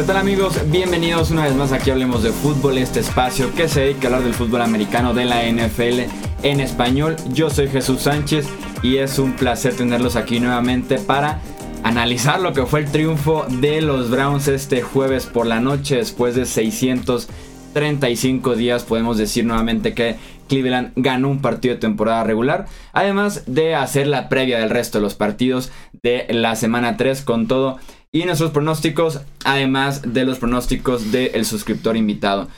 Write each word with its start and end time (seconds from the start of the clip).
¿Qué 0.00 0.06
tal 0.06 0.16
amigos? 0.16 0.58
Bienvenidos 0.70 1.30
una 1.30 1.44
vez 1.44 1.54
más 1.54 1.72
aquí 1.72 1.90
Hablemos 1.90 2.22
de 2.22 2.32
Fútbol, 2.32 2.78
este 2.78 3.00
espacio 3.00 3.54
que 3.54 3.68
se 3.68 3.80
dedica 3.80 4.04
a 4.04 4.06
hablar 4.06 4.22
del 4.22 4.32
fútbol 4.32 4.62
americano 4.62 5.12
de 5.12 5.26
la 5.26 5.42
NFL 5.42 6.04
en 6.42 6.60
español. 6.60 7.16
Yo 7.34 7.50
soy 7.50 7.68
Jesús 7.68 8.00
Sánchez 8.00 8.48
y 8.82 8.96
es 8.96 9.18
un 9.18 9.34
placer 9.34 9.74
tenerlos 9.74 10.16
aquí 10.16 10.40
nuevamente 10.40 10.96
para 10.96 11.42
analizar 11.82 12.40
lo 12.40 12.54
que 12.54 12.64
fue 12.64 12.80
el 12.80 12.90
triunfo 12.90 13.44
de 13.46 13.82
los 13.82 14.08
Browns 14.08 14.48
este 14.48 14.80
jueves 14.80 15.26
por 15.26 15.44
la 15.44 15.60
noche 15.60 15.96
después 15.96 16.34
de 16.34 16.46
635 16.46 18.56
días. 18.56 18.84
Podemos 18.84 19.18
decir 19.18 19.44
nuevamente 19.44 19.92
que 19.92 20.16
Cleveland 20.48 20.92
ganó 20.96 21.28
un 21.28 21.42
partido 21.42 21.74
de 21.74 21.80
temporada 21.80 22.24
regular, 22.24 22.64
además 22.94 23.42
de 23.46 23.74
hacer 23.74 24.06
la 24.06 24.30
previa 24.30 24.60
del 24.60 24.70
resto 24.70 24.96
de 24.96 25.02
los 25.02 25.14
partidos 25.14 25.70
de 26.02 26.26
la 26.30 26.56
semana 26.56 26.96
3 26.96 27.20
con 27.20 27.46
todo 27.46 27.78
y 28.12 28.24
nuestros 28.24 28.50
pronósticos, 28.50 29.20
además 29.44 30.02
de 30.12 30.24
los 30.24 30.38
pronósticos 30.38 31.12
del 31.12 31.44
suscriptor 31.44 31.96
invitado. 31.96 32.48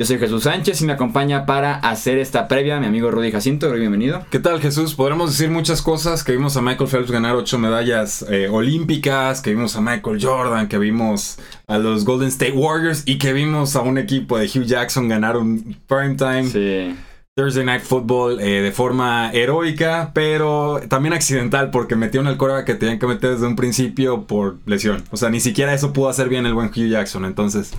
Yo 0.00 0.06
soy 0.06 0.18
Jesús 0.18 0.44
Sánchez 0.44 0.80
y 0.80 0.84
me 0.84 0.92
acompaña 0.92 1.44
para 1.44 1.74
hacer 1.74 2.18
esta 2.18 2.46
previa 2.46 2.78
mi 2.78 2.86
amigo 2.86 3.10
Rudy 3.10 3.32
Jacinto. 3.32 3.68
Rudy, 3.68 3.80
bienvenido. 3.80 4.24
¿Qué 4.30 4.38
tal 4.38 4.60
Jesús? 4.60 4.94
Podremos 4.94 5.30
decir 5.30 5.50
muchas 5.50 5.82
cosas, 5.82 6.22
que 6.22 6.30
vimos 6.30 6.56
a 6.56 6.62
Michael 6.62 6.88
Phelps 6.88 7.10
ganar 7.10 7.34
ocho 7.34 7.58
medallas 7.58 8.24
eh, 8.30 8.48
olímpicas, 8.48 9.40
que 9.40 9.50
vimos 9.50 9.74
a 9.74 9.80
Michael 9.80 10.18
Jordan, 10.22 10.68
que 10.68 10.78
vimos 10.78 11.40
a 11.66 11.78
los 11.78 12.04
Golden 12.04 12.28
State 12.28 12.52
Warriors 12.52 13.02
y 13.06 13.18
que 13.18 13.32
vimos 13.32 13.74
a 13.74 13.80
un 13.80 13.98
equipo 13.98 14.38
de 14.38 14.46
Hugh 14.46 14.66
Jackson 14.66 15.08
ganar 15.08 15.36
un 15.36 15.76
primetime. 15.88 16.44
Sí. 16.44 16.94
Thursday 17.38 17.64
Night 17.64 17.82
Football 17.82 18.40
eh, 18.40 18.62
de 18.62 18.72
forma 18.72 19.30
heroica, 19.32 20.10
pero 20.12 20.80
también 20.88 21.12
accidental 21.12 21.70
porque 21.70 21.94
metieron 21.94 22.26
el 22.26 22.36
coreback 22.36 22.66
que 22.66 22.74
tenían 22.74 22.98
que 22.98 23.06
meter 23.06 23.30
desde 23.30 23.46
un 23.46 23.54
principio 23.54 24.26
por 24.26 24.58
lesión. 24.66 25.04
O 25.12 25.16
sea, 25.16 25.30
ni 25.30 25.38
siquiera 25.38 25.72
eso 25.72 25.92
pudo 25.92 26.08
hacer 26.08 26.28
bien 26.28 26.46
el 26.46 26.54
buen 26.54 26.66
Hugh 26.66 26.88
Jackson. 26.88 27.24
Entonces, 27.24 27.74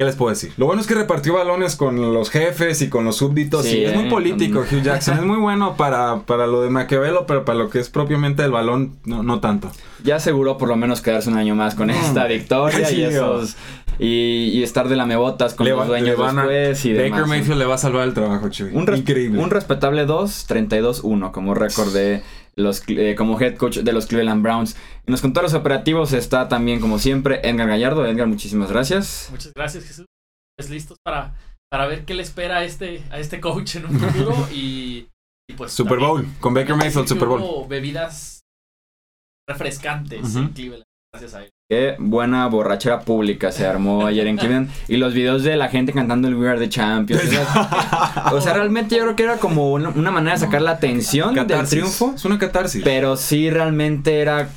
¿qué 0.00 0.06
les 0.06 0.16
puedo 0.16 0.30
decir? 0.30 0.50
Lo 0.56 0.64
bueno 0.64 0.80
es 0.80 0.86
que 0.88 0.94
repartió 0.94 1.34
balones 1.34 1.76
con 1.76 2.14
los 2.14 2.30
jefes 2.30 2.80
y 2.80 2.88
con 2.88 3.04
los 3.04 3.16
súbditos. 3.16 3.66
Sí, 3.66 3.80
y 3.80 3.84
es 3.84 3.94
muy 3.94 4.06
eh, 4.06 4.08
político 4.10 4.60
Hugh 4.60 4.80
Jackson. 4.82 5.18
es 5.18 5.24
muy 5.24 5.36
bueno 5.36 5.76
para, 5.76 6.20
para 6.20 6.46
lo 6.46 6.62
de 6.62 6.70
Maquiavelo, 6.70 7.26
pero 7.26 7.44
para 7.44 7.58
lo 7.58 7.68
que 7.68 7.80
es 7.80 7.90
propiamente 7.90 8.42
el 8.42 8.50
balón, 8.50 8.96
no, 9.04 9.22
no 9.22 9.40
tanto. 9.40 9.70
Ya 10.02 10.16
aseguró 10.16 10.56
por 10.56 10.70
lo 10.70 10.76
menos 10.76 11.02
quedarse 11.02 11.28
un 11.28 11.36
año 11.36 11.54
más 11.54 11.74
con 11.74 11.90
esta 11.90 12.24
victoria 12.26 12.86
Sí, 12.86 12.96
y 12.96 13.02
esos. 13.02 13.56
Y, 13.98 14.48
y 14.54 14.62
estar 14.62 14.88
de 14.88 14.96
lamebotas 14.96 15.52
con 15.52 15.66
Le 15.66 15.72
los 15.72 15.86
dueños 15.86 16.16
van 16.16 16.38
a- 16.38 16.46
después 16.46 16.82
y 16.86 16.92
Baker 16.94 17.04
demás. 17.12 17.28
Mayfield 17.28 17.58
le 17.58 17.66
va 17.66 17.74
a 17.74 17.78
salvar 17.78 18.08
el 18.08 18.14
trabajo, 18.14 18.48
Chuy. 18.48 18.70
Un, 18.72 18.90
Increíble. 18.96 19.38
un 19.38 19.50
respetable 19.50 20.06
2, 20.06 20.46
32-1 20.48 21.30
como 21.32 21.52
récord 21.52 21.92
de 21.92 22.22
los 22.56 22.82
eh, 22.88 23.14
como 23.16 23.40
head 23.40 23.56
coach 23.56 23.78
de 23.78 23.92
los 23.92 24.06
Cleveland 24.06 24.42
Browns. 24.42 24.76
En 25.06 25.12
los 25.12 25.20
controles 25.20 25.54
operativos 25.54 26.12
está 26.12 26.48
también 26.48 26.80
como 26.80 26.98
siempre 26.98 27.40
Edgar 27.48 27.68
Gallardo. 27.68 28.06
Edgar, 28.06 28.26
muchísimas 28.26 28.70
gracias. 28.70 29.28
Muchas 29.30 29.52
gracias, 29.54 29.84
Jesús. 29.84 30.06
Pues 30.56 30.68
listos 30.70 30.98
para, 31.04 31.34
para 31.70 31.86
ver 31.86 32.04
qué 32.04 32.14
le 32.14 32.22
espera 32.22 32.58
a 32.58 32.64
este, 32.64 33.02
a 33.10 33.18
este 33.18 33.40
coach 33.40 33.76
en 33.76 33.86
un 33.86 33.98
futuro 33.98 34.48
y, 34.52 35.08
y 35.48 35.54
pues 35.56 35.72
Super 35.72 35.98
también- 35.98 36.08
Bowl, 36.10 36.26
con 36.40 36.54
Baker 36.54 36.76
Mayfield, 36.76 37.08
Super 37.08 37.28
Bowl. 37.28 37.66
bebidas 37.68 38.40
refrescantes 39.48 40.36
en 40.36 40.48
Cleveland, 40.48 40.84
gracias 41.12 41.34
a 41.34 41.44
él. 41.44 41.50
Qué 41.70 41.94
buena 42.00 42.48
borrachera 42.48 42.98
pública 43.02 43.52
se 43.52 43.64
armó 43.64 44.04
ayer 44.04 44.26
en 44.26 44.36
Cleveland. 44.36 44.68
Y 44.88 44.96
los 44.96 45.14
videos 45.14 45.44
de 45.44 45.54
la 45.54 45.68
gente 45.68 45.92
cantando 45.92 46.26
el 46.26 46.34
We 46.34 46.48
Are 46.48 46.58
the 46.58 46.68
Champions. 46.68 47.22
O 48.32 48.40
sea, 48.40 48.54
realmente 48.54 48.96
yo 48.96 49.02
creo 49.04 49.14
que 49.14 49.22
era 49.22 49.36
como 49.36 49.70
una, 49.70 49.90
una 49.90 50.10
manera 50.10 50.32
de 50.34 50.40
sacar 50.40 50.62
la 50.62 50.72
atención 50.72 51.32
del 51.32 51.46
Catarsis. 51.46 51.70
triunfo. 51.70 52.12
Es 52.16 52.24
una 52.24 52.40
catarsis. 52.40 52.82
Pero 52.82 53.16
sí 53.16 53.50
realmente 53.50 54.18
era, 54.20 54.48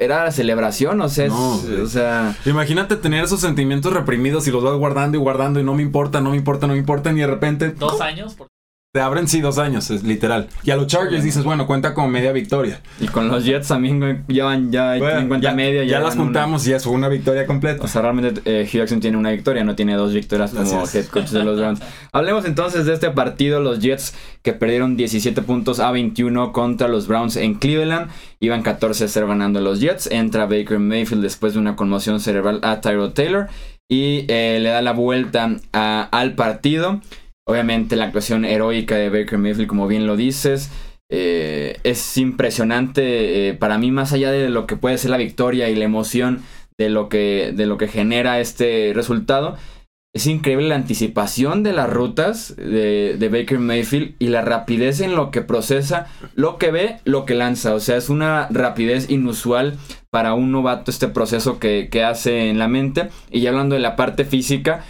era 0.00 0.24
la 0.24 0.32
celebración. 0.32 0.98
O 1.02 1.10
sea, 1.10 1.28
No, 1.28 1.56
o 1.82 1.86
sea 1.86 2.34
Imagínate 2.46 2.96
tener 2.96 3.22
esos 3.22 3.42
sentimientos 3.42 3.92
reprimidos 3.92 4.48
y 4.48 4.50
los 4.50 4.64
vas 4.64 4.72
guardando 4.78 5.18
y 5.18 5.20
guardando 5.20 5.60
y 5.60 5.64
no 5.64 5.74
me 5.74 5.82
importa, 5.82 6.22
no 6.22 6.30
me 6.30 6.38
importa, 6.38 6.66
no 6.66 6.72
me 6.72 6.78
importa 6.78 7.12
y 7.12 7.16
de 7.16 7.26
repente 7.26 7.68
Dos 7.72 8.00
años, 8.00 8.32
por- 8.32 8.46
te 8.92 9.00
abren 9.00 9.26
sí 9.26 9.40
dos 9.40 9.56
años, 9.56 9.90
es 9.90 10.02
literal. 10.04 10.48
Y 10.64 10.70
a 10.70 10.76
los 10.76 10.86
Chargers 10.86 11.24
dices, 11.24 11.44
bueno, 11.44 11.66
cuenta 11.66 11.94
como 11.94 12.08
media 12.08 12.30
victoria. 12.30 12.82
Y 13.00 13.06
con 13.06 13.26
los 13.28 13.42
Jets 13.42 13.68
también 13.68 14.26
llevan 14.28 14.70
ya 14.70 14.98
Bueno, 14.98 15.18
en 15.18 15.28
cuenta 15.28 15.48
ya, 15.48 15.54
media. 15.56 15.82
ya 15.84 15.98
las 15.98 16.12
llevan 16.12 16.16
una. 16.18 16.24
juntamos 16.24 16.66
y 16.66 16.74
eso, 16.74 16.90
una 16.90 17.08
victoria 17.08 17.46
completa. 17.46 17.82
O 17.82 17.88
sea, 17.88 18.02
realmente 18.02 18.42
eh, 18.44 18.64
Hugh 18.68 18.80
Jackson 18.80 19.00
tiene 19.00 19.16
una 19.16 19.30
victoria, 19.30 19.64
no 19.64 19.74
tiene 19.74 19.94
dos 19.94 20.12
victorias 20.12 20.50
como 20.50 20.84
head 20.92 21.06
coach 21.06 21.30
de 21.30 21.42
los 21.42 21.58
Browns. 21.58 21.80
Hablemos 22.12 22.44
entonces 22.44 22.84
de 22.84 22.92
este 22.92 23.08
partido, 23.10 23.60
los 23.60 23.78
Jets 23.80 24.12
que 24.42 24.52
perdieron 24.52 24.94
17 24.98 25.40
puntos 25.40 25.80
a 25.80 25.90
21 25.90 26.52
contra 26.52 26.86
los 26.86 27.08
Browns 27.08 27.36
en 27.36 27.54
Cleveland. 27.54 28.10
Iban 28.40 28.62
14-0 28.62 29.26
ganando 29.26 29.62
los 29.62 29.80
Jets. 29.80 30.06
Entra 30.08 30.44
Baker 30.44 30.78
Mayfield 30.80 31.22
después 31.22 31.54
de 31.54 31.60
una 31.60 31.76
conmoción 31.76 32.20
cerebral 32.20 32.60
a 32.62 32.82
Tyrod 32.82 33.12
Taylor 33.14 33.48
y 33.88 34.26
eh, 34.28 34.58
le 34.60 34.68
da 34.68 34.82
la 34.82 34.92
vuelta 34.92 35.50
a- 35.72 36.08
al 36.12 36.34
partido. 36.34 37.00
Obviamente 37.46 37.96
la 37.96 38.04
actuación 38.04 38.44
heroica 38.44 38.96
de 38.96 39.10
Baker 39.10 39.38
Mayfield, 39.38 39.68
como 39.68 39.88
bien 39.88 40.06
lo 40.06 40.16
dices, 40.16 40.70
eh, 41.14 41.78
es 41.82 42.16
impresionante 42.16 43.48
eh, 43.48 43.54
para 43.54 43.78
mí, 43.78 43.90
más 43.90 44.12
allá 44.12 44.30
de 44.30 44.48
lo 44.48 44.66
que 44.66 44.76
puede 44.76 44.96
ser 44.96 45.10
la 45.10 45.18
victoria 45.18 45.68
y 45.68 45.74
la 45.74 45.84
emoción 45.84 46.42
de 46.78 46.88
lo 46.88 47.08
que, 47.08 47.52
de 47.54 47.66
lo 47.66 47.76
que 47.76 47.88
genera 47.88 48.40
este 48.40 48.92
resultado. 48.94 49.56
Es 50.14 50.26
increíble 50.26 50.68
la 50.68 50.74
anticipación 50.74 51.62
de 51.62 51.72
las 51.72 51.90
rutas 51.90 52.54
de, 52.56 53.16
de 53.18 53.28
Baker 53.28 53.58
Mayfield 53.58 54.14
y 54.18 54.28
la 54.28 54.42
rapidez 54.42 55.00
en 55.00 55.16
lo 55.16 55.30
que 55.30 55.40
procesa, 55.40 56.06
lo 56.34 56.58
que 56.58 56.70
ve, 56.70 56.98
lo 57.04 57.24
que 57.24 57.34
lanza. 57.34 57.74
O 57.74 57.80
sea, 57.80 57.96
es 57.96 58.08
una 58.08 58.46
rapidez 58.50 59.10
inusual 59.10 59.78
para 60.10 60.34
un 60.34 60.52
novato 60.52 60.90
este 60.90 61.08
proceso 61.08 61.58
que, 61.58 61.88
que 61.90 62.04
hace 62.04 62.50
en 62.50 62.58
la 62.58 62.68
mente. 62.68 63.08
Y 63.30 63.40
ya 63.40 63.50
hablando 63.50 63.74
de 63.74 63.80
la 63.80 63.96
parte 63.96 64.24
física, 64.26 64.84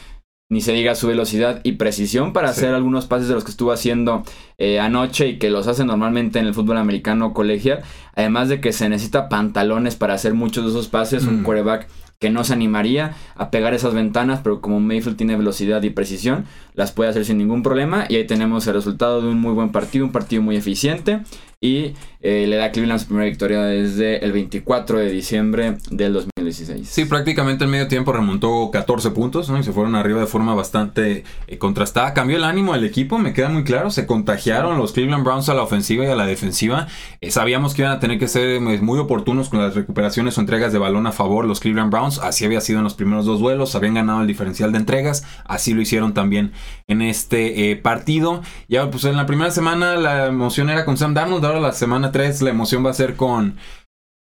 ni 0.53 0.61
se 0.61 0.73
diga 0.73 0.95
su 0.95 1.07
velocidad 1.09 1.61
y 1.65 1.73
precisión 1.73 2.33
para 2.35 2.49
Sí. 2.53 2.61
hacer 2.61 2.75
algunos 2.75 3.07
pases 3.07 3.27
de 3.29 3.35
los 3.35 3.43
que 3.43 3.51
estuvo 3.51 3.73
haciendo 3.73 4.23
eh, 4.59 4.79
anoche 4.79 5.27
y 5.29 5.39
que 5.39 5.49
los 5.51 5.67
hace 5.67 5.85
normalmente 5.85 6.39
en 6.39 6.47
el 6.47 6.55
fútbol 6.55 6.77
americano 6.77 7.33
colegial. 7.33 7.81
Además 8.15 8.49
de 8.51 8.61
que 8.61 8.73
se 8.73 8.89
necesita 8.89 9.29
pantalones 9.31 9.97
para 9.97 10.15
hacer 10.15 10.35
muchos 10.35 10.65
de 10.65 10.71
esos 10.71 10.89
pases, 10.89 11.25
un 11.25 11.41
Mm. 11.41 11.45
quarterback 11.45 11.89
que 12.21 12.31
no 12.31 12.45
se 12.45 12.53
animaría 12.53 13.15
a 13.35 13.51
pegar 13.51 13.75
esas 13.75 13.95
ventanas, 13.95 14.41
pero 14.45 14.61
como 14.61 14.79
Mayfield 14.79 15.17
tiene 15.17 15.37
velocidad 15.37 15.83
y 15.83 15.91
precisión, 15.91 16.45
las 16.75 16.93
puede 16.93 17.11
hacer 17.11 17.25
sin 17.25 17.39
ningún 17.39 17.65
problema. 17.65 18.05
Y 18.09 18.15
ahí 18.17 18.27
tenemos 18.27 18.65
el 18.69 18.75
resultado 18.75 19.21
de 19.23 19.29
un 19.29 19.41
muy 19.41 19.53
buen 19.55 19.73
partido, 19.73 20.05
un 20.05 20.13
partido 20.13 20.43
muy 20.43 20.55
eficiente. 20.57 21.21
Y 21.61 21.95
eh, 22.21 22.47
le 22.47 22.57
da 22.57 22.67
a 22.67 22.71
Cleveland 22.73 23.01
su 23.01 23.07
primera 23.07 23.27
victoria 23.29 23.63
desde 23.63 24.25
el 24.25 24.31
24 24.33 24.99
de 24.99 25.11
diciembre 25.11 25.79
del 25.91 26.13
2016. 26.53 26.89
Sí, 26.89 27.05
prácticamente 27.05 27.65
en 27.65 27.71
medio 27.71 27.89
tiempo 27.89 28.13
remontó 28.13 28.71
14 28.71 29.11
puntos, 29.11 29.49
¿no? 29.49 29.59
Y 29.59 29.63
se 29.63 29.73
fueron 29.73 29.95
arriba 29.95 30.21
de 30.21 30.27
forma 30.27 30.55
bastante 30.55 31.25
eh, 31.47 31.59
contrastada. 31.59 32.15
Cambió 32.15 32.37
el 32.37 32.45
ánimo 32.45 32.75
del 32.75 32.85
equipo, 32.85 33.19
me 33.19 33.33
queda 33.33 33.49
muy 33.49 33.65
claro. 33.65 33.91
Se 33.91 34.07
contagiaron 34.07 34.79
los 34.79 34.93
Cleveland 34.93 35.25
Browns 35.25 35.49
a 35.49 35.55
la 35.55 35.63
ofensiva 35.63 36.05
y 36.05 36.09
a 36.09 36.15
la 36.15 36.27
defensiva. 36.27 36.87
Eh, 37.21 37.31
sabíamos 37.31 37.75
que 37.75 37.83
iban 37.83 37.93
a 37.93 38.01
tener 38.01 38.19
que 38.19 38.29
ser 38.29 38.49
eh, 38.49 38.61
muy 38.61 38.99
oportunos 38.99 39.49
con 39.49 39.61
las 39.61 39.75
recuperaciones 39.75 40.37
o 40.37 40.41
entregas 40.41 40.73
de 40.73 40.79
balón 40.79 41.07
a 41.07 41.13
favor 41.13 41.45
los 41.45 41.61
Cleveland 41.61 41.91
Browns. 41.91 42.19
Así 42.19 42.45
había 42.45 42.61
sido 42.61 42.79
en 42.79 42.85
los 42.85 42.95
primeros 42.95 43.25
dos 43.25 43.41
duelos. 43.41 43.75
Habían 43.75 43.95
ganado 43.95 44.21
el 44.21 44.27
diferencial 44.27 44.73
de 44.73 44.79
entregas. 44.79 45.25
Así 45.45 45.75
lo 45.75 45.81
hicieron 45.81 46.15
también 46.15 46.53
en 46.87 47.03
este 47.03 47.71
eh, 47.71 47.77
partido. 47.77 48.43
Ya, 48.69 48.91
pues 48.91 49.05
en 49.05 49.17
la 49.17 49.27
primera 49.27 49.51
semana 49.51 49.97
la 49.97 50.27
emoción 50.27 50.71
era 50.71 50.85
con 50.85 50.97
Sam 50.97 51.15
Darnold. 51.15 51.45
Ahora 51.45 51.61
la 51.61 51.73
semana 51.73 52.13
3 52.13 52.43
la 52.43 52.51
emoción 52.51 52.85
va 52.85 52.91
a 52.91 52.95
ser 52.95 53.17
con 53.17 53.57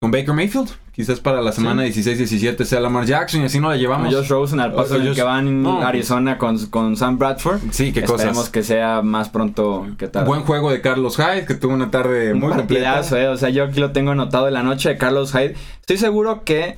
con 0.01 0.11
Baker 0.11 0.33
Mayfield. 0.33 0.84
Quizás 0.95 1.19
para 1.19 1.41
la 1.41 1.51
semana 1.51 1.85
16-17 1.85 2.63
sea 2.63 2.79
Lamar 2.79 3.05
Jackson 3.05 3.41
y 3.41 3.45
así 3.45 3.59
no 3.59 3.69
la 3.69 3.75
llevamos. 3.75 4.13
Josh 4.15 4.29
Rosen 4.29 4.59
al 4.61 4.71
paso 4.73 4.83
O 4.83 4.87
sea, 4.87 4.95
en 4.97 5.01
el 5.03 5.07
Josh- 5.09 5.15
que 5.15 5.23
van 5.23 5.47
en 5.47 5.61
no. 5.63 5.81
Arizona 5.81 6.37
con, 6.37 6.57
con 6.67 6.95
Sam 6.95 7.17
Bradford. 7.17 7.59
Sí, 7.71 7.91
qué 7.91 7.99
Esperemos 7.99 8.37
cosas. 8.37 8.49
que 8.49 8.63
sea 8.63 9.01
más 9.01 9.27
pronto 9.29 9.85
que 9.97 10.07
tarde. 10.07 10.25
Buen 10.27 10.43
juego 10.43 10.71
de 10.71 10.79
Carlos 10.79 11.17
Hyde, 11.17 11.45
que 11.45 11.55
tuvo 11.55 11.73
una 11.73 11.91
tarde 11.91 12.31
Un 12.33 12.39
muy 12.39 12.53
completa. 12.53 13.01
eh. 13.19 13.27
O 13.27 13.35
sea, 13.37 13.49
yo 13.49 13.65
aquí 13.65 13.81
lo 13.81 13.91
tengo 13.91 14.11
anotado 14.11 14.45
de 14.45 14.51
la 14.51 14.63
noche 14.63 14.87
de 14.89 14.97
Carlos 14.97 15.33
Hyde. 15.33 15.55
Estoy 15.81 15.97
seguro 15.97 16.43
que 16.45 16.77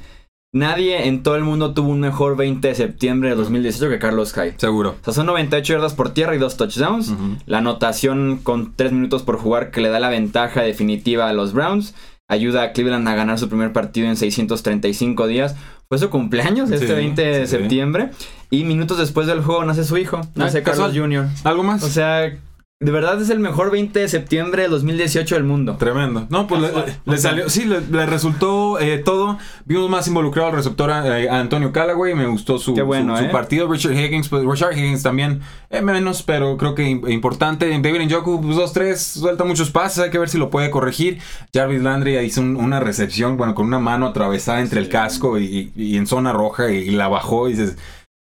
nadie 0.54 1.08
en 1.08 1.22
todo 1.22 1.36
el 1.36 1.44
mundo 1.44 1.74
tuvo 1.76 1.90
un 1.90 2.00
mejor 2.00 2.36
20 2.38 2.68
de 2.70 2.74
septiembre 2.74 3.30
de 3.30 3.36
2018 3.36 3.90
que 3.90 4.00
Carlos 4.00 4.34
Hyde. 4.34 4.56
Seguro. 4.58 4.96
O 5.00 5.04
sea, 5.06 5.14
son 5.14 5.28
98 5.28 5.74
yardas 5.74 5.94
por 5.94 6.10
tierra 6.16 6.36
y 6.36 6.40
dos 6.40 6.58
touchdowns. 6.58 7.14
La 7.46 7.60
anotación 7.60 8.40
con 8.42 8.74
3 8.76 8.94
minutos 8.94 9.22
por 9.22 9.38
jugar 9.38 9.70
que 9.70 9.82
le 9.82 9.90
da 9.90 10.00
la 10.00 10.10
ventaja 10.10 10.62
definitiva 10.62 11.30
a 11.30 11.34
los 11.34 11.54
Browns. 11.54 11.94
Ayuda 12.30 12.64
a 12.64 12.72
Cleveland 12.74 13.08
a 13.08 13.16
ganar 13.16 13.40
su 13.40 13.48
primer 13.48 13.72
partido 13.72 14.08
en 14.10 14.18
635 14.18 15.28
días. 15.28 15.56
Fue 15.88 15.98
su 15.98 16.10
cumpleaños 16.10 16.70
este 16.72 16.88
Sí, 16.88 16.94
20 16.94 17.22
de 17.22 17.34
sí, 17.46 17.52
sí. 17.52 17.58
septiembre. 17.58 18.10
Y 18.50 18.66
minutos 18.66 18.98
después 18.98 19.28
del 19.28 19.42
juego 19.42 19.64
nace 19.64 19.86
su 19.86 19.98
hijo. 19.98 20.20
Nace 20.36 20.62
casual. 20.62 20.92
Carlos 20.92 21.02
Jr. 21.10 21.28
¿Algo 21.46 21.64
más? 21.64 21.84
O 21.84 21.88
sea, 21.90 22.36
de 22.80 22.92
verdad 22.92 23.20
es 23.20 23.32
el 23.32 23.40
mejor 23.40 23.72
20 23.72 24.00
de 24.00 24.08
septiembre 24.08 24.62
de 24.62 24.68
2018 24.70 25.34
del 25.34 25.44
mundo. 25.44 25.78
Tremendo. 25.80 26.28
No, 26.30 26.46
pues 26.46 26.62
le, 26.62 26.70
le 27.06 27.18
salió, 27.18 27.50
sí, 27.50 27.66
le, 27.66 27.82
le 27.82 28.06
resultó 28.06 28.80
eh, 28.80 29.00
todo. 29.00 29.40
Vimos 29.66 29.90
más 29.90 30.08
involucrado 30.08 30.50
al 30.50 30.56
receptor 30.56 30.92
eh, 30.92 31.28
a 31.28 31.40
Antonio 31.40 31.72
Callaway. 31.72 32.14
Me 32.14 32.28
gustó 32.28 32.60
su, 32.60 32.76
Qué 32.76 32.84
bueno, 32.84 33.16
su, 33.18 33.24
su 33.24 33.30
¿eh? 33.30 33.32
partido. 33.32 33.68
Richard 33.72 33.94
Higgins, 33.94 34.30
pues 34.30 34.44
Richard 34.46 34.78
Higgins 34.78 35.02
también 35.02 35.42
eh, 35.72 35.82
menos, 35.82 36.22
pero 36.22 36.56
creo 36.58 36.76
que 36.76 36.84
im- 36.88 37.12
importante. 37.12 37.68
David 37.82 38.02
Njoku, 38.12 38.42
pues 38.44 38.56
2-3, 38.58 38.96
suelta 38.96 39.44
muchos 39.44 39.72
pases. 39.72 40.04
Hay 40.04 40.12
que 40.12 40.20
ver 40.20 40.30
si 40.30 40.38
lo 40.38 40.52
puede 40.52 40.70
corregir. 40.70 41.18
Jarvis 41.52 41.82
Landry 41.82 42.16
hizo 42.20 42.42
un- 42.42 42.58
una 42.58 42.80
recepción, 42.80 43.38
bueno, 43.38 43.56
con 43.56 43.66
una 43.66 43.80
mano 43.80 44.06
atravesada 44.06 44.62
entre 44.62 44.80
el 44.82 44.88
casco 44.90 45.40
y, 45.40 45.72
y 45.76 45.98
en 45.98 46.06
zona 46.06 46.32
roja 46.32 46.70
y, 46.72 46.92
la 46.92 47.08
bajó 47.08 47.50
y 47.50 47.54
dices. 47.54 47.76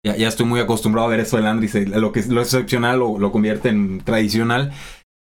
Ya, 0.07 0.17
ya 0.17 0.29
estoy 0.29 0.47
muy 0.47 0.61
acostumbrado 0.61 1.09
a 1.09 1.11
ver 1.11 1.19
eso 1.19 1.37
de 1.37 1.43
Landry. 1.43 1.87
Lo 1.87 2.13
que 2.13 2.21
es 2.21 2.29
lo 2.29 2.41
excepcional 2.41 3.01
lo, 3.01 3.19
lo 3.19 3.33
convierte 3.33 3.71
en 3.71 4.01
tradicional. 4.03 4.73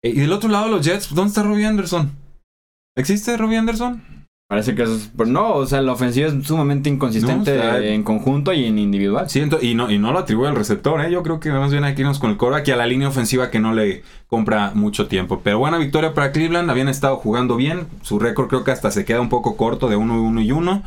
Eh, 0.04 0.10
y 0.10 0.20
del 0.20 0.32
otro 0.32 0.50
lado, 0.50 0.68
los 0.68 0.84
Jets, 0.84 1.14
¿dónde 1.14 1.28
está 1.28 1.42
Robbie 1.42 1.64
Anderson? 1.64 2.12
¿Existe 2.94 3.34
Robbie 3.38 3.56
Anderson? 3.56 4.02
Parece 4.46 4.74
que 4.74 4.82
es. 4.82 5.10
Pero 5.16 5.30
no, 5.30 5.54
o 5.54 5.66
sea, 5.66 5.80
la 5.80 5.92
ofensiva 5.92 6.28
es 6.28 6.46
sumamente 6.46 6.90
inconsistente 6.90 7.56
No, 7.56 7.60
o 7.62 7.62
sea, 7.62 7.78
en 7.78 8.02
conjunto 8.02 8.52
y 8.52 8.66
en 8.66 8.78
individual. 8.78 9.30
Siento, 9.30 9.58
y 9.62 9.74
no, 9.74 9.90
y 9.90 9.98
no 9.98 10.12
lo 10.12 10.18
atribuye 10.18 10.48
al 10.48 10.54
receptor, 10.54 11.00
¿eh? 11.00 11.10
Yo 11.10 11.22
creo 11.22 11.40
que 11.40 11.50
más 11.50 11.72
bien 11.72 11.84
hay 11.84 11.94
que 11.94 12.02
irnos 12.02 12.18
con 12.18 12.30
el 12.30 12.36
coreback 12.36 12.68
y 12.68 12.72
a 12.72 12.76
la 12.76 12.86
línea 12.86 13.08
ofensiva 13.08 13.50
que 13.50 13.60
no 13.60 13.72
le 13.72 14.02
compra 14.26 14.72
mucho 14.74 15.06
tiempo. 15.06 15.40
Pero 15.42 15.60
buena 15.60 15.78
victoria 15.78 16.12
para 16.12 16.30
Cleveland, 16.30 16.70
habían 16.70 16.90
estado 16.90 17.16
jugando 17.16 17.56
bien. 17.56 17.86
Su 18.02 18.18
récord 18.18 18.48
creo 18.48 18.64
que 18.64 18.70
hasta 18.72 18.90
se 18.90 19.06
queda 19.06 19.22
un 19.22 19.30
poco 19.30 19.56
corto 19.56 19.88
de 19.88 19.96
1-1 19.96 20.44
y 20.44 20.52
1. 20.52 20.82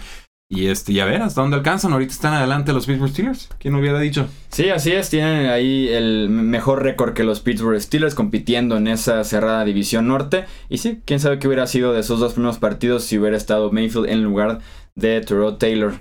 Y 0.50 0.68
este, 0.68 0.94
y 0.94 1.02
a 1.02 1.06
ver 1.06 1.22
hasta 1.22 1.42
dónde 1.42 1.58
alcanzan. 1.58 1.92
Ahorita 1.92 2.14
están 2.14 2.34
adelante 2.34 2.72
los 2.72 2.86
Pittsburgh 2.86 3.12
Steelers. 3.12 3.50
¿Quién 3.60 3.76
hubiera 3.76 4.00
dicho? 4.00 4.30
Sí, 4.50 4.70
así 4.70 4.94
es. 4.94 5.10
Tienen 5.10 5.48
ahí 5.48 5.90
el 5.90 6.30
mejor 6.30 6.84
récord 6.84 7.14
que 7.14 7.26
los 7.26 7.42
Pittsburgh 7.42 7.82
Steelers 7.82 8.16
compitiendo 8.16 8.78
en 8.78 8.88
esa 8.88 9.24
cerrada 9.26 9.66
división 9.66 10.08
norte. 10.08 10.46
Y 10.70 10.78
sí, 10.78 11.02
quién 11.04 11.20
sabe 11.20 11.40
qué 11.40 11.48
hubiera 11.48 11.68
sido 11.68 11.92
de 11.92 12.00
esos 12.00 12.22
dos 12.22 12.34
primeros 12.34 12.60
partidos 12.60 13.04
si 13.04 13.18
hubiera 13.18 13.36
estado 13.36 13.72
Mayfield 13.74 14.10
en 14.10 14.24
lugar 14.24 14.60
de 14.96 15.20
Terrell 15.20 15.58
Taylor. 15.58 15.96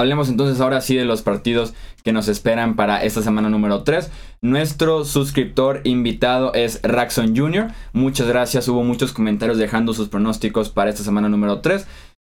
Hablemos 0.00 0.30
entonces 0.30 0.62
ahora 0.62 0.80
sí 0.80 0.96
de 0.96 1.04
los 1.04 1.20
partidos 1.20 1.74
que 2.02 2.14
nos 2.14 2.26
esperan 2.28 2.74
para 2.74 3.04
esta 3.04 3.20
semana 3.20 3.50
número 3.50 3.82
3. 3.82 4.10
Nuestro 4.40 5.04
suscriptor 5.04 5.82
invitado 5.84 6.54
es 6.54 6.80
Raxon 6.82 7.36
Jr. 7.36 7.68
Muchas 7.92 8.26
gracias, 8.26 8.66
hubo 8.68 8.82
muchos 8.82 9.12
comentarios 9.12 9.58
dejando 9.58 9.92
sus 9.92 10.08
pronósticos 10.08 10.70
para 10.70 10.88
esta 10.88 11.02
semana 11.02 11.28
número 11.28 11.60
3. 11.60 11.86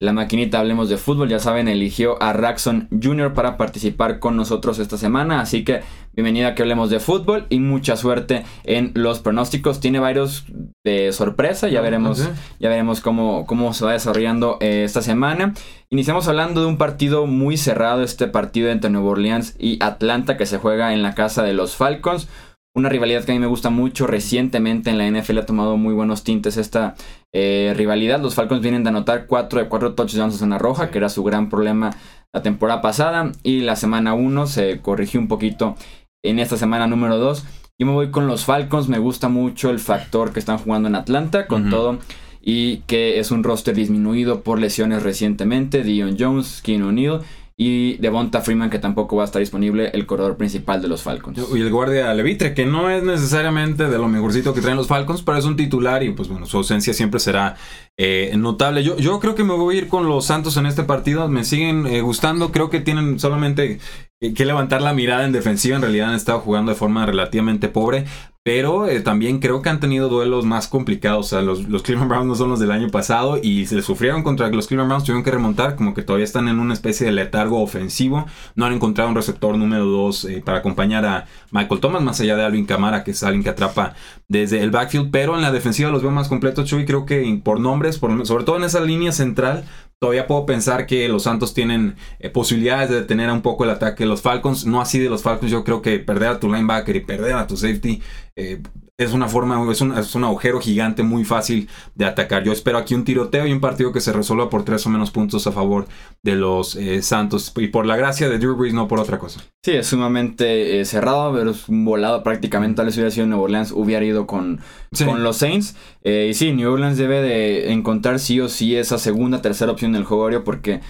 La 0.02 0.12
maquinita 0.12 0.58
Hablemos 0.58 0.88
de 0.88 0.96
Fútbol, 0.96 1.28
ya 1.28 1.38
saben, 1.38 1.68
eligió 1.68 2.20
a 2.20 2.32
Raxon 2.32 2.88
Jr. 2.90 3.34
para 3.34 3.56
participar 3.56 4.18
con 4.18 4.36
nosotros 4.36 4.80
esta 4.80 4.98
semana. 4.98 5.40
Así 5.40 5.62
que 5.62 5.82
bienvenida 6.12 6.48
a 6.48 6.54
que 6.56 6.62
hablemos 6.62 6.90
de 6.90 6.98
fútbol 6.98 7.46
y 7.50 7.60
mucha 7.60 7.96
suerte 7.96 8.42
en 8.64 8.90
los 8.94 9.20
pronósticos. 9.20 9.78
Tiene 9.78 10.00
varios 10.00 10.44
de 10.84 11.12
sorpresa, 11.12 11.68
ya 11.68 11.80
veremos, 11.82 12.18
Sí. 12.18 12.28
ya 12.58 12.68
veremos 12.68 13.00
cómo, 13.00 13.46
cómo 13.46 13.72
se 13.74 13.84
va 13.84 13.92
desarrollando 13.92 14.58
eh, 14.60 14.82
esta 14.82 15.02
semana. 15.02 15.54
Iniciamos 15.88 16.26
hablando 16.26 16.62
de 16.62 16.66
un 16.66 16.78
partido 16.78 17.26
muy 17.28 17.56
cerrado, 17.56 18.02
este 18.02 18.26
partido 18.26 18.70
entre 18.70 18.90
Nueva 18.90 19.10
Orleans 19.10 19.54
y 19.56 19.78
Atlanta 19.80 20.36
que 20.36 20.46
se 20.46 20.58
juega 20.58 20.94
en 20.94 21.04
la 21.04 21.14
casa 21.14 21.44
de 21.44 21.54
los 21.54 21.76
Falcons. 21.76 22.26
Una 22.74 22.88
rivalidad 22.88 23.22
que 23.22 23.30
a 23.30 23.34
mí 23.34 23.38
me 23.38 23.46
gusta 23.46 23.70
mucho. 23.70 24.08
Recientemente 24.08 24.90
en 24.90 24.98
la 24.98 25.06
NFL 25.06 25.38
ha 25.38 25.46
tomado 25.46 25.76
muy 25.76 25.94
buenos 25.94 26.24
tintes 26.24 26.56
esta 26.56 26.94
eh, 27.32 27.72
rivalidad. 27.76 28.20
Los 28.20 28.34
Falcons 28.34 28.60
vienen 28.60 28.84
de 28.84 28.90
anotar 28.90 29.26
4 29.26 29.60
de 29.60 29.68
4 29.68 29.94
touchdowns 29.94 30.34
a 30.34 30.38
zona 30.38 30.58
roja, 30.58 30.90
que 30.90 30.98
era 30.98 31.08
su 31.08 31.24
gran 31.24 31.48
problema 31.48 31.90
la 32.32 32.42
temporada 32.42 32.80
pasada. 32.80 33.32
Y 33.42 33.60
la 33.60 33.76
semana 33.76 34.14
1 34.14 34.46
se 34.46 34.80
corrigió 34.80 35.20
un 35.20 35.28
poquito 35.28 35.76
en 36.22 36.38
esta 36.38 36.56
semana 36.56 36.86
número 36.86 37.18
2. 37.18 37.44
Yo 37.78 37.86
me 37.86 37.92
voy 37.92 38.10
con 38.10 38.26
los 38.26 38.44
Falcons. 38.44 38.88
Me 38.88 38.98
gusta 38.98 39.28
mucho 39.28 39.70
el 39.70 39.78
factor 39.78 40.32
que 40.32 40.40
están 40.40 40.58
jugando 40.58 40.88
en 40.88 40.94
Atlanta, 40.94 41.46
con 41.46 41.70
todo. 41.70 41.98
Y 42.40 42.78
que 42.88 43.18
es 43.18 43.30
un 43.30 43.44
roster 43.44 43.74
disminuido 43.74 44.42
por 44.42 44.58
lesiones 44.58 45.02
recientemente. 45.02 45.82
Dion 45.82 46.16
Jones, 46.18 46.60
Keen 46.62 46.82
O'Neill 46.82 47.20
y 47.64 47.96
Devonta 47.98 48.40
Freeman, 48.40 48.70
que 48.70 48.80
tampoco 48.80 49.14
va 49.14 49.22
a 49.22 49.26
estar 49.26 49.38
disponible, 49.38 49.90
el 49.94 50.04
corredor 50.04 50.36
principal 50.36 50.82
de 50.82 50.88
los 50.88 51.02
Falcons. 51.02 51.38
Y 51.54 51.60
el 51.60 51.70
guardia 51.70 52.12
Levitre, 52.12 52.54
que 52.54 52.66
no 52.66 52.90
es 52.90 53.04
necesariamente 53.04 53.88
de 53.88 53.98
lo 53.98 54.08
mejorcito 54.08 54.52
que 54.52 54.60
traen 54.60 54.76
los 54.76 54.88
Falcons, 54.88 55.22
pero 55.22 55.38
es 55.38 55.44
un 55.44 55.54
titular 55.54 56.02
y 56.02 56.10
pues 56.10 56.28
bueno, 56.28 56.44
su 56.46 56.56
ausencia 56.56 56.92
siempre 56.92 57.20
será 57.20 57.54
eh, 57.96 58.34
notable. 58.36 58.82
Yo, 58.82 58.96
yo 58.96 59.20
creo 59.20 59.36
que 59.36 59.44
me 59.44 59.54
voy 59.54 59.76
a 59.76 59.78
ir 59.78 59.88
con 59.88 60.08
los 60.08 60.24
Santos 60.24 60.56
en 60.56 60.66
este 60.66 60.82
partido, 60.82 61.28
me 61.28 61.44
siguen 61.44 61.86
eh, 61.86 62.00
gustando, 62.00 62.50
creo 62.50 62.68
que 62.68 62.80
tienen 62.80 63.20
solamente 63.20 63.78
eh, 64.20 64.34
que 64.34 64.44
levantar 64.44 64.82
la 64.82 64.92
mirada 64.92 65.24
en 65.24 65.30
defensiva, 65.30 65.76
en 65.76 65.82
realidad 65.82 66.08
han 66.08 66.16
estado 66.16 66.40
jugando 66.40 66.72
de 66.72 66.76
forma 66.76 67.06
relativamente 67.06 67.68
pobre. 67.68 68.06
Pero 68.44 68.88
eh, 68.88 68.98
también 69.00 69.38
creo 69.38 69.62
que 69.62 69.68
han 69.68 69.78
tenido 69.78 70.08
duelos 70.08 70.44
más 70.44 70.66
complicados. 70.66 71.26
O 71.26 71.28
sea, 71.28 71.42
los, 71.42 71.68
los 71.68 71.82
Cleveland 71.84 72.10
Browns 72.10 72.26
no 72.26 72.34
son 72.34 72.50
los 72.50 72.58
del 72.58 72.72
año 72.72 72.88
pasado 72.90 73.38
y 73.40 73.66
se 73.66 73.80
sufrieron 73.82 74.24
contra 74.24 74.48
los 74.48 74.66
Cleveland 74.66 74.88
Browns. 74.88 75.04
Tuvieron 75.04 75.22
que 75.22 75.30
remontar, 75.30 75.76
como 75.76 75.94
que 75.94 76.02
todavía 76.02 76.24
están 76.24 76.48
en 76.48 76.58
una 76.58 76.74
especie 76.74 77.06
de 77.06 77.12
letargo 77.12 77.62
ofensivo. 77.62 78.26
No 78.56 78.66
han 78.66 78.72
encontrado 78.72 79.08
un 79.10 79.14
receptor 79.14 79.56
número 79.56 79.84
2 79.84 80.26
para 80.44 80.58
acompañar 80.58 81.06
a 81.06 81.26
Michael 81.52 81.80
Thomas, 81.80 82.02
más 82.02 82.20
allá 82.20 82.34
de 82.34 82.42
Alvin 82.44 82.66
Kamara, 82.66 83.04
que 83.04 83.12
es 83.12 83.22
alguien 83.22 83.44
que 83.44 83.50
atrapa 83.50 83.94
desde 84.26 84.60
el 84.60 84.72
backfield. 84.72 85.12
Pero 85.12 85.36
en 85.36 85.42
la 85.42 85.52
defensiva 85.52 85.90
los 85.90 86.02
veo 86.02 86.10
más 86.10 86.26
completos, 86.26 86.68
Chuy. 86.68 86.84
Creo 86.84 87.06
que 87.06 87.40
por 87.44 87.60
nombres, 87.60 87.98
por- 87.98 88.26
sobre 88.26 88.42
todo 88.42 88.56
en 88.56 88.64
esa 88.64 88.80
línea 88.80 89.12
central, 89.12 89.64
Todavía 90.02 90.26
puedo 90.26 90.46
pensar 90.46 90.86
que 90.88 91.08
los 91.08 91.22
Santos 91.22 91.54
tienen 91.54 91.94
eh, 92.18 92.28
posibilidades 92.28 92.90
de 92.90 92.96
detener 92.96 93.30
un 93.30 93.40
poco 93.40 93.62
el 93.62 93.70
ataque 93.70 94.02
de 94.02 94.08
los 94.08 94.20
Falcons. 94.20 94.66
No 94.66 94.80
así 94.80 94.98
de 94.98 95.08
los 95.08 95.22
Falcons. 95.22 95.52
Yo 95.52 95.62
creo 95.62 95.80
que 95.80 96.00
perder 96.00 96.30
a 96.30 96.40
tu 96.40 96.52
linebacker 96.52 96.96
y 96.96 97.00
perder 97.02 97.34
a 97.34 97.46
tu 97.46 97.56
safety 97.56 98.02
eh, 98.34 98.60
es 99.04 99.12
una 99.12 99.28
forma, 99.28 99.70
es 99.70 99.80
un, 99.80 99.96
es 99.96 100.14
un 100.14 100.24
agujero 100.24 100.60
gigante 100.60 101.02
muy 101.02 101.24
fácil 101.24 101.68
de 101.94 102.04
atacar. 102.04 102.44
Yo 102.44 102.52
espero 102.52 102.78
aquí 102.78 102.94
un 102.94 103.04
tiroteo 103.04 103.46
y 103.46 103.52
un 103.52 103.60
partido 103.60 103.92
que 103.92 104.00
se 104.00 104.12
resuelva 104.12 104.50
por 104.50 104.64
tres 104.64 104.86
o 104.86 104.90
menos 104.90 105.10
puntos 105.10 105.46
a 105.46 105.52
favor 105.52 105.86
de 106.22 106.34
los 106.34 106.76
eh, 106.76 107.02
Santos. 107.02 107.52
Y 107.56 107.68
por 107.68 107.86
la 107.86 107.96
gracia 107.96 108.28
de 108.28 108.38
Drew 108.38 108.56
Brees, 108.56 108.74
no 108.74 108.88
por 108.88 109.00
otra 109.00 109.18
cosa. 109.18 109.40
Sí, 109.64 109.72
es 109.72 109.86
sumamente 109.86 110.80
eh, 110.80 110.84
cerrado, 110.84 111.32
pero 111.34 111.50
es 111.50 111.68
un 111.68 111.84
volado 111.84 112.22
prácticamente. 112.22 112.76
Tal 112.76 112.86
vez 112.86 112.94
hubiera 112.96 113.10
sido 113.10 113.26
Nueva 113.26 113.44
Orleans, 113.44 113.72
hubiera 113.72 114.04
ido 114.04 114.26
con, 114.26 114.60
Sí. 114.92 115.04
con 115.04 115.22
los 115.22 115.36
Saints. 115.36 115.76
Eh, 116.02 116.28
y 116.30 116.34
sí, 116.34 116.52
New 116.52 116.72
Orleans 116.72 116.98
debe 116.98 117.22
de 117.22 117.72
encontrar 117.72 118.18
sí 118.18 118.40
o 118.40 118.48
sí 118.48 118.76
esa 118.76 118.98
segunda, 118.98 119.42
tercera 119.42 119.72
opción 119.72 119.92
del 119.92 120.04
juego 120.04 120.24
aéreo 120.24 120.44
porque 120.44 120.80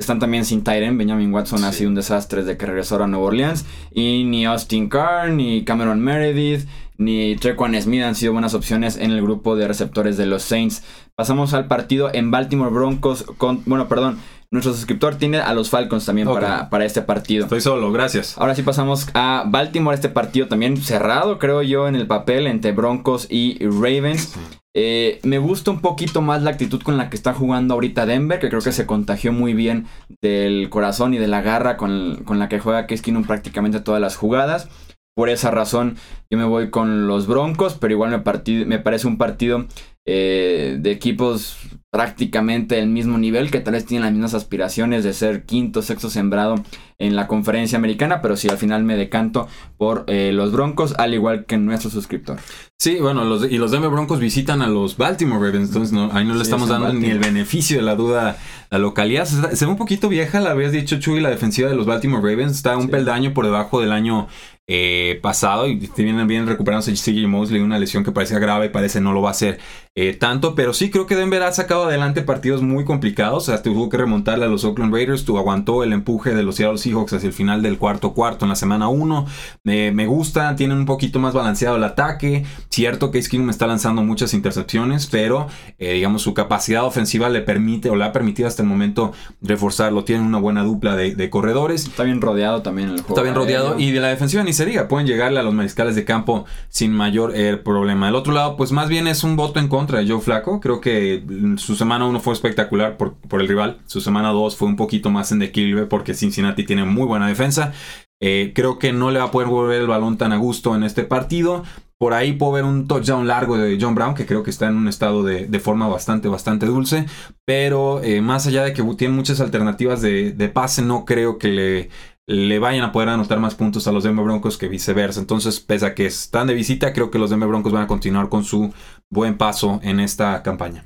están 0.00 0.18
también 0.18 0.44
sin 0.44 0.64
Tyren. 0.64 0.98
Benjamin 0.98 1.32
Watson 1.32 1.62
ha 1.64 1.72
sido 1.72 1.88
un 1.90 1.94
desastre 1.94 2.42
desde 2.42 2.56
que 2.56 2.66
regresó 2.66 3.00
a 3.02 3.06
Nueva 3.06 3.26
Orleans. 3.26 3.64
Y 3.92 4.24
ni 4.24 4.46
Austin 4.46 4.88
Carr, 4.88 5.30
ni 5.30 5.64
Cameron 5.64 6.00
Meredith, 6.00 6.66
ni 7.04 7.36
Trequan 7.36 7.80
Smith 7.80 8.02
han 8.02 8.14
sido 8.14 8.32
buenas 8.32 8.54
opciones 8.54 8.96
en 8.96 9.10
el 9.10 9.22
grupo 9.22 9.56
de 9.56 9.68
receptores 9.68 10.16
de 10.16 10.26
los 10.26 10.42
Saints. 10.42 10.82
Pasamos 11.14 11.54
al 11.54 11.66
partido 11.66 12.10
en 12.12 12.30
Baltimore 12.30 12.70
Broncos 12.70 13.24
con... 13.38 13.62
Bueno, 13.66 13.88
perdón. 13.88 14.18
Nuestro 14.50 14.74
suscriptor 14.74 15.14
tiene 15.14 15.38
a 15.38 15.54
los 15.54 15.70
Falcons 15.70 16.04
también 16.04 16.28
para, 16.28 16.68
para 16.68 16.84
este 16.84 17.00
partido. 17.00 17.44
Estoy 17.44 17.62
solo, 17.62 17.90
gracias. 17.90 18.36
Ahora 18.36 18.54
sí 18.54 18.62
pasamos 18.62 19.08
a 19.14 19.44
Baltimore, 19.46 19.94
este 19.94 20.10
partido 20.10 20.46
también 20.46 20.76
cerrado, 20.76 21.38
creo 21.38 21.62
yo, 21.62 21.88
en 21.88 21.94
el 21.94 22.06
papel 22.06 22.46
entre 22.46 22.72
Broncos 22.72 23.26
y 23.30 23.56
Ravens. 23.64 24.34
Eh, 24.74 25.20
me 25.22 25.38
gusta 25.38 25.70
un 25.70 25.80
poquito 25.80 26.20
más 26.20 26.42
la 26.42 26.50
actitud 26.50 26.82
con 26.82 26.98
la 26.98 27.08
que 27.08 27.16
está 27.16 27.32
jugando 27.32 27.72
ahorita 27.72 28.04
Denver, 28.04 28.40
que 28.40 28.50
creo 28.50 28.60
que 28.60 28.72
se 28.72 28.84
contagió 28.84 29.32
muy 29.32 29.54
bien 29.54 29.86
del 30.20 30.68
corazón 30.68 31.14
y 31.14 31.18
de 31.18 31.28
la 31.28 31.40
garra 31.40 31.78
con, 31.78 32.22
con 32.26 32.38
la 32.38 32.50
que 32.50 32.60
juega 32.60 32.86
Case 32.86 33.02
Keenum 33.02 33.24
prácticamente 33.24 33.80
todas 33.80 34.02
las 34.02 34.16
jugadas. 34.16 34.68
Por 35.14 35.28
esa 35.28 35.50
razón 35.50 35.96
yo 36.30 36.38
me 36.38 36.44
voy 36.44 36.70
con 36.70 37.06
los 37.06 37.26
Broncos, 37.26 37.76
pero 37.78 37.92
igual 37.92 38.10
me, 38.10 38.24
partid- 38.24 38.64
me 38.66 38.78
parece 38.78 39.06
un 39.06 39.18
partido 39.18 39.66
eh, 40.06 40.78
de 40.80 40.90
equipos 40.90 41.56
prácticamente 41.92 42.76
del 42.76 42.88
mismo 42.88 43.18
nivel, 43.18 43.50
que 43.50 43.60
tal 43.60 43.74
vez 43.74 43.84
tienen 43.84 44.04
las 44.06 44.12
mismas 44.12 44.32
aspiraciones 44.34 45.04
de 45.04 45.12
ser 45.12 45.44
quinto, 45.44 45.82
sexto 45.82 46.08
sembrado 46.08 46.54
en 46.98 47.14
la 47.14 47.26
conferencia 47.26 47.76
americana, 47.76 48.22
pero 48.22 48.36
sí 48.36 48.48
al 48.48 48.56
final 48.56 48.82
me 48.84 48.96
decanto 48.96 49.46
por 49.76 50.04
eh, 50.06 50.32
los 50.32 50.52
Broncos, 50.52 50.94
al 50.98 51.12
igual 51.12 51.44
que 51.44 51.58
nuestro 51.58 51.90
suscriptor. 51.90 52.38
Sí, 52.80 52.96
bueno, 52.98 53.24
los, 53.24 53.44
y 53.50 53.58
los 53.58 53.70
Denver 53.70 53.90
Broncos 53.90 54.18
visitan 54.18 54.62
a 54.62 54.68
los 54.68 54.96
Baltimore 54.96 55.44
Ravens, 55.46 55.68
entonces 55.68 55.92
no, 55.92 56.10
ahí 56.12 56.24
no 56.24 56.32
le 56.32 56.38
Sí, 56.38 56.44
estamos 56.44 56.68
es 56.68 56.72
dando 56.72 56.94
ni 56.94 57.10
el 57.10 57.18
beneficio 57.18 57.76
de 57.76 57.82
la 57.82 57.94
duda. 57.94 58.38
La 58.70 58.78
localidad 58.78 59.26
se, 59.26 59.54
se 59.54 59.64
ve 59.66 59.70
un 59.70 59.76
poquito 59.76 60.08
vieja, 60.08 60.40
la 60.40 60.52
habías 60.52 60.72
dicho 60.72 60.98
Chuy, 60.98 61.20
la 61.20 61.28
defensiva 61.28 61.68
de 61.68 61.76
los 61.76 61.84
Baltimore 61.86 62.22
Ravens 62.26 62.52
está 62.56 62.76
un 62.78 62.84
Sí. 62.84 62.88
peldaño 62.88 63.34
por 63.34 63.44
debajo 63.44 63.80
del 63.82 63.92
año 63.92 64.28
eh, 64.74 65.18
pasado 65.20 65.68
y 65.68 65.74
vienen 65.98 66.26
bien 66.26 66.46
recuperándose 66.46 66.94
CJ 66.94 67.28
Mosley, 67.28 67.60
una 67.60 67.78
lesión 67.78 68.04
que 68.04 68.10
parecía 68.10 68.38
grave, 68.38 68.70
parece 68.70 69.02
no 69.02 69.12
lo 69.12 69.20
va 69.20 69.28
a 69.28 69.32
hacer 69.32 69.58
eh, 69.94 70.14
tanto, 70.14 70.54
pero 70.54 70.72
sí 70.72 70.90
creo 70.90 71.06
que 71.06 71.14
Denver 71.14 71.42
ha 71.42 71.52
sacado 71.52 71.84
adelante 71.84 72.22
partidos 72.22 72.62
muy 72.62 72.86
complicados, 72.86 73.42
o 73.42 73.52
sea, 73.52 73.62
tuvo 73.62 73.90
que 73.90 73.98
remontarle 73.98 74.46
a 74.46 74.48
los 74.48 74.64
Oakland 74.64 74.94
Raiders, 74.94 75.26
tu 75.26 75.36
aguantó 75.36 75.82
el 75.82 75.92
empuje 75.92 76.34
de 76.34 76.42
los 76.42 76.54
Seattle 76.54 76.78
Seahawks 76.78 77.12
hacia 77.12 77.26
el 77.26 77.34
final 77.34 77.60
del 77.60 77.76
cuarto 77.76 78.14
cuarto 78.14 78.46
en 78.46 78.48
la 78.48 78.56
semana 78.56 78.88
1, 78.88 79.26
me, 79.64 79.92
me 79.92 80.06
gusta, 80.06 80.56
tienen 80.56 80.78
un 80.78 80.86
poquito 80.86 81.18
más 81.18 81.34
balanceado 81.34 81.76
el 81.76 81.84
ataque, 81.84 82.46
cierto 82.70 83.10
que 83.10 83.20
Keenum 83.20 83.50
está 83.50 83.66
lanzando 83.66 84.02
muchas 84.02 84.32
intercepciones, 84.32 85.06
pero 85.06 85.48
eh, 85.78 85.92
digamos 85.92 86.22
su 86.22 86.32
capacidad 86.32 86.84
ofensiva 86.86 87.28
le 87.28 87.42
permite 87.42 87.90
o 87.90 87.96
le 87.96 88.04
ha 88.04 88.12
permitido 88.12 88.48
hasta 88.48 88.62
el 88.62 88.68
momento 88.70 89.12
reforzarlo, 89.42 90.04
tienen 90.04 90.24
una 90.24 90.38
buena 90.38 90.64
dupla 90.64 90.96
de, 90.96 91.14
de 91.14 91.28
corredores. 91.28 91.84
Está 91.86 92.04
bien 92.04 92.22
rodeado 92.22 92.62
también 92.62 92.88
el 92.88 92.96
juego. 92.96 93.10
Está 93.10 93.22
bien 93.22 93.34
rodeado. 93.34 93.78
Y 93.78 93.90
de 93.90 94.00
la 94.00 94.08
defensiva 94.08 94.42
ni 94.42 94.52
ni 94.52 94.61
se 94.62 94.68
diga, 94.68 94.86
pueden 94.86 95.08
llegarle 95.08 95.40
a 95.40 95.42
los 95.42 95.54
mariscales 95.54 95.96
de 95.96 96.04
campo 96.04 96.44
sin 96.68 96.92
mayor 96.92 97.32
eh, 97.34 97.56
problema. 97.56 98.08
El 98.08 98.14
otro 98.14 98.32
lado, 98.32 98.56
pues 98.56 98.70
más 98.70 98.88
bien 98.88 99.08
es 99.08 99.24
un 99.24 99.34
voto 99.34 99.58
en 99.58 99.66
contra 99.66 99.98
de 99.98 100.08
Joe 100.08 100.20
Flaco. 100.20 100.60
Creo 100.60 100.80
que 100.80 101.24
su 101.56 101.74
semana 101.74 102.06
1 102.06 102.20
fue 102.20 102.32
espectacular 102.32 102.96
por, 102.96 103.14
por 103.14 103.40
el 103.40 103.48
rival. 103.48 103.80
Su 103.86 104.00
semana 104.00 104.28
2 104.28 104.56
fue 104.56 104.68
un 104.68 104.76
poquito 104.76 105.10
más 105.10 105.32
en 105.32 105.40
declive 105.40 105.86
porque 105.86 106.14
Cincinnati 106.14 106.64
tiene 106.64 106.84
muy 106.84 107.06
buena 107.06 107.26
defensa. 107.26 107.72
Eh, 108.20 108.52
creo 108.54 108.78
que 108.78 108.92
no 108.92 109.10
le 109.10 109.18
va 109.18 109.26
a 109.26 109.30
poder 109.32 109.48
volver 109.48 109.80
el 109.80 109.88
balón 109.88 110.16
tan 110.16 110.32
a 110.32 110.36
gusto 110.36 110.76
en 110.76 110.84
este 110.84 111.02
partido. 111.02 111.64
Por 111.98 112.14
ahí 112.14 112.32
puedo 112.32 112.52
ver 112.52 112.64
un 112.64 112.86
touchdown 112.86 113.26
largo 113.26 113.56
de 113.56 113.78
John 113.80 113.96
Brown, 113.96 114.14
que 114.14 114.26
creo 114.26 114.44
que 114.44 114.50
está 114.50 114.68
en 114.68 114.76
un 114.76 114.86
estado 114.88 115.24
de, 115.24 115.60
forma 115.60 115.88
bastante, 115.88 116.28
bastante 116.28 116.66
dulce. 116.66 117.06
Pero 117.44 118.02
eh, 118.02 118.20
más 118.20 118.46
allá 118.46 118.62
de 118.62 118.72
que 118.72 118.82
tiene 118.96 119.14
muchas 119.14 119.40
alternativas 119.40 120.02
de, 120.02 120.50
pase, 120.54 120.82
no 120.82 121.04
creo 121.04 121.38
que 121.38 121.48
le, 121.48 121.90
le 122.26 122.58
vayan 122.58 122.84
a 122.84 122.92
poder 122.92 123.08
anotar 123.08 123.40
más 123.40 123.54
puntos 123.54 123.86
a 123.86 123.92
los 123.92 124.04
Denver 124.04 124.24
Broncos 124.24 124.56
que 124.56 124.68
viceversa. 124.68 125.20
Entonces, 125.20 125.60
pese 125.60 125.86
a 125.86 125.94
que 125.94 126.06
están 126.06 126.46
de 126.46 126.54
visita, 126.54 126.92
creo 126.92 127.10
que 127.10 127.18
los 127.18 127.30
Denver 127.30 127.48
Broncos 127.48 127.72
van 127.72 127.82
a 127.82 127.86
continuar 127.88 128.28
con 128.28 128.44
su 128.44 128.72
buen 129.10 129.36
paso 129.36 129.80
en 129.82 130.00
esta 130.00 130.42
campaña. 130.42 130.84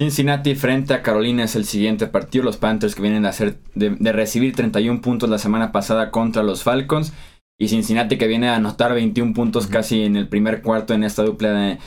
Cincinnati 0.00 0.54
frente 0.54 0.92
a 0.92 1.02
Carolina 1.02 1.44
es 1.44 1.56
el 1.56 1.64
siguiente 1.64 2.06
partido. 2.06 2.44
Los 2.44 2.58
Panthers 2.58 2.94
que 2.94 3.02
vienen 3.02 3.22
de, 3.22 3.28
hacer, 3.28 3.58
de, 3.74 3.90
de 3.90 4.12
recibir 4.12 4.54
31 4.54 5.00
puntos 5.00 5.28
la 5.28 5.38
semana 5.38 5.72
pasada 5.72 6.10
contra 6.10 6.42
los 6.42 6.62
Falcons. 6.62 7.12
Y 7.58 7.68
Cincinnati 7.68 8.18
que 8.18 8.26
viene 8.26 8.50
a 8.50 8.56
anotar 8.56 8.92
21 8.92 9.32
puntos 9.32 9.66
casi 9.66 10.02
en 10.02 10.16
el 10.16 10.28
primer 10.28 10.60
cuarto 10.60 10.92
en 10.92 11.04
esta 11.04 11.22
dupla 11.22 11.52
de 11.52 11.78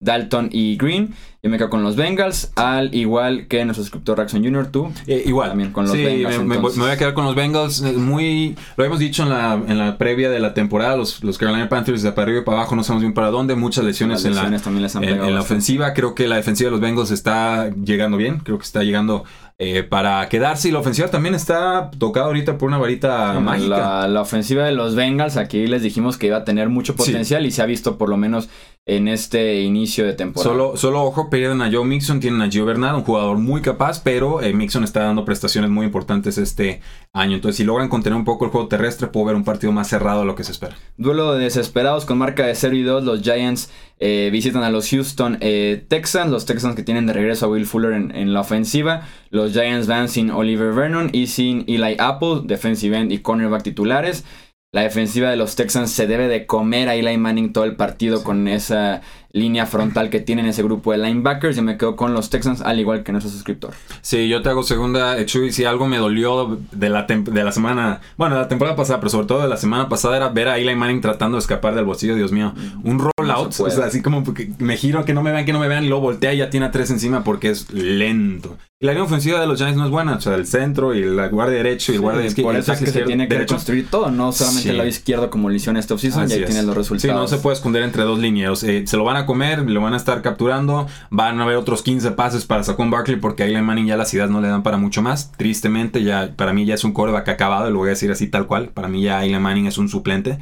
Dalton 0.00 0.48
y 0.52 0.76
Green. 0.76 1.14
Yo 1.42 1.50
me 1.50 1.56
quedo 1.56 1.70
con 1.70 1.84
los 1.84 1.94
Bengals, 1.94 2.50
al 2.56 2.92
igual 2.94 3.46
que 3.46 3.64
nuestro 3.64 3.84
suscriptor 3.84 4.18
Raxon 4.18 4.42
Jr., 4.42 4.72
tú. 4.72 4.92
Eh, 5.06 5.22
igual. 5.26 5.50
También 5.50 5.72
con 5.72 5.86
los 5.86 5.96
Bengals. 5.96 6.38
Me, 6.38 6.58
me, 6.58 6.58
voy 6.58 6.90
a 6.90 6.96
quedar 6.96 7.14
con 7.14 7.24
los 7.24 7.34
Bengals. 7.36 7.80
Eh, 7.82 7.92
muy. 7.92 8.56
Lo 8.76 8.84
hemos 8.84 8.98
dicho 8.98 9.22
en 9.22 9.30
la, 9.30 9.54
en 9.54 9.78
la 9.78 9.98
previa 9.98 10.30
de 10.30 10.40
la 10.40 10.52
temporada. 10.52 10.96
Los, 10.96 11.22
los 11.22 11.38
Carolina 11.38 11.68
Panthers 11.68 12.02
de 12.02 12.10
para 12.10 12.24
arriba 12.24 12.40
y 12.40 12.44
para 12.44 12.58
abajo 12.58 12.74
no 12.74 12.82
sabemos 12.82 13.02
bien 13.02 13.14
para 13.14 13.30
dónde. 13.30 13.54
Muchas 13.54 13.84
lesiones, 13.84 14.24
en, 14.24 14.34
la, 14.34 14.46
en 14.46 15.34
la 15.34 15.40
ofensiva. 15.40 15.94
Creo 15.94 16.14
que 16.14 16.26
la 16.26 16.36
defensiva 16.36 16.68
de 16.68 16.72
los 16.72 16.80
Bengals 16.80 17.12
está 17.12 17.70
llegando 17.70 18.16
bien. 18.16 18.38
Creo 18.40 18.58
que 18.58 18.64
está 18.64 18.82
llegando 18.82 19.24
eh, 19.60 19.82
para 19.82 20.28
quedarse. 20.28 20.68
Y 20.68 20.72
la 20.72 20.78
ofensiva 20.78 21.08
también 21.08 21.34
está 21.34 21.90
tocada 21.98 22.26
ahorita 22.26 22.58
por 22.58 22.68
una 22.68 22.78
varita 22.78 23.38
mágica. 23.40 24.06
La, 24.06 24.20
ofensiva 24.20 24.64
de 24.64 24.72
los 24.72 24.94
Bengals, 24.94 25.36
aquí 25.36 25.66
les 25.66 25.82
dijimos 25.82 26.16
que 26.16 26.28
iba 26.28 26.36
a 26.36 26.44
tener 26.44 26.68
mucho 26.68 26.94
potencial 26.94 27.44
y 27.44 27.50
se 27.50 27.62
ha 27.62 27.66
visto 27.66 27.98
por 27.98 28.08
lo 28.08 28.16
menos 28.16 28.48
en 28.88 29.06
este 29.06 29.60
inicio 29.60 30.06
de 30.06 30.14
temporada. 30.14 30.50
Solo, 30.50 30.76
solo 30.78 31.02
ojo, 31.02 31.28
pierden 31.28 31.60
a 31.60 31.70
Joe 31.70 31.84
Mixon, 31.84 32.20
tienen 32.20 32.40
a 32.40 32.50
Gio 32.50 32.64
Bernard, 32.64 32.96
un 32.96 33.04
jugador 33.04 33.36
muy 33.36 33.60
capaz, 33.60 34.00
pero 34.02 34.40
eh, 34.40 34.54
Mixon 34.54 34.82
está 34.82 35.02
dando 35.02 35.26
prestaciones 35.26 35.68
muy 35.70 35.84
importantes 35.84 36.38
este 36.38 36.80
año. 37.12 37.34
Entonces, 37.34 37.58
si 37.58 37.64
logran 37.64 37.90
contener 37.90 38.16
un 38.16 38.24
poco 38.24 38.46
el 38.46 38.50
juego 38.50 38.66
terrestre, 38.66 39.08
puedo 39.08 39.26
ver 39.26 39.36
un 39.36 39.44
partido 39.44 39.72
más 39.72 39.88
cerrado 39.88 40.22
a 40.22 40.24
lo 40.24 40.34
que 40.34 40.42
se 40.42 40.52
espera. 40.52 40.74
Duelo 40.96 41.34
de 41.34 41.44
desesperados 41.44 42.06
con 42.06 42.16
marca 42.16 42.46
de 42.46 42.54
0 42.54 42.76
y 42.76 42.82
2. 42.82 43.04
Los 43.04 43.20
Giants 43.20 43.70
eh, 44.00 44.30
visitan 44.32 44.62
a 44.62 44.70
los 44.70 44.88
Houston 44.88 45.36
eh, 45.42 45.84
Texans. 45.86 46.30
Los 46.30 46.46
Texans 46.46 46.74
que 46.74 46.82
tienen 46.82 47.06
de 47.06 47.12
regreso 47.12 47.44
a 47.44 47.48
Will 47.50 47.66
Fuller 47.66 47.92
en, 47.92 48.32
la 48.32 48.40
ofensiva. 48.40 49.02
Los 49.28 49.52
Giants 49.52 49.86
van 49.86 50.08
sin 50.08 50.30
Oliver 50.30 50.72
Vernon 50.72 51.10
y 51.12 51.26
sin 51.26 51.64
Eli 51.68 51.96
Apple, 51.98 52.40
defensive 52.44 52.96
end 52.96 53.12
y 53.12 53.18
cornerback 53.18 53.64
titulares. 53.64 54.24
La 54.70 54.82
defensiva 54.82 55.30
de 55.30 55.36
los 55.36 55.56
Texans 55.56 55.90
se 55.90 56.06
debe 56.06 56.28
de 56.28 56.44
comer 56.44 56.90
a 56.90 56.94
Eli 56.94 57.16
Manning 57.16 57.54
todo 57.54 57.64
el 57.64 57.76
partido 57.76 58.22
con 58.22 58.48
esa 58.48 59.00
línea 59.32 59.66
frontal 59.66 60.10
que 60.10 60.20
tienen 60.20 60.46
ese 60.46 60.62
grupo 60.62 60.92
de 60.92 60.98
linebackers. 60.98 61.58
Y 61.58 61.62
me 61.62 61.76
quedo 61.76 61.96
con 61.96 62.14
los 62.14 62.30
Texans, 62.30 62.60
al 62.60 62.80
igual 62.80 63.02
que 63.02 63.12
nuestro 63.12 63.30
suscriptor. 63.30 63.72
Sí, 64.00 64.28
yo 64.28 64.42
te 64.42 64.48
hago 64.48 64.62
segunda, 64.62 65.24
Chuy. 65.26 65.52
Si 65.52 65.64
algo 65.64 65.86
me 65.86 65.98
dolió 65.98 66.58
de 66.72 66.88
la, 66.88 67.02
de 67.04 67.44
la 67.44 67.52
semana, 67.52 68.00
bueno, 68.16 68.36
de 68.36 68.42
la 68.42 68.48
temporada 68.48 68.76
pasada, 68.76 69.00
pero 69.00 69.10
sobre 69.10 69.26
todo 69.26 69.42
de 69.42 69.48
la 69.48 69.56
semana 69.56 69.88
pasada, 69.88 70.16
era 70.16 70.28
ver 70.28 70.48
a 70.48 70.58
Eli 70.58 70.74
Manning 70.74 71.00
tratando 71.00 71.36
de 71.36 71.40
escapar 71.40 71.74
del 71.74 71.84
bolsillo. 71.84 72.14
Dios 72.14 72.32
mío, 72.32 72.54
un 72.84 72.98
rollout, 72.98 73.60
o 73.60 73.70
sea, 73.70 73.86
así 73.86 74.02
como 74.02 74.24
me 74.58 74.76
giro, 74.76 75.04
que 75.04 75.14
no 75.14 75.22
me 75.22 75.32
vean, 75.32 75.44
que 75.44 75.52
no 75.52 75.60
me 75.60 75.68
vean, 75.68 75.84
y 75.84 75.88
luego 75.88 76.02
voltea 76.02 76.34
y 76.34 76.38
ya 76.38 76.50
tiene 76.50 76.66
a 76.66 76.70
tres 76.70 76.90
encima 76.90 77.24
porque 77.24 77.50
es 77.50 77.70
lento. 77.72 78.56
Y 78.80 78.86
la 78.86 78.92
línea 78.92 79.06
ofensiva 79.06 79.40
de 79.40 79.48
los 79.48 79.58
Giants 79.58 79.76
no 79.76 79.84
es 79.86 79.90
buena, 79.90 80.14
o 80.14 80.20
sea, 80.20 80.36
el 80.36 80.46
centro 80.46 80.94
y 80.94 81.02
la 81.02 81.26
guardia 81.26 81.56
derecho 81.56 81.90
y 81.90 81.96
el 81.96 82.00
guardia 82.00 82.26
izquierdo. 82.26 82.50
Por 82.50 82.60
eso 82.60 82.72
es 82.72 82.78
que 82.78 82.86
se 82.86 83.02
tiene 83.02 83.26
que 83.26 83.36
reconstruir 83.36 83.90
todo, 83.90 84.08
no 84.12 84.30
solamente 84.30 84.70
el 84.70 84.76
lado 84.76 84.88
izquierdo 84.88 85.30
como 85.30 85.50
lesión 85.50 85.76
este 85.76 85.94
offseason, 85.94 86.30
y 86.30 86.34
ahí 86.34 86.44
tienen 86.44 86.64
los 86.64 86.76
resultados. 86.76 87.02
Sí, 87.02 87.08
no 87.08 87.26
se 87.26 87.42
puede 87.42 87.56
esconder 87.56 87.82
entre 87.82 88.04
dos 88.04 88.20
líneas. 88.20 88.62
Eh, 88.62 88.84
se 88.86 88.96
lo 88.96 89.02
van 89.02 89.16
a 89.16 89.17
comer, 89.26 89.68
lo 89.68 89.80
van 89.80 89.94
a 89.94 89.96
estar 89.96 90.22
capturando. 90.22 90.86
Van 91.10 91.40
a 91.40 91.44
haber 91.44 91.56
otros 91.56 91.82
15 91.82 92.12
pases 92.12 92.44
para 92.44 92.62
Saquon 92.62 92.90
Barkley 92.90 93.16
porque 93.16 93.42
a 93.42 93.46
Eli 93.46 93.60
Manning 93.60 93.86
ya 93.86 93.96
las 93.96 94.12
ideas 94.14 94.30
no 94.30 94.40
le 94.40 94.48
dan 94.48 94.62
para 94.62 94.76
mucho 94.76 95.02
más. 95.02 95.32
Tristemente, 95.32 96.02
ya 96.02 96.34
para 96.36 96.52
mí 96.52 96.64
ya 96.64 96.74
es 96.74 96.84
un 96.84 96.92
coreback 96.92 97.28
acabado, 97.28 97.70
lo 97.70 97.78
voy 97.78 97.88
a 97.88 97.90
decir 97.90 98.10
así 98.10 98.28
tal 98.28 98.46
cual. 98.46 98.68
Para 98.68 98.88
mí 98.88 99.02
ya 99.02 99.24
Eli 99.24 99.38
Manning 99.38 99.66
es 99.66 99.78
un 99.78 99.88
suplente. 99.88 100.38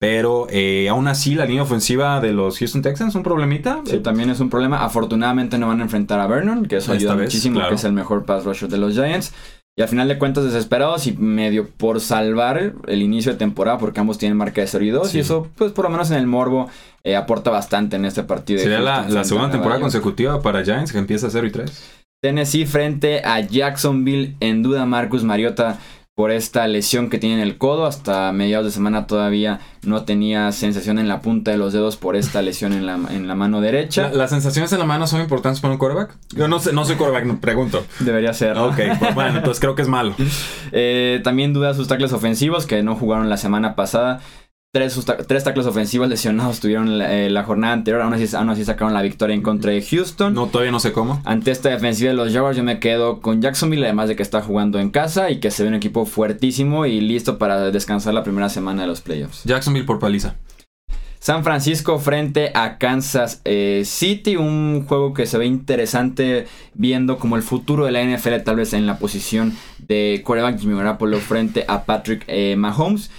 Pero 0.00 0.46
eh, 0.48 0.88
aún 0.88 1.08
así, 1.08 1.34
la 1.34 1.44
línea 1.44 1.62
ofensiva 1.62 2.20
de 2.20 2.32
los 2.32 2.58
Houston 2.58 2.80
Texans 2.80 3.10
es 3.10 3.14
un 3.16 3.22
problemita. 3.22 3.82
Sí, 3.84 3.98
también 3.98 4.30
es 4.30 4.40
un 4.40 4.48
problema. 4.48 4.82
Afortunadamente 4.82 5.58
no 5.58 5.68
van 5.68 5.80
a 5.80 5.82
enfrentar 5.82 6.18
a 6.20 6.26
Vernon, 6.26 6.64
que 6.64 6.78
eso 6.78 6.92
ayuda 6.92 7.16
muchísimo, 7.16 7.60
que 7.68 7.74
es 7.74 7.84
el 7.84 7.92
mejor 7.92 8.24
pass 8.24 8.44
rusher 8.44 8.70
de 8.70 8.78
los 8.78 8.94
Giants. 8.94 9.34
Y 9.80 9.82
al 9.82 9.88
final 9.88 10.08
de 10.08 10.18
cuentas 10.18 10.44
desesperados 10.44 11.06
y 11.06 11.12
medio 11.12 11.66
por 11.66 12.02
salvar 12.02 12.74
el 12.86 13.00
inicio 13.00 13.32
de 13.32 13.38
temporada 13.38 13.78
porque 13.78 13.98
ambos 13.98 14.18
tienen 14.18 14.36
marca 14.36 14.60
de 14.60 14.66
0 14.66 14.84
y 14.84 14.90
2 14.90 15.14
y 15.14 15.20
eso 15.20 15.48
pues 15.56 15.72
por 15.72 15.86
lo 15.86 15.90
menos 15.90 16.10
en 16.10 16.18
el 16.18 16.26
morbo 16.26 16.68
eh, 17.02 17.16
aporta 17.16 17.50
bastante 17.50 17.96
en 17.96 18.04
este 18.04 18.22
partido. 18.22 18.60
Sería 18.60 18.80
la, 18.80 19.24
segunda 19.24 19.50
temporada 19.50 19.80
consecutiva 19.80 20.42
para 20.42 20.62
Giants 20.62 20.92
que 20.92 20.98
empieza 20.98 21.28
a 21.28 21.30
0 21.30 21.46
y 21.46 21.50
3. 21.50 21.90
Tennessee 22.22 22.66
frente 22.66 23.22
a 23.24 23.40
Jacksonville 23.40 24.36
en 24.40 24.62
duda 24.62 24.84
Marcus 24.84 25.24
Mariota 25.24 25.78
por 26.20 26.32
esta 26.32 26.68
lesión 26.68 27.08
que 27.08 27.16
tiene 27.16 27.36
en 27.36 27.40
el 27.40 27.56
codo. 27.56 27.86
Hasta 27.86 28.30
mediados 28.32 28.66
de 28.66 28.72
semana 28.72 29.06
todavía 29.06 29.60
no 29.86 30.04
tenía 30.04 30.52
sensación 30.52 30.98
en 30.98 31.08
la 31.08 31.22
punta 31.22 31.50
de 31.50 31.56
los 31.56 31.72
dedos 31.72 31.96
por 31.96 32.14
esta 32.14 32.42
lesión 32.42 32.74
en 32.74 32.84
la, 32.84 32.96
en 33.08 33.26
la 33.26 33.34
mano 33.34 33.62
derecha. 33.62 34.10
¿Las 34.12 34.28
sensaciones 34.28 34.70
en 34.74 34.80
la 34.80 34.84
mano 34.84 35.06
son 35.06 35.22
importantes 35.22 35.62
para 35.62 35.72
un 35.72 35.78
quarterback? 35.78 36.14
Yo 36.34 36.46
no 36.46 36.58
sé, 36.58 36.74
no 36.74 36.84
soy 36.84 36.96
quarterback, 36.96 37.24
no, 37.24 37.40
pregunto. 37.40 37.86
Debería 38.00 38.34
ser. 38.34 38.58
Ok, 38.58 38.78
pues 38.98 39.14
bueno, 39.14 39.38
entonces 39.38 39.60
creo 39.60 39.74
que 39.74 39.80
es 39.80 39.88
malo. 39.88 40.14
Eh, 40.72 41.20
también 41.24 41.52
duda 41.52 41.74
sus 41.74 41.88
tackles 41.88 42.12
ofensivos 42.12 42.64
que 42.64 42.80
no 42.84 42.94
jugaron 42.94 43.28
la 43.28 43.36
semana 43.36 43.74
pasada. 43.74 44.20
Tres, 44.72 45.04
tres 45.26 45.42
tackles 45.42 45.66
ofensivos 45.66 46.08
lesionados 46.08 46.60
tuvieron 46.60 46.96
la, 46.96 47.12
eh, 47.12 47.42
jornada 47.42 47.72
anterior. 47.72 48.02
Aún 48.02 48.14
así, 48.14 48.36
aún 48.36 48.50
así, 48.50 48.64
sacaron 48.64 48.94
la 48.94 49.02
victoria 49.02 49.34
en 49.34 49.42
contra 49.42 49.72
de 49.72 49.82
Houston. 49.82 50.32
No, 50.32 50.46
todavía 50.46 50.70
no 50.70 50.78
sé 50.78 50.92
cómo. 50.92 51.20
Ante 51.24 51.50
esta 51.50 51.70
defensiva 51.70 52.10
de 52.10 52.16
los 52.16 52.32
Jaguars, 52.32 52.56
yo 52.56 52.62
me 52.62 52.78
quedo 52.78 53.20
con 53.20 53.42
Jacksonville. 53.42 53.84
Además 53.84 54.08
de 54.08 54.14
que 54.14 54.22
está 54.22 54.42
jugando 54.42 54.78
en 54.78 54.90
casa 54.90 55.32
y 55.32 55.40
que 55.40 55.50
se 55.50 55.64
ve 55.64 55.70
un 55.70 55.74
equipo 55.74 56.06
fuertísimo 56.06 56.86
y 56.86 57.00
listo 57.00 57.36
para 57.36 57.72
descansar 57.72 58.14
la 58.14 58.22
primera 58.22 58.48
semana 58.48 58.82
de 58.82 58.88
los 58.88 59.00
playoffs. 59.00 59.42
Jacksonville 59.42 59.86
por 59.86 59.98
paliza. 59.98 60.36
San 61.18 61.44
Francisco 61.44 61.98
frente 61.98 62.50
a 62.54 62.78
Kansas 62.78 63.42
eh, 63.44 63.82
City, 63.84 64.36
un 64.36 64.86
juego 64.86 65.12
que 65.12 65.26
se 65.26 65.36
ve 65.36 65.44
interesante 65.44 66.46
viendo 66.72 67.18
como 67.18 67.36
el 67.36 67.42
futuro 67.42 67.84
de 67.84 67.92
la 67.92 68.02
NFL 68.02 68.36
tal 68.42 68.56
vez 68.56 68.72
en 68.72 68.86
la 68.86 68.98
posición 68.98 69.54
de 69.86 70.22
quarterback 70.24 70.58
Jimmy 70.58 70.78
Garoppolo 70.78 71.18
frente 71.18 71.66
a 71.68 71.84
Patrick 71.84 72.24
eh, 72.26 72.56
Mahomes. 72.56 73.10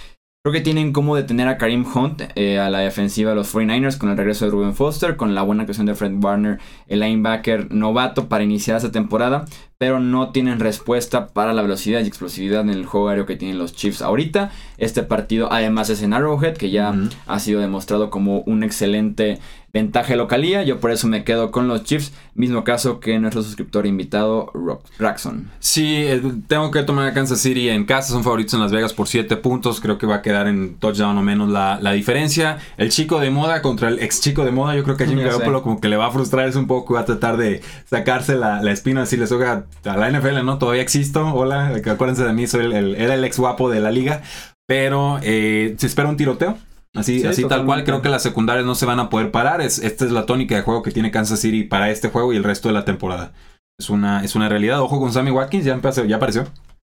Creo 0.44 0.54
que 0.54 0.60
tienen 0.60 0.92
cómo 0.92 1.14
detener 1.14 1.46
a 1.46 1.56
Karim 1.56 1.86
Hunt 1.86 2.20
eh, 2.34 2.58
a 2.58 2.68
la 2.68 2.80
defensiva 2.80 3.30
de 3.30 3.36
los 3.36 3.54
49ers 3.54 3.96
con 3.96 4.10
el 4.10 4.16
regreso 4.16 4.44
de 4.44 4.50
Ruben 4.50 4.74
Foster, 4.74 5.16
con 5.16 5.36
la 5.36 5.42
buena 5.42 5.62
actuación 5.62 5.86
de 5.86 5.94
Fred 5.94 6.14
Warner, 6.20 6.58
el 6.88 6.98
linebacker 6.98 7.72
novato 7.72 8.28
para 8.28 8.42
iniciar 8.42 8.76
esta 8.76 8.90
temporada, 8.90 9.44
pero 9.82 9.98
no 9.98 10.30
tienen 10.30 10.60
respuesta 10.60 11.26
para 11.26 11.52
la 11.52 11.60
velocidad 11.60 12.04
y 12.04 12.06
explosividad 12.06 12.60
en 12.60 12.70
el 12.70 12.86
juego 12.86 13.08
aéreo 13.08 13.26
que 13.26 13.34
tienen 13.34 13.58
los 13.58 13.74
Chiefs 13.74 14.00
ahorita. 14.00 14.52
Este 14.78 15.02
partido 15.02 15.52
además 15.52 15.90
es 15.90 16.02
en 16.02 16.12
Arrowhead, 16.12 16.56
que 16.56 16.70
ya 16.70 16.94
ha 17.26 17.40
sido 17.40 17.60
demostrado 17.60 18.08
como 18.08 18.42
un 18.42 18.62
excelente 18.62 19.40
ventaja 19.72 20.14
localía. 20.16 20.62
Yo 20.62 20.80
por 20.80 20.90
eso 20.90 21.08
me 21.08 21.24
quedo 21.24 21.50
con 21.50 21.66
los 21.66 21.84
Chiefs. 21.84 22.12
Mismo 22.34 22.62
caso 22.64 23.00
que 23.00 23.18
nuestro 23.18 23.42
suscriptor 23.42 23.86
invitado, 23.86 24.52
Raxon. 24.98 25.50
Sí, 25.58 25.96
eh, 25.96 26.22
tengo 26.46 26.70
que 26.70 26.82
tomar 26.82 27.08
a 27.08 27.12
Kansas 27.12 27.40
City 27.40 27.68
en 27.68 27.84
casa. 27.84 28.12
Son 28.12 28.22
favoritos 28.22 28.54
en 28.54 28.60
Las 28.60 28.72
Vegas 28.72 28.92
por 28.92 29.08
7 29.08 29.36
puntos. 29.38 29.80
Creo 29.80 29.98
que 29.98 30.06
va 30.06 30.16
a 30.16 30.22
quedar 30.22 30.46
en 30.46 30.76
touchdown 30.76 31.16
o 31.18 31.22
menos 31.22 31.48
la, 31.48 31.92
diferencia. 31.92 32.58
El 32.76 32.90
chico 32.90 33.20
de 33.20 33.30
moda 33.30 33.62
contra 33.62 33.88
el 33.88 33.98
ex 33.98 34.20
chico 34.20 34.44
de 34.44 34.50
moda. 34.50 34.76
Yo 34.76 34.84
creo 34.84 34.96
que 34.96 35.04
a 35.04 35.06
Jimmy 35.06 35.22
Garoppolo 35.22 35.62
como 35.62 35.80
que 35.80 35.88
le 35.88 35.96
va 35.96 36.06
a 36.06 36.10
frustrar 36.10 36.56
un 36.56 36.66
poco. 36.66 36.94
Va 36.94 37.00
a 37.00 37.04
tratar 37.04 37.36
de 37.36 37.62
sacarse 37.88 38.34
la, 38.34 38.62
la 38.62 38.72
espina. 38.72 39.06
Si 39.06 39.16
le 39.16 39.26
soga 39.26 39.66
a 39.84 39.96
la 39.96 40.10
NFL, 40.10 40.44
¿no? 40.44 40.58
Todavía 40.58 40.82
existo. 40.82 41.34
Hola, 41.34 41.80
acuérdense 41.86 42.24
de 42.24 42.32
mí. 42.32 42.46
Soy 42.46 42.64
el, 42.72 42.94
era 42.96 43.14
el 43.14 43.24
ex 43.24 43.38
guapo 43.38 43.70
de 43.70 43.80
la 43.80 43.90
liga. 43.90 44.22
Pero 44.66 45.18
eh, 45.22 45.74
se 45.78 45.86
espera 45.86 46.08
un 46.08 46.16
tiroteo. 46.16 46.56
Así, 46.94 47.24
así 47.24 47.48
tal 47.48 47.64
cual, 47.64 47.84
creo 47.84 48.02
que 48.02 48.10
las 48.10 48.22
secundarias 48.22 48.66
no 48.66 48.74
se 48.74 48.84
van 48.84 49.00
a 49.00 49.08
poder 49.08 49.30
parar. 49.30 49.60
Es, 49.60 49.78
esta 49.78 50.04
es 50.04 50.10
la 50.10 50.26
tónica 50.26 50.54
de 50.54 50.62
juego 50.62 50.82
que 50.82 50.90
tiene 50.90 51.10
Kansas 51.10 51.40
City 51.40 51.64
para 51.64 51.90
este 51.90 52.08
juego 52.08 52.32
y 52.32 52.36
el 52.36 52.44
resto 52.44 52.68
de 52.68 52.74
la 52.74 52.84
temporada. 52.84 53.32
Es 53.80 53.88
una, 53.90 54.22
es 54.22 54.34
una 54.34 54.48
realidad. 54.48 54.80
Ojo 54.80 55.00
con 55.00 55.12
Sammy 55.12 55.30
Watkins, 55.30 55.64
ya, 55.64 55.72
empezó, 55.72 56.04
ya 56.04 56.16
apareció. 56.16 56.46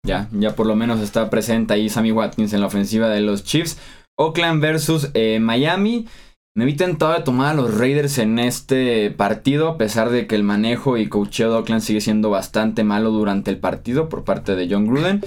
Ya, 0.04 0.28
ya 0.32 0.56
por 0.56 0.66
lo 0.66 0.74
menos 0.74 1.00
está 1.00 1.30
presente 1.30 1.74
ahí 1.74 1.88
Sammy 1.88 2.10
Watkins 2.10 2.52
en 2.52 2.60
la 2.60 2.66
ofensiva 2.66 3.08
de 3.08 3.20
los 3.20 3.44
Chiefs. 3.44 3.78
Oakland 4.18 4.60
versus 4.60 5.10
eh, 5.14 5.38
Miami. 5.40 6.08
Me 6.54 6.66
vi 6.66 6.75
tentado 6.75 7.14
de 7.14 7.21
tomar 7.21 7.52
a 7.52 7.54
los 7.54 7.78
Raiders 7.78 8.18
en 8.18 8.38
este 8.38 9.11
partido, 9.11 9.68
a 9.68 9.78
pesar 9.78 10.11
de 10.11 10.26
que 10.26 10.35
el 10.35 10.42
manejo 10.42 10.99
y 10.99 11.09
coacheo 11.09 11.50
de 11.50 11.56
Oakland 11.56 11.80
sigue 11.80 12.02
siendo 12.02 12.28
bastante 12.28 12.85
malo 12.85 13.11
durante 13.11 13.50
el 13.50 13.56
partido 13.56 14.11
por 14.11 14.25
parte 14.25 14.54
de 14.54 14.68
John 14.71 14.87
Gruden. 14.87 15.23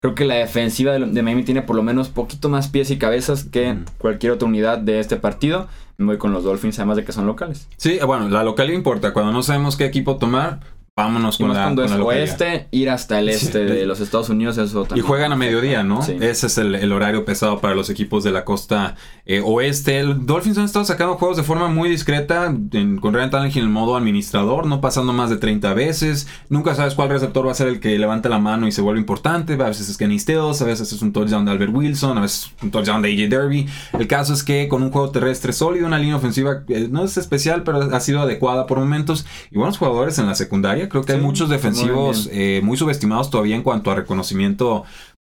Creo 0.00 0.14
que 0.14 0.24
la 0.24 0.36
defensiva 0.36 0.92
de, 0.92 1.22
Miami 1.22 1.42
tiene 1.42 1.62
por 1.62 1.74
lo 1.74 1.82
menos 1.82 2.10
poquito 2.10 2.48
más 2.48 2.68
pies 2.68 2.92
y 2.92 2.98
cabezas 2.98 3.42
que 3.42 3.76
cualquier 3.98 4.30
otra 4.30 4.46
unidad 4.46 4.78
de 4.78 5.00
este 5.00 5.16
partido. 5.16 5.66
Me 5.96 6.06
voy 6.06 6.18
con 6.18 6.32
los 6.32 6.44
Dolphins, 6.44 6.78
además 6.78 6.98
de 6.98 7.04
que 7.04 7.10
son 7.10 7.26
locales. 7.26 7.66
Sí, 7.76 7.98
bueno, 8.06 8.28
la 8.28 8.44
localidad 8.44 8.76
importa. 8.76 9.12
Cuando 9.12 9.32
no 9.32 9.42
sabemos 9.42 9.76
qué 9.76 9.84
equipo 9.84 10.16
tomar, 10.18 10.60
vámonos 10.98 11.38
Y 11.40 11.44
con 11.44 11.54
la, 11.54 11.62
cuando 11.62 11.82
con 11.82 11.92
es 11.92 11.98
la 11.98 12.04
oeste, 12.04 12.68
ir 12.72 12.90
hasta 12.90 13.18
el 13.20 13.32
Sí. 13.32 13.46
este 13.46 13.64
de 13.64 13.86
los 13.86 14.00
Estados 14.00 14.28
Unidos, 14.28 14.58
eso 14.58 14.82
Y 14.82 14.88
también. 14.88 15.06
juegan 15.06 15.32
a 15.32 15.36
mediodía, 15.36 15.82
¿no? 15.82 16.02
Sí. 16.02 16.16
Ese 16.20 16.48
es 16.48 16.58
el, 16.58 16.74
el 16.74 16.92
horario 16.92 17.24
pesado 17.24 17.60
para 17.60 17.74
los 17.74 17.88
equipos 17.90 18.24
de 18.24 18.32
la 18.32 18.44
costa 18.44 18.96
eh, 19.24 19.40
oeste. 19.44 19.98
El 20.00 20.26
Dolphins 20.26 20.58
han 20.58 20.64
estado 20.64 20.84
sacando 20.84 21.14
juegos 21.16 21.36
de 21.36 21.42
forma 21.42 21.68
muy 21.68 21.88
discreta, 21.88 22.46
en- 22.72 22.98
con 22.98 23.14
Ryan 23.14 23.30
Tannehill 23.30 23.58
en 23.58 23.64
el 23.64 23.70
modo 23.70 23.96
administrador, 23.96 24.66
no 24.66 24.80
pasando 24.80 25.12
más 25.12 25.30
de 25.30 25.36
30 25.36 25.72
veces. 25.74 26.26
Nunca 26.48 26.74
sabes 26.74 26.94
cuál 26.94 27.10
receptor 27.10 27.46
va 27.46 27.52
a 27.52 27.54
ser 27.54 27.68
el 27.68 27.78
que 27.80 27.98
levanta 27.98 28.28
la 28.28 28.38
mano 28.38 28.66
y 28.66 28.72
se 28.72 28.80
vuelve 28.82 29.00
importante. 29.00 29.52
A 29.54 29.56
veces 29.68 29.88
es 29.88 29.96
Kenny 29.96 30.18
Stills, 30.18 30.60
a 30.62 30.64
veces 30.64 30.92
es 30.92 31.00
un 31.02 31.12
touchdown 31.12 31.44
de 31.44 31.52
Albert 31.52 31.72
Wilson, 31.74 32.18
a 32.18 32.20
veces 32.22 32.50
un 32.62 32.70
touchdown 32.70 33.02
de 33.02 33.12
AJ 33.12 33.28
Derby. 33.30 33.66
El 33.98 34.06
caso 34.08 34.32
es 34.32 34.42
que 34.42 34.66
con 34.68 34.82
un 34.82 34.90
juego 34.90 35.10
terrestre 35.10 35.52
sólido, 35.52 35.86
una 35.86 35.98
línea 35.98 36.16
ofensiva 36.16 36.62
eh, 36.68 36.88
no 36.90 37.04
es 37.04 37.16
especial, 37.16 37.62
pero 37.62 37.82
ha 37.94 38.00
sido 38.00 38.20
adecuada 38.20 38.66
por 38.66 38.78
momentos. 38.78 39.26
Y 39.50 39.56
buenos 39.58 39.78
jugadores 39.78 40.18
en 40.18 40.26
la 40.26 40.34
secundaria. 40.34 40.87
Creo 40.88 41.04
que 41.04 41.12
hay 41.12 41.20
muchos 41.20 41.48
defensivos 41.48 42.26
muy 42.26 42.34
eh, 42.36 42.60
muy 42.62 42.76
subestimados 42.76 43.30
todavía 43.30 43.56
en 43.56 43.62
cuanto 43.62 43.90
a 43.90 43.94
reconocimiento 43.94 44.84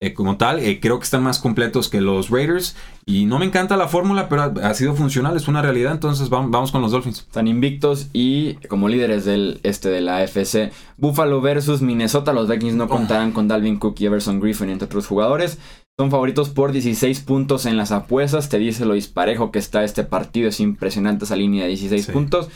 eh, 0.01 0.13
como 0.13 0.37
tal. 0.37 0.59
Eh, 0.59 0.81
creo 0.81 0.99
que 0.99 1.05
están 1.05 1.23
más 1.23 1.39
completos 1.39 1.89
que 1.89 2.01
los 2.01 2.29
Raiders. 2.31 2.77
Y 3.07 3.27
no 3.27 3.39
me 3.39 3.45
encanta 3.47 3.77
la 3.77 3.87
fórmula, 3.89 4.29
pero 4.29 4.43
ha, 4.43 4.47
ha 4.69 4.75
sido 4.75 4.95
funcional, 4.95 5.37
es 5.37 5.47
una 5.49 5.63
realidad. 5.63 5.93
Entonces 5.93 6.29
vamos, 6.31 6.51
vamos 6.51 6.73
con 6.73 6.83
los 6.83 6.91
Dolphins. 6.93 7.21
Están 7.21 7.47
invictos 7.49 8.09
y 8.13 8.55
como 8.69 8.89
líderes 8.89 9.25
del 9.25 9.61
este 9.63 9.89
de 9.89 10.01
la 10.01 10.19
AFC. 10.19 10.73
Buffalo 10.97 11.41
versus 11.41 11.81
Minnesota. 11.81 12.33
Los 12.33 12.49
Vikings 12.49 12.75
no 12.75 12.89
contarán 12.89 13.33
con 13.33 13.49
Dalvin 13.49 13.79
Cook 13.79 13.97
y 13.99 14.07
Everson 14.07 14.41
Griffin, 14.41 14.71
entre 14.71 14.87
otros 14.87 15.07
jugadores. 15.07 15.59
Son 15.97 16.11
favoritos 16.11 16.49
por 16.51 16.73
16 16.73 17.21
puntos 17.21 17.67
en 17.67 17.77
las 17.77 17.93
apuestas. 17.93 18.49
Te 18.49 18.59
dice 18.59 18.85
lo 18.85 18.95
disparejo 18.95 19.53
que 19.53 19.61
está 19.61 19.85
este 19.85 20.03
partido. 20.03 20.49
Es 20.49 20.59
impresionante 20.59 21.25
esa 21.25 21.37
línea 21.37 21.63
de 21.63 21.69
16 21.69 22.07
Sí. 22.07 22.13
puntos. 22.13 22.49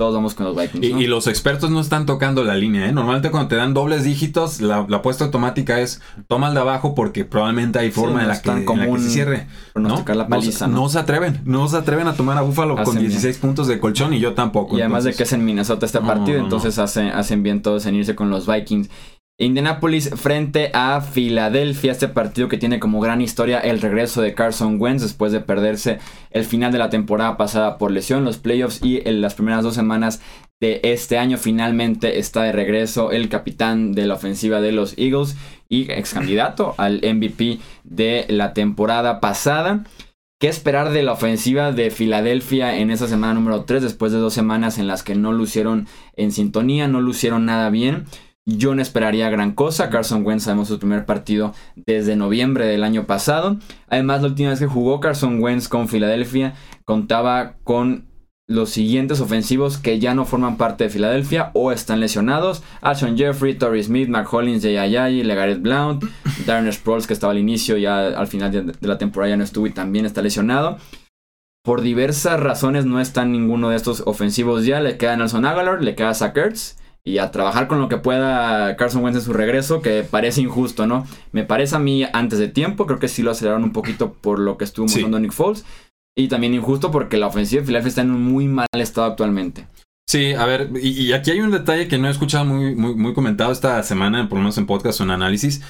Todos 0.00 0.14
vamos 0.14 0.36
con 0.36 0.46
los 0.46 0.54
Vikings. 0.54 0.86
Y, 0.86 0.92
¿no? 0.92 1.00
y 1.00 1.06
los 1.08 1.26
expertos 1.26 1.72
no 1.72 1.80
están 1.80 2.06
tocando 2.06 2.44
la 2.44 2.54
línea. 2.54 2.86
¿eh? 2.86 2.92
Normalmente 2.92 3.32
cuando 3.32 3.48
te 3.48 3.56
dan 3.56 3.74
dobles 3.74 4.04
dígitos, 4.04 4.60
la, 4.60 4.86
la 4.88 4.98
apuesta 4.98 5.24
automática 5.24 5.80
es 5.80 6.00
toma 6.28 6.46
el 6.46 6.54
de 6.54 6.60
abajo 6.60 6.94
porque 6.94 7.24
probablemente 7.24 7.80
hay 7.80 7.90
forma 7.90 8.18
no 8.18 8.20
en, 8.20 8.28
la 8.28 8.40
que, 8.40 8.42
tan 8.42 8.58
en 8.58 8.64
la 8.64 8.74
que 8.74 8.80
común 8.80 9.02
se 9.02 9.10
cierre. 9.10 9.48
¿no? 9.74 10.04
la 10.06 10.28
paliza, 10.28 10.68
no, 10.68 10.88
se 10.88 11.00
atreven, 11.00 11.40
no 11.46 11.66
se 11.66 11.78
atreven 11.78 12.06
a 12.06 12.14
tomar 12.14 12.38
a 12.38 12.42
Búfalo 12.42 12.76
con 12.76 12.82
Hacen 12.84 12.98
bien. 13.00 13.10
16 13.10 13.38
puntos 13.38 13.66
de 13.66 13.80
colchón 13.80 14.14
y 14.14 14.20
yo 14.20 14.34
tampoco. 14.34 14.78
Y 14.78 14.82
además 14.82 15.02
de 15.02 15.14
que 15.14 15.24
es 15.24 15.32
en 15.32 15.44
Minnesota 15.44 15.84
este 15.84 15.98
partido, 16.00 16.38
entonces 16.38 16.78
hacen, 16.78 17.08
hacen 17.08 17.42
bien 17.42 17.60
todos 17.62 17.84
en 17.86 17.96
irse 17.96 18.14
con 18.14 18.30
los 18.30 18.46
Vikings. 18.46 18.90
Indianapolis 19.40 20.10
frente 20.16 20.72
a 20.74 21.00
Filadelfia, 21.00 21.92
este 21.92 22.08
partido 22.08 22.48
que 22.48 22.58
tiene 22.58 22.80
como 22.80 23.00
gran 23.00 23.20
historia 23.20 23.60
el 23.60 23.80
regreso 23.80 24.20
de 24.20 24.34
Carson 24.34 24.80
Wentz 24.80 25.02
después 25.02 25.30
de 25.30 25.38
perderse 25.38 26.00
el 26.32 26.44
final 26.44 26.72
de 26.72 26.78
la 26.78 26.90
temporada 26.90 27.36
pasada 27.36 27.78
por 27.78 27.92
lesión, 27.92 28.24
los 28.24 28.38
playoffs 28.38 28.80
y 28.82 29.08
en 29.08 29.20
las 29.20 29.36
primeras 29.36 29.62
dos 29.62 29.76
semanas 29.76 30.20
de 30.60 30.80
este 30.82 31.18
año 31.18 31.38
finalmente 31.38 32.18
está 32.18 32.42
de 32.42 32.50
regreso 32.50 33.12
el 33.12 33.28
capitán 33.28 33.92
de 33.92 34.06
la 34.06 34.14
ofensiva 34.14 34.60
de 34.60 34.72
los 34.72 34.98
Eagles 34.98 35.36
y 35.68 35.88
ex 35.92 36.14
candidato 36.14 36.74
al 36.76 36.96
MVP 36.96 37.60
de 37.84 38.26
la 38.28 38.54
temporada 38.54 39.20
pasada. 39.20 39.84
¿Qué 40.40 40.48
esperar 40.48 40.90
de 40.90 41.04
la 41.04 41.12
ofensiva 41.12 41.70
de 41.70 41.90
Filadelfia 41.90 42.76
en 42.76 42.90
esa 42.90 43.06
semana 43.06 43.34
número 43.34 43.64
3 43.64 43.82
después 43.82 44.10
de 44.10 44.18
dos 44.18 44.34
semanas 44.34 44.78
en 44.78 44.88
las 44.88 45.04
que 45.04 45.14
no 45.14 45.32
lucieron 45.32 45.86
en 46.16 46.32
sintonía, 46.32 46.88
no 46.88 47.00
lucieron 47.00 47.44
nada 47.44 47.70
bien? 47.70 48.06
Yo 48.50 48.74
no 48.74 48.80
esperaría 48.80 49.28
gran 49.28 49.52
cosa. 49.52 49.90
Carson 49.90 50.24
Wentz 50.24 50.44
sabemos 50.44 50.68
su 50.68 50.78
primer 50.78 51.04
partido 51.04 51.52
desde 51.76 52.16
noviembre 52.16 52.64
del 52.64 52.82
año 52.82 53.04
pasado. 53.04 53.58
Además, 53.88 54.22
la 54.22 54.28
última 54.28 54.48
vez 54.48 54.58
que 54.58 54.66
jugó 54.66 55.00
Carson 55.00 55.42
Wentz 55.42 55.68
con 55.68 55.86
Filadelfia 55.86 56.54
contaba 56.86 57.56
con 57.62 58.08
los 58.46 58.70
siguientes 58.70 59.20
ofensivos 59.20 59.76
que 59.76 59.98
ya 59.98 60.14
no 60.14 60.24
forman 60.24 60.56
parte 60.56 60.84
de 60.84 60.90
Filadelfia 60.90 61.50
o 61.52 61.72
están 61.72 62.00
lesionados. 62.00 62.62
Alshon 62.80 63.18
Jeffrey, 63.18 63.54
Torrey 63.54 63.82
Smith, 63.82 64.08
Mark 64.08 64.28
Hollins, 64.32 64.62
Jay 64.62 64.78
Ayayi, 64.78 65.24
Legarrette 65.24 65.60
Blount, 65.60 66.04
Darren 66.46 66.72
Sproles 66.72 67.06
que 67.06 67.12
estaba 67.12 67.32
al 67.32 67.38
inicio 67.38 67.76
ya 67.76 68.06
al 68.06 68.28
final 68.28 68.50
de, 68.50 68.62
de 68.62 68.88
la 68.88 68.96
temporada 68.96 69.28
ya 69.28 69.36
no 69.36 69.44
estuvo 69.44 69.66
y 69.66 69.72
también 69.72 70.06
está 70.06 70.22
lesionado. 70.22 70.78
Por 71.62 71.82
diversas 71.82 72.40
razones 72.40 72.86
no 72.86 72.98
están 72.98 73.30
ninguno 73.30 73.68
de 73.68 73.76
estos 73.76 74.04
ofensivos 74.06 74.64
ya. 74.64 74.80
Le 74.80 74.96
queda 74.96 75.18
Nelson 75.18 75.44
Aguilar, 75.44 75.82
le 75.82 75.94
queda 75.94 76.14
Zach 76.14 76.34
Ertz. 76.34 76.78
Y 77.08 77.18
a 77.18 77.30
trabajar 77.30 77.68
con 77.68 77.80
lo 77.80 77.88
que 77.88 77.96
pueda 77.96 78.76
Carson 78.76 79.02
Wentz 79.02 79.18
en 79.18 79.24
su 79.24 79.32
regreso, 79.32 79.80
que 79.80 80.02
parece 80.02 80.40
injusto, 80.42 80.86
¿no? 80.86 81.06
Me 81.32 81.44
parece 81.44 81.76
a 81.76 81.78
mí 81.78 82.04
antes 82.12 82.38
de 82.38 82.48
tiempo, 82.48 82.86
creo 82.86 82.98
que 82.98 83.08
sí 83.08 83.22
lo 83.22 83.30
aceleraron 83.30 83.64
un 83.64 83.72
poquito 83.72 84.12
por 84.12 84.38
lo 84.38 84.58
que 84.58 84.64
estuvo 84.64 84.88
Sí. 84.88 84.96
mostrando 84.96 85.18
Nick 85.20 85.32
Foles. 85.32 85.64
Y 86.16 86.28
también 86.28 86.52
injusto 86.52 86.90
porque 86.90 87.16
la 87.16 87.28
ofensiva 87.28 87.60
de 87.60 87.66
Philadelphia 87.66 87.88
está 87.88 88.00
en 88.02 88.10
un 88.10 88.22
muy 88.22 88.48
mal 88.48 88.66
estado 88.72 89.06
actualmente. 89.06 89.66
Sí, 90.10 90.32
a 90.32 90.44
ver, 90.46 90.70
y, 90.82 90.88
y 90.88 91.12
aquí 91.12 91.30
hay 91.30 91.40
un 91.40 91.50
detalle 91.50 91.86
que 91.86 91.98
no 91.98 92.08
he 92.08 92.10
escuchado 92.10 92.44
muy, 92.44 92.74
muy, 92.74 92.94
muy 92.94 93.14
comentado 93.14 93.52
esta 93.52 93.82
semana, 93.82 94.28
por 94.28 94.38
lo 94.38 94.42
menos 94.42 94.58
en 94.58 94.66
podcast 94.66 95.00
o 95.00 95.04
en 95.04 95.10
análisis. 95.10 95.62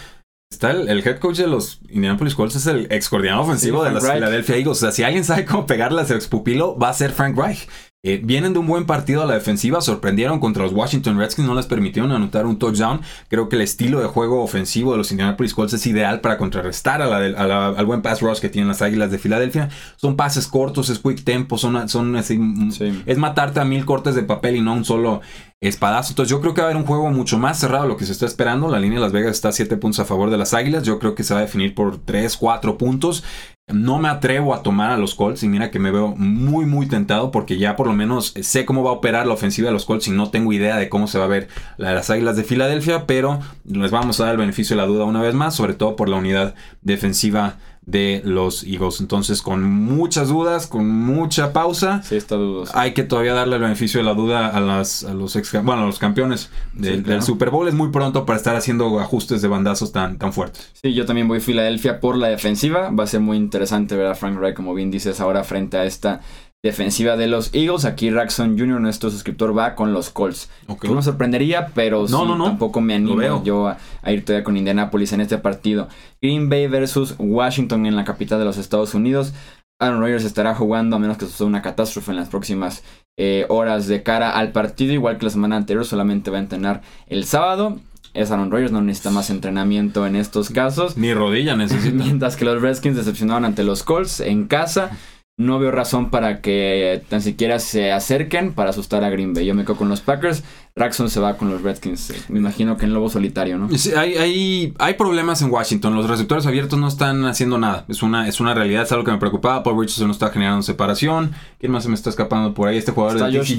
Está 0.50 0.70
el, 0.70 0.88
el 0.88 1.06
head 1.06 1.18
coach 1.18 1.36
de 1.36 1.46
los 1.46 1.80
Indianapolis 1.90 2.34
Colts, 2.34 2.56
es 2.56 2.66
el 2.66 2.86
ex 2.90 3.08
coordinador 3.10 3.44
ofensivo 3.44 3.82
Sí, 3.82 3.88
de 3.88 3.94
los 3.94 4.02
Reich. 4.02 4.14
Philadelphia 4.14 4.56
Eagles. 4.56 4.78
O 4.78 4.80
sea, 4.80 4.92
si 4.92 5.02
alguien 5.02 5.24
sabe 5.24 5.44
cómo 5.44 5.66
pegarle 5.66 6.00
a 6.00 6.06
su 6.06 6.14
ex 6.14 6.26
pupilo, 6.26 6.78
va 6.78 6.88
a 6.88 6.94
ser 6.94 7.10
Frank 7.12 7.36
Reich. 7.36 7.68
Eh, 8.04 8.20
vienen 8.22 8.52
de 8.52 8.60
un 8.60 8.68
buen 8.68 8.86
partido 8.86 9.22
a 9.22 9.26
la 9.26 9.34
defensiva, 9.34 9.80
sorprendieron 9.80 10.38
contra 10.38 10.62
los 10.62 10.72
Washington 10.72 11.18
Redskins, 11.18 11.48
no 11.48 11.56
les 11.56 11.66
permitieron 11.66 12.12
anotar 12.12 12.46
un 12.46 12.56
touchdown. 12.56 13.00
Creo 13.28 13.48
que 13.48 13.56
el 13.56 13.62
estilo 13.62 13.98
de 13.98 14.06
juego 14.06 14.40
ofensivo 14.44 14.92
de 14.92 14.98
los 14.98 15.10
Indianapolis 15.10 15.52
Colts 15.52 15.72
es 15.72 15.84
ideal 15.84 16.20
para 16.20 16.38
contrarrestar 16.38 17.02
a 17.02 17.06
la 17.06 17.16
a 17.16 17.68
al 17.70 17.86
buen 17.86 18.00
pass 18.00 18.20
rush 18.22 18.38
que 18.38 18.48
tienen 18.50 18.68
las 18.68 18.82
Águilas 18.82 19.10
de 19.10 19.18
Filadelfia. 19.18 19.68
Son 19.96 20.14
pases 20.14 20.46
cortos, 20.46 20.90
es 20.90 21.00
quick 21.00 21.24
tempo, 21.24 21.58
son, 21.58 21.88
son 21.88 22.14
así, 22.14 22.38
Sí. 22.70 23.02
es 23.04 23.18
matarte 23.18 23.58
a 23.58 23.64
mil 23.64 23.84
cortes 23.84 24.14
de 24.14 24.22
papel 24.22 24.54
y 24.54 24.60
no 24.60 24.74
un 24.74 24.84
solo 24.84 25.20
espadazo. 25.60 26.12
Entonces 26.12 26.30
yo 26.30 26.40
creo 26.40 26.54
que 26.54 26.60
va 26.60 26.68
a 26.68 26.70
haber 26.70 26.80
un 26.80 26.86
juego 26.86 27.10
mucho 27.10 27.36
más 27.36 27.58
cerrado 27.58 27.82
de 27.82 27.88
lo 27.88 27.96
que 27.96 28.06
se 28.06 28.12
está 28.12 28.26
esperando. 28.26 28.68
La 28.70 28.78
línea 28.78 29.00
de 29.00 29.04
Las 29.06 29.12
Vegas 29.12 29.32
está 29.32 29.48
a 29.48 29.52
7 29.52 29.76
puntos 29.76 29.98
a 29.98 30.04
favor 30.04 30.30
de 30.30 30.38
las 30.38 30.54
Águilas. 30.54 30.84
Yo 30.84 31.00
creo 31.00 31.16
que 31.16 31.24
se 31.24 31.34
va 31.34 31.40
a 31.40 31.42
definir 31.42 31.74
por 31.74 31.98
3, 31.98 32.36
4 32.36 32.78
puntos. 32.78 33.24
No 33.68 33.98
me 33.98 34.08
atrevo 34.08 34.54
a 34.54 34.62
tomar 34.62 34.90
a 34.90 34.96
los 34.96 35.14
Colts 35.14 35.42
y 35.42 35.48
mira 35.48 35.70
que 35.70 35.78
me 35.78 35.90
veo 35.90 36.14
muy 36.16 36.64
muy 36.64 36.86
tentado 36.86 37.30
porque 37.30 37.58
ya 37.58 37.76
por 37.76 37.86
lo 37.86 37.92
menos 37.92 38.32
sé 38.40 38.64
cómo 38.64 38.82
va 38.82 38.90
a 38.90 38.94
operar 38.94 39.26
la 39.26 39.34
ofensiva 39.34 39.68
de 39.68 39.72
los 39.72 39.84
Colts 39.84 40.08
y 40.08 40.10
no 40.10 40.30
tengo 40.30 40.52
idea 40.52 40.76
de 40.76 40.88
cómo 40.88 41.06
se 41.06 41.18
va 41.18 41.26
a 41.26 41.28
ver 41.28 41.48
la 41.76 41.90
de 41.90 41.94
las 41.94 42.08
Águilas 42.08 42.36
de 42.36 42.44
Filadelfia, 42.44 43.06
pero 43.06 43.40
les 43.64 43.90
vamos 43.90 44.20
a 44.20 44.24
dar 44.24 44.32
el 44.32 44.38
beneficio 44.38 44.74
de 44.74 44.82
la 44.82 44.88
duda 44.88 45.04
una 45.04 45.20
vez 45.20 45.34
más, 45.34 45.54
sobre 45.54 45.74
todo 45.74 45.96
por 45.96 46.08
la 46.08 46.16
unidad 46.16 46.54
defensiva 46.82 47.56
de 47.88 48.20
los 48.22 48.64
Eagles. 48.64 49.00
Entonces 49.00 49.40
con 49.40 49.64
muchas 49.64 50.28
dudas, 50.28 50.66
con 50.66 50.86
mucha 50.90 51.54
pausa, 51.54 52.02
Sí, 52.02 52.16
está 52.16 52.36
dudoso. 52.36 52.70
hay 52.76 52.92
que 52.92 53.02
todavía 53.02 53.32
darle 53.32 53.56
el 53.56 53.62
beneficio 53.62 53.98
de 54.00 54.04
la 54.04 54.12
duda 54.12 54.48
a, 54.48 54.60
las, 54.60 55.04
a 55.04 55.14
los 55.14 55.34
ex, 55.36 55.52
bueno, 55.64 55.84
a 55.84 55.86
los 55.86 55.98
campeones 55.98 56.50
del, 56.74 56.96
Sí, 56.98 57.02
claro. 57.02 57.14
del 57.14 57.22
Super 57.22 57.48
Bowl. 57.50 57.66
Es 57.66 57.72
muy 57.74 57.88
pronto 57.88 58.26
para 58.26 58.36
estar 58.36 58.54
haciendo 58.56 59.00
ajustes 59.00 59.40
de 59.40 59.48
bandazos 59.48 59.90
tan, 59.90 60.18
tan 60.18 60.34
fuertes. 60.34 60.70
Sí, 60.82 60.92
yo 60.92 61.06
también 61.06 61.28
voy 61.28 61.38
a 61.38 61.40
Filadelfia 61.40 61.98
por 61.98 62.16
la 62.18 62.28
defensiva. 62.28 62.90
Va 62.90 63.04
a 63.04 63.06
ser 63.06 63.20
muy 63.20 63.38
interesante 63.38 63.96
ver 63.96 64.06
a 64.08 64.14
Frank 64.14 64.38
Reich, 64.38 64.54
como 64.54 64.74
bien 64.74 64.90
dices, 64.90 65.18
ahora 65.20 65.42
frente 65.42 65.78
a 65.78 65.86
esta 65.86 66.20
defensiva 66.64 67.16
de 67.16 67.26
los 67.28 67.54
Eagles. 67.54 67.84
Aquí 67.84 68.10
Raxon 68.10 68.58
Jr., 68.58 68.80
nuestro 68.80 69.10
suscriptor, 69.10 69.56
va 69.56 69.74
con 69.74 69.92
los 69.92 70.10
Colts. 70.10 70.50
No 70.66 70.94
me 70.94 71.02
sorprendería, 71.02 71.68
pero 71.74 72.02
No, 72.02 72.06
sí, 72.06 72.12
no, 72.26 72.36
no. 72.36 72.44
tampoco 72.44 72.80
me 72.80 72.94
animo 72.94 73.42
yo 73.44 73.68
a, 73.68 73.78
a 74.02 74.12
ir 74.12 74.24
todavía 74.24 74.44
con 74.44 74.56
Indianapolis 74.56 75.12
en 75.12 75.20
este 75.20 75.38
partido. 75.38 75.88
Green 76.20 76.48
Bay 76.48 76.66
versus 76.66 77.14
Washington 77.18 77.86
en 77.86 77.96
la 77.96 78.04
capital 78.04 78.38
de 78.38 78.44
los 78.44 78.58
Estados 78.58 78.94
Unidos. 78.94 79.32
Aaron 79.80 80.00
Rodgers 80.00 80.24
estará 80.24 80.54
jugando 80.56 80.96
a 80.96 80.98
menos 80.98 81.18
que 81.18 81.26
suceda 81.26 81.46
una 81.46 81.62
catástrofe 81.62 82.10
en 82.10 82.16
las 82.16 82.28
próximas 82.28 82.82
eh, 83.16 83.46
horas 83.48 83.86
de 83.86 84.02
cara 84.02 84.32
al 84.32 84.50
partido, 84.50 84.92
igual 84.92 85.18
que 85.18 85.26
la 85.26 85.30
semana 85.30 85.56
anterior, 85.56 85.84
solamente 85.84 86.30
va 86.32 86.38
a 86.38 86.40
entrenar 86.40 86.82
el 87.06 87.24
sábado. 87.24 87.78
Es 88.14 88.32
Aaron 88.32 88.50
Rodgers, 88.50 88.72
no 88.72 88.80
necesita 88.80 89.10
más 89.10 89.30
entrenamiento 89.30 90.04
en 90.06 90.16
estos 90.16 90.50
casos. 90.50 90.96
Ni 90.96 91.14
rodilla 91.14 91.54
necesita. 91.54 91.94
Mientras 92.04 92.34
que 92.36 92.44
los 92.44 92.60
Redskins 92.60 92.96
decepcionaron 92.96 93.44
ante 93.44 93.62
los 93.62 93.84
Colts 93.84 94.18
en 94.18 94.48
casa. 94.48 94.90
No 95.38 95.60
veo 95.60 95.70
razón 95.70 96.10
para 96.10 96.40
que 96.40 97.00
tan 97.08 97.22
siquiera 97.22 97.60
se 97.60 97.92
acerquen 97.92 98.52
para 98.54 98.70
asustar 98.70 99.04
a 99.04 99.10
Green 99.10 99.34
Bay. 99.34 99.46
Yo 99.46 99.54
me 99.54 99.62
quedo 99.64 99.76
con 99.76 99.88
los 99.88 100.00
Packers. 100.00 100.42
Raxon 100.78 101.10
se 101.10 101.20
va 101.20 101.36
con 101.36 101.50
los 101.50 101.62
Redskins. 101.62 102.10
eh, 102.10 102.22
Me 102.28 102.38
imagino 102.38 102.76
que 102.76 102.86
en 102.86 102.94
lobo 102.94 103.08
solitario, 103.08 103.58
¿no? 103.58 103.68
Sí, 103.76 103.92
hay, 103.96 104.14
hay, 104.16 104.74
hay 104.78 104.94
problemas 104.94 105.42
en 105.42 105.50
Washington. 105.50 105.94
Los 105.94 106.08
receptores 106.08 106.46
abiertos 106.46 106.78
no 106.78 106.88
están 106.88 107.24
haciendo 107.26 107.58
nada. 107.58 107.84
Es 107.88 108.02
una, 108.02 108.28
es 108.28 108.40
una 108.40 108.54
realidad, 108.54 108.82
es 108.84 108.92
algo 108.92 109.04
que 109.04 109.10
me 109.12 109.18
preocupaba. 109.18 109.62
Paul 109.62 109.78
Richardson 109.80 110.06
no 110.06 110.12
está 110.12 110.30
generando 110.30 110.62
separación. 110.62 111.32
¿Quién 111.58 111.72
más 111.72 111.82
se 111.82 111.88
me 111.88 111.94
está 111.94 112.10
escapando 112.10 112.54
por 112.54 112.68
ahí? 112.68 112.76
Este 112.78 112.92
jugador 112.92 113.16
Está 113.16 113.28
de 113.28 113.38
Josh. 113.38 113.52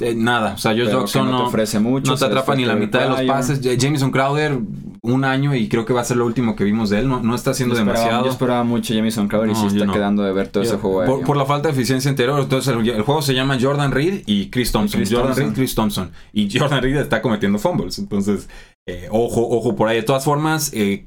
Eh, 0.00 0.14
nada, 0.16 0.54
o 0.54 0.58
sea, 0.58 0.72
Josh 0.72 0.88
no, 1.16 1.24
no, 1.24 1.36
te 1.38 1.42
ofrece 1.44 1.78
mucho. 1.80 2.10
no 2.10 2.14
te 2.14 2.20
se 2.20 2.26
atrapa 2.26 2.54
ni 2.56 2.64
la 2.64 2.74
mitad 2.76 3.00
de 3.00 3.08
los 3.08 3.20
pases. 3.22 3.60
Ja- 3.62 3.74
Jameson 3.74 4.10
Crowder, 4.10 4.58
un 5.02 5.24
año 5.24 5.54
y 5.54 5.68
creo 5.68 5.84
que 5.84 5.92
va 5.92 6.00
a 6.00 6.04
ser 6.04 6.16
lo 6.16 6.26
último 6.26 6.56
que 6.56 6.64
vimos 6.64 6.90
de 6.90 6.98
él. 7.00 7.08
No, 7.08 7.20
no 7.22 7.34
está 7.34 7.50
haciendo 7.52 7.74
Yo 7.74 7.80
esperaba, 7.80 7.98
demasiado. 8.00 8.24
yo 8.26 8.30
esperaba 8.32 8.64
mucho 8.64 8.94
Jamison 8.94 9.28
Crowder 9.28 9.50
y 9.50 9.52
No, 9.52 9.68
yo 9.70 9.80
está 9.84 9.92
quedando 9.92 10.22
de 10.22 10.32
ver 10.32 10.48
todo 10.48 10.62
ese 10.62 10.76
juego. 10.76 11.04
por, 11.04 11.24
por 11.24 11.36
la 11.36 11.44
falta 11.46 11.68
de 11.68 11.74
eficiencia 11.74 12.10
interior, 12.10 12.40
entonces 12.40 12.74
el, 12.74 12.88
el 12.88 13.02
juego 13.02 13.22
se 13.22 13.34
llama 13.34 13.58
Jordan 13.60 13.92
Reed 13.92 14.22
y 14.26 14.50
Chris 14.50 14.72
Thompson. 14.72 14.98
Chris 15.00 15.10
Jordan 15.10 15.28
Thompson. 15.28 15.44
Reed, 15.46 15.54
Chris 15.54 15.74
Thompson. 15.74 16.10
Y 16.32 16.39
Jordan 16.48 16.82
Reed 16.82 16.96
está 16.96 17.20
cometiendo 17.20 17.58
fumbles. 17.58 17.98
Entonces, 17.98 18.48
eh, 18.86 19.08
ojo, 19.10 19.46
ojo 19.50 19.74
por 19.76 19.88
ahí. 19.88 19.96
De 19.96 20.02
todas 20.02 20.24
formas, 20.24 20.72
eh, 20.72 21.06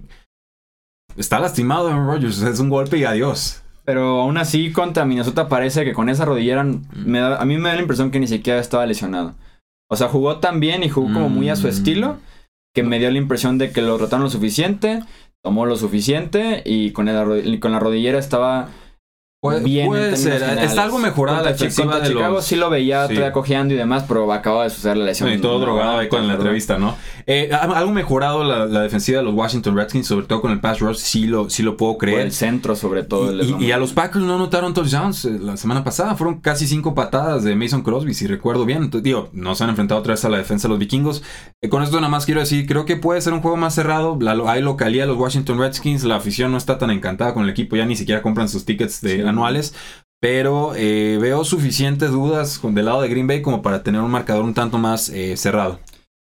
está 1.15 1.39
lastimado 1.39 1.87
Aaron 1.87 2.07
Rodgers, 2.07 2.41
es 2.41 2.59
un 2.59 2.69
golpe 2.69 2.97
y 2.97 3.03
adiós. 3.05 3.61
Pero 3.85 4.21
aún 4.21 4.37
así, 4.37 4.71
contra 4.71 5.05
Minnesota 5.05 5.49
parece 5.49 5.83
que 5.83 5.93
con 5.93 6.09
esa 6.09 6.25
rodillera, 6.25 6.63
Mm. 6.63 6.81
me 7.05 7.19
da- 7.19 7.37
a 7.41 7.45
mí 7.45 7.57
me 7.57 7.69
da 7.69 7.75
la 7.75 7.81
impresión 7.81 8.11
que 8.11 8.19
ni 8.19 8.27
siquiera 8.27 8.59
estaba 8.59 8.85
lesionado. 8.85 9.35
O 9.91 9.95
sea, 9.95 10.07
jugó 10.07 10.37
tan 10.39 10.59
bien 10.59 10.83
y 10.83 10.89
jugó 10.89 11.13
como 11.13 11.29
muy 11.29 11.49
a 11.49 11.55
su 11.55 11.67
Mm. 11.67 11.69
estilo, 11.71 12.17
que 12.73 12.83
me 12.83 12.97
dio 12.99 13.11
la 13.11 13.17
impresión 13.17 13.57
de 13.57 13.71
que 13.71 13.81
lo 13.81 13.97
rotaron 13.97 14.23
lo 14.23 14.29
suficiente, 14.29 15.03
tomó 15.43 15.65
lo 15.65 15.75
suficiente 15.75 16.63
y 16.65 16.91
con, 16.91 17.09
el 17.09 17.45
y 17.53 17.59
con 17.59 17.71
la 17.73 17.79
rodillera 17.79 18.17
estaba 18.17 18.69
Puede, 19.43 19.59
bien. 19.61 20.17
ser, 20.17 20.33
generales. 20.39 20.69
está 20.69 20.83
algo 20.83 20.99
mejorada 20.99 21.39
la 21.39 21.49
Contra 21.49 21.65
defensiva 21.67 21.99
de 21.99 22.07
Chicago 22.07 22.33
los... 22.35 22.45
sí 22.45 22.55
lo 22.55 22.69
veía 22.69 23.07
Sí. 23.07 23.13
todavía 23.15 23.33
cojeando 23.33 23.73
y 23.73 23.77
demás, 23.77 24.05
pero 24.07 24.31
acaba 24.31 24.63
de 24.63 24.69
suceder 24.69 24.97
la 24.97 25.05
lesión. 25.05 25.31
Y 25.31 25.37
todo 25.39 25.59
No, 25.59 25.65
drogado 25.65 25.97
ahí 25.97 26.07
con 26.07 26.21
la 26.21 26.27
¿verdad? 26.27 26.39
entrevista, 26.41 26.77
¿no? 26.77 26.95
Eh, 27.27 27.49
algo 27.53 27.91
mejorado 27.91 28.43
la, 28.43 28.65
la 28.65 28.81
defensiva 28.81 29.17
de 29.19 29.23
los 29.25 29.33
Washington 29.33 29.75
Redskins, 29.75 30.07
sobre 30.07 30.25
todo 30.25 30.41
con 30.41 30.51
el 30.51 30.59
pass 30.59 30.79
rush, 30.79 30.97
sí 30.97 31.25
lo, 31.27 31.49
sí 31.49 31.61
lo 31.63 31.75
puedo 31.77 31.93
Por 31.93 31.99
creer. 32.01 32.21
el 32.21 32.31
centro, 32.31 32.75
sobre 32.75 33.03
todo. 33.03 33.31
Y, 33.33 33.51
va 33.51 33.61
y- 33.61 33.65
y 33.65 33.71
a 33.71 33.77
los 33.77 33.91
Packers 33.93 34.23
no 34.23 34.35
anotaron 34.35 34.73
touchdowns 34.73 35.25
eh, 35.25 35.37
la 35.41 35.57
semana 35.57 35.83
pasada. 35.83 36.15
Fueron 36.15 36.39
casi 36.39 36.65
cinco 36.67 36.95
patadas 36.95 37.43
de 37.43 37.55
Mason 37.55 37.81
Crosby, 37.83 38.13
si 38.13 38.27
recuerdo 38.27 38.65
bien. 38.65 38.83
Entonces, 38.83 39.03
digo, 39.03 39.29
no 39.33 39.55
se 39.55 39.63
han 39.65 39.69
enfrentado 39.71 39.99
otra 39.99 40.13
vez 40.13 40.23
a 40.25 40.29
la 40.29 40.37
defensa 40.37 40.67
de 40.67 40.69
los 40.71 40.79
vikingos. 40.79 41.21
Eh, 41.61 41.67
con 41.69 41.83
esto 41.83 41.97
nada 41.97 42.09
más 42.09 42.25
quiero 42.25 42.39
decir, 42.39 42.65
creo 42.65 42.85
que 42.85 42.95
puede 42.97 43.19
ser 43.21 43.33
un 43.33 43.41
juego 43.41 43.57
más 43.57 43.75
cerrado. 43.75 44.17
La, 44.21 44.31
hay 44.51 44.61
localía 44.61 45.05
los 45.05 45.17
Washington 45.17 45.59
Redskins. 45.59 46.03
La 46.05 46.15
afición 46.15 46.51
no 46.51 46.57
está 46.57 46.77
tan 46.77 46.91
encantada 46.91 47.33
con 47.33 47.43
el 47.43 47.49
equipo. 47.49 47.75
Ya 47.75 47.85
ni 47.85 47.95
siquiera 47.95 48.21
compran 48.21 48.47
sus 48.49 48.63
tickets 48.65 49.01
de 49.01 49.13
Sí. 49.17 49.21
Anuales. 49.33 49.73
Pero 50.21 50.71
eh, 50.77 51.17
veo 51.19 51.43
suficientes 51.43 52.11
dudas 52.11 52.57
con, 52.57 52.73
del 52.73 52.85
lado 52.85 53.01
de 53.01 53.09
Green 53.09 53.27
Bay 53.27 53.41
como 53.41 53.61
para 53.61 53.83
tener 53.83 53.99
un 53.99 54.09
marcador 54.09 54.45
un 54.45 54.53
tanto 54.53 54.77
más 54.77 55.09
eh, 55.09 55.35
cerrado. 55.35 55.81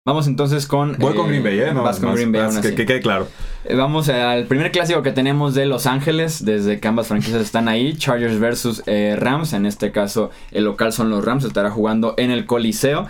Vamos 0.05 0.27
entonces 0.27 0.67
con. 0.67 0.97
Voy 0.99 1.15
con 1.15 1.27
eh, 1.27 1.29
Green 1.29 1.45
Bay, 1.45 1.61
¿eh? 1.61 1.73
No, 1.73 1.85
vas 1.85 2.01
con 2.01 2.09
más- 2.09 2.17
Green 2.17 2.33
Bay, 2.33 2.43
más 2.43 2.59
que, 2.59 2.75
que 2.75 2.85
quede 2.85 3.01
claro. 3.01 3.29
Vamos 3.77 4.09
al 4.09 4.47
primer 4.47 4.73
clásico 4.73 5.03
que 5.03 5.13
tenemos 5.13 5.55
de 5.55 5.67
Los 5.67 5.87
Ángeles, 5.87 6.45
desde 6.45 6.81
que 6.81 6.89
ambas 6.89 7.07
franquicias 7.07 7.41
están 7.43 7.69
ahí, 7.69 7.97
Chargers 7.97 8.41
versus 8.41 8.83
Rams, 8.87 9.53
en 9.53 9.67
este 9.67 9.93
caso 9.93 10.31
el 10.51 10.65
local 10.65 10.93
son 10.93 11.11
los 11.11 11.25
Rams, 11.25 11.45
estará 11.45 11.71
jugando 11.71 12.15
en 12.17 12.33
el 12.33 12.45
Coliseo. 12.45 13.07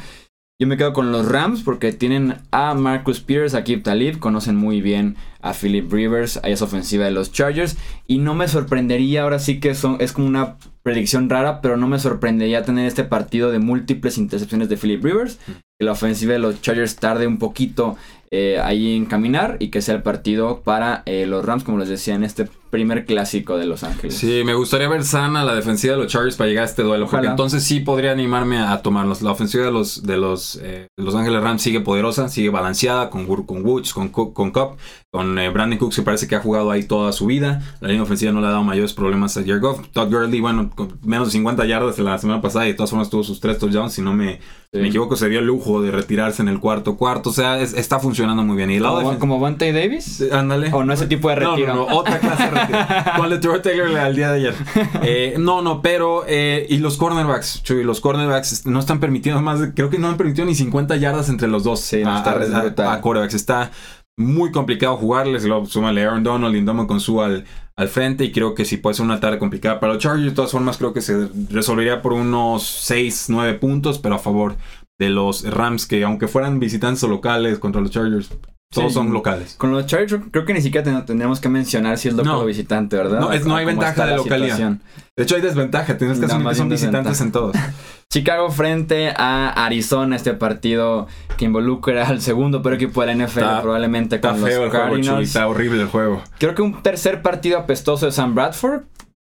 Yo 0.58 0.66
me 0.66 0.78
quedo 0.78 0.94
con 0.94 1.12
los 1.12 1.28
Rams 1.28 1.62
porque 1.62 1.92
tienen 1.92 2.38
a 2.50 2.72
Marcus 2.72 3.20
Peters, 3.20 3.52
a 3.52 3.62
Kip 3.62 3.82
Talib, 3.82 4.18
conocen 4.18 4.56
muy 4.56 4.80
bien 4.80 5.16
a 5.42 5.52
Philip 5.52 5.92
Rivers, 5.92 6.38
a 6.38 6.48
esa 6.48 6.64
ofensiva 6.64 7.04
de 7.04 7.10
los 7.10 7.30
Chargers, 7.30 7.76
y 8.06 8.16
no 8.18 8.34
me 8.34 8.48
sorprendería, 8.48 9.24
ahora 9.24 9.38
sí 9.38 9.60
que 9.60 9.74
son, 9.74 9.98
es 10.00 10.12
como 10.12 10.26
una 10.26 10.56
predicción 10.82 11.28
rara, 11.28 11.60
pero 11.60 11.76
no 11.76 11.88
me 11.88 11.98
sorprendería 11.98 12.62
tener 12.62 12.86
este 12.86 13.04
partido 13.04 13.50
de 13.50 13.58
múltiples 13.58 14.16
intercepciones 14.16 14.70
de 14.70 14.78
Philip 14.78 15.04
Rivers, 15.04 15.38
que 15.78 15.84
la 15.84 15.92
ofensiva 15.92 16.32
de 16.32 16.38
los 16.38 16.62
Chargers 16.62 16.96
tarde 16.96 17.26
un 17.26 17.38
poquito 17.38 17.98
eh, 18.30 18.60
ahí 18.62 18.96
en 18.96 19.06
caminar 19.06 19.56
y 19.60 19.68
que 19.68 19.82
sea 19.82 19.94
el 19.94 20.02
partido 20.02 20.60
para 20.62 21.02
eh, 21.06 21.26
los 21.26 21.44
Rams, 21.44 21.64
como 21.64 21.78
les 21.78 21.88
decía, 21.88 22.14
en 22.14 22.24
este 22.24 22.48
primer 22.70 23.06
clásico 23.06 23.56
de 23.56 23.64
Los 23.66 23.84
Ángeles. 23.84 24.16
Sí, 24.16 24.42
me 24.44 24.54
gustaría 24.54 24.88
ver 24.88 25.04
sana 25.04 25.44
la 25.44 25.54
defensiva 25.54 25.94
de 25.94 26.02
los 26.02 26.12
Chargers 26.12 26.36
para 26.36 26.48
llegar 26.48 26.62
a 26.62 26.66
este 26.66 26.82
duelo. 26.82 27.06
Porque 27.06 27.28
entonces 27.28 27.62
sí 27.64 27.80
podría 27.80 28.12
animarme 28.12 28.58
a 28.58 28.82
tomarlos. 28.82 29.22
La 29.22 29.30
ofensiva 29.30 29.64
de 29.64 29.70
los, 29.70 30.02
de 30.02 30.16
los 30.16 30.58
eh, 30.62 30.86
Los 30.98 31.14
Ángeles 31.14 31.42
Rams 31.42 31.62
sigue 31.62 31.80
poderosa, 31.80 32.28
sigue 32.28 32.50
balanceada 32.50 33.08
con, 33.08 33.26
Gur- 33.26 33.46
con 33.46 33.64
Woods, 33.64 33.94
con, 33.94 34.08
con 34.08 34.50
Cup, 34.50 34.76
con 35.12 35.38
eh, 35.38 35.48
Brandon 35.48 35.78
Cooks, 35.78 35.96
que 35.96 36.02
parece 36.02 36.28
que 36.28 36.36
ha 36.36 36.40
jugado 36.40 36.70
ahí 36.70 36.82
toda 36.82 37.10
su 37.12 37.26
vida. 37.26 37.62
La 37.80 37.88
línea 37.88 38.02
ofensiva 38.02 38.32
no 38.32 38.40
le 38.40 38.48
ha 38.48 38.50
dado 38.50 38.64
mayores 38.64 38.92
problemas 38.92 39.36
a 39.36 39.40
Jared 39.40 39.60
Goff. 39.62 39.80
Todd 39.92 40.10
Gurley, 40.10 40.40
bueno, 40.40 40.70
con 40.74 40.98
menos 41.04 41.28
de 41.28 41.32
50 41.32 41.64
yardas 41.64 41.98
la 41.98 42.18
semana 42.18 42.42
pasada 42.42 42.66
y 42.66 42.72
de 42.72 42.74
todas 42.74 42.90
formas 42.90 43.08
tuvo 43.08 43.22
sus 43.24 43.40
tres 43.40 43.58
touchdowns. 43.58 43.94
Si 43.94 44.02
no 44.02 44.12
me, 44.12 44.40
Sí. 44.72 44.80
me 44.82 44.88
equivoco, 44.88 45.16
se 45.16 45.28
dio 45.30 45.38
el 45.38 45.46
lujo 45.46 45.80
de 45.80 45.90
retirarse 45.92 46.42
en 46.42 46.48
el 46.48 46.58
cuarto 46.60 46.96
cuarto. 46.98 47.30
O 47.30 47.32
sea, 47.32 47.60
es- 47.60 47.72
está 47.72 47.98
funcionando 47.98 48.42
muy 48.42 48.56
bien. 48.56 48.70
Y 48.72 48.78
¿Como, 48.80 49.18
como 49.18 49.38
Vontae 49.38 49.72
Davis? 49.72 50.22
Ándale. 50.30 50.70
¿O 50.72 50.84
no 50.84 50.92
ese 50.92 51.06
tipo 51.06 51.30
de 51.30 51.36
retiro? 51.36 51.74
No, 51.74 51.86
no, 51.88 51.96
otra 51.96 52.18
clase 52.18 52.42
de 52.42 52.50
retiro. 52.50 52.78
Con 53.16 53.32
el 53.32 53.40
Trevor 53.40 53.62
Taylor 53.62 53.96
al 53.96 54.14
día 54.16 54.32
de 54.32 54.38
ayer. 54.38 54.54
Eh, 55.02 55.36
no, 55.38 55.62
no, 55.62 55.80
pero. 55.82 56.24
eh, 56.26 56.66
y 56.68 56.78
los 56.78 56.96
cornerbacks, 56.98 57.62
Chuy, 57.62 57.84
los 57.84 58.00
cornerbacks 58.00 58.66
no 58.66 58.80
están 58.80 58.98
permitiendo 59.00 59.40
más. 59.40 59.60
creo 59.74 59.88
que 59.88 59.98
no 59.98 60.08
han 60.08 60.16
permitido 60.16 60.44
ni 60.46 60.54
50 60.54 60.96
yardas 60.96 61.28
entre 61.30 61.48
los 61.48 61.62
dos. 61.64 61.80
Sí, 61.80 62.02
a, 62.04 62.18
está 62.18 62.90
a- 62.90 62.94
a 62.94 63.00
quarterbacks. 63.00 63.34
Está 63.34 63.70
muy 64.16 64.50
complicado 64.50 64.96
jugarles. 64.96 65.44
Luego 65.44 65.66
súmale 65.66 66.04
Aaron 66.04 66.22
Donald 66.22 66.56
y 66.56 66.60
Ndomo 66.60 66.86
con 66.86 67.00
su 67.00 67.20
al, 67.22 67.44
al 67.76 67.88
frente. 67.88 68.24
Y 68.24 68.32
creo 68.32 68.54
que 68.54 68.64
sí 68.64 68.76
puede 68.76 68.94
ser 68.94 69.04
una 69.04 69.20
tarde 69.20 69.38
complicada 69.38 69.80
para 69.80 69.94
los 69.94 70.02
Chargers. 70.02 70.30
De 70.30 70.34
todas 70.34 70.52
formas, 70.52 70.78
creo 70.78 70.92
que 70.92 71.02
se 71.02 71.28
resolvería 71.50 72.02
por 72.02 72.12
unos 72.12 72.62
6, 72.64 73.26
9 73.28 73.54
puntos, 73.54 73.98
pero 73.98 74.14
a 74.14 74.18
favor 74.18 74.56
de 74.98 75.10
los 75.10 75.44
Rams, 75.48 75.86
que 75.86 76.02
aunque 76.04 76.28
fueran 76.28 76.58
visitantes 76.58 77.02
locales 77.02 77.58
contra 77.58 77.80
los 77.82 77.90
Chargers, 77.90 78.30
todos 78.72 78.88
Sí. 78.88 78.94
son 78.94 79.12
locales. 79.12 79.54
Con 79.56 79.70
los 79.72 79.86
Chargers 79.86 80.22
creo 80.30 80.44
que 80.44 80.52
ni 80.52 80.60
siquiera 80.60 80.84
ten- 80.84 81.04
tendríamos 81.06 81.40
que 81.40 81.48
mencionar 81.48 81.98
si 81.98 82.08
es 82.08 82.14
local 82.14 82.32
No. 82.32 82.40
o 82.40 82.44
visitante, 82.44 82.96
¿verdad? 82.96 83.20
No, 83.20 83.32
es- 83.32 83.46
no 83.46 83.56
hay 83.56 83.64
ventaja 83.64 84.06
de 84.06 84.16
localidad. 84.16 84.56
situación. 84.56 84.82
De 85.16 85.22
hecho, 85.22 85.36
hay 85.36 85.40
desventaja. 85.42 85.96
Tienes 85.96 86.18
que 86.18 86.26
asumir 86.26 86.48
que 86.48 86.54
son 86.56 86.68
visitantes 86.68 87.20
en 87.20 87.32
todos. 87.32 87.54
Chicago 88.12 88.50
frente 88.50 89.10
a 89.16 89.48
Arizona, 89.66 90.16
este 90.16 90.32
partido 90.34 91.06
que 91.36 91.44
involucra 91.44 92.06
al 92.08 92.20
segundo 92.20 92.62
peor 92.62 92.74
equipo 92.74 93.00
de 93.00 93.06
la 93.08 93.12
NFL, 93.14 93.40
Está- 93.46 93.62
probablemente 93.62 94.16
Está 94.16 94.30
con 94.30 94.38
feo 94.42 94.46
el 94.58 94.62
los 94.64 94.70
juego, 94.70 94.86
Chuy. 94.86 94.94
Cardinals. 94.96 95.28
Está 95.28 95.48
horrible 95.48 95.82
el 95.82 95.88
juego. 95.88 96.22
Creo 96.38 96.54
que 96.54 96.62
un 96.62 96.82
tercer 96.82 97.22
partido 97.22 97.58
apestoso 97.58 98.06
de 98.06 98.12
Sam 98.12 98.34
Bradford, 98.34 98.82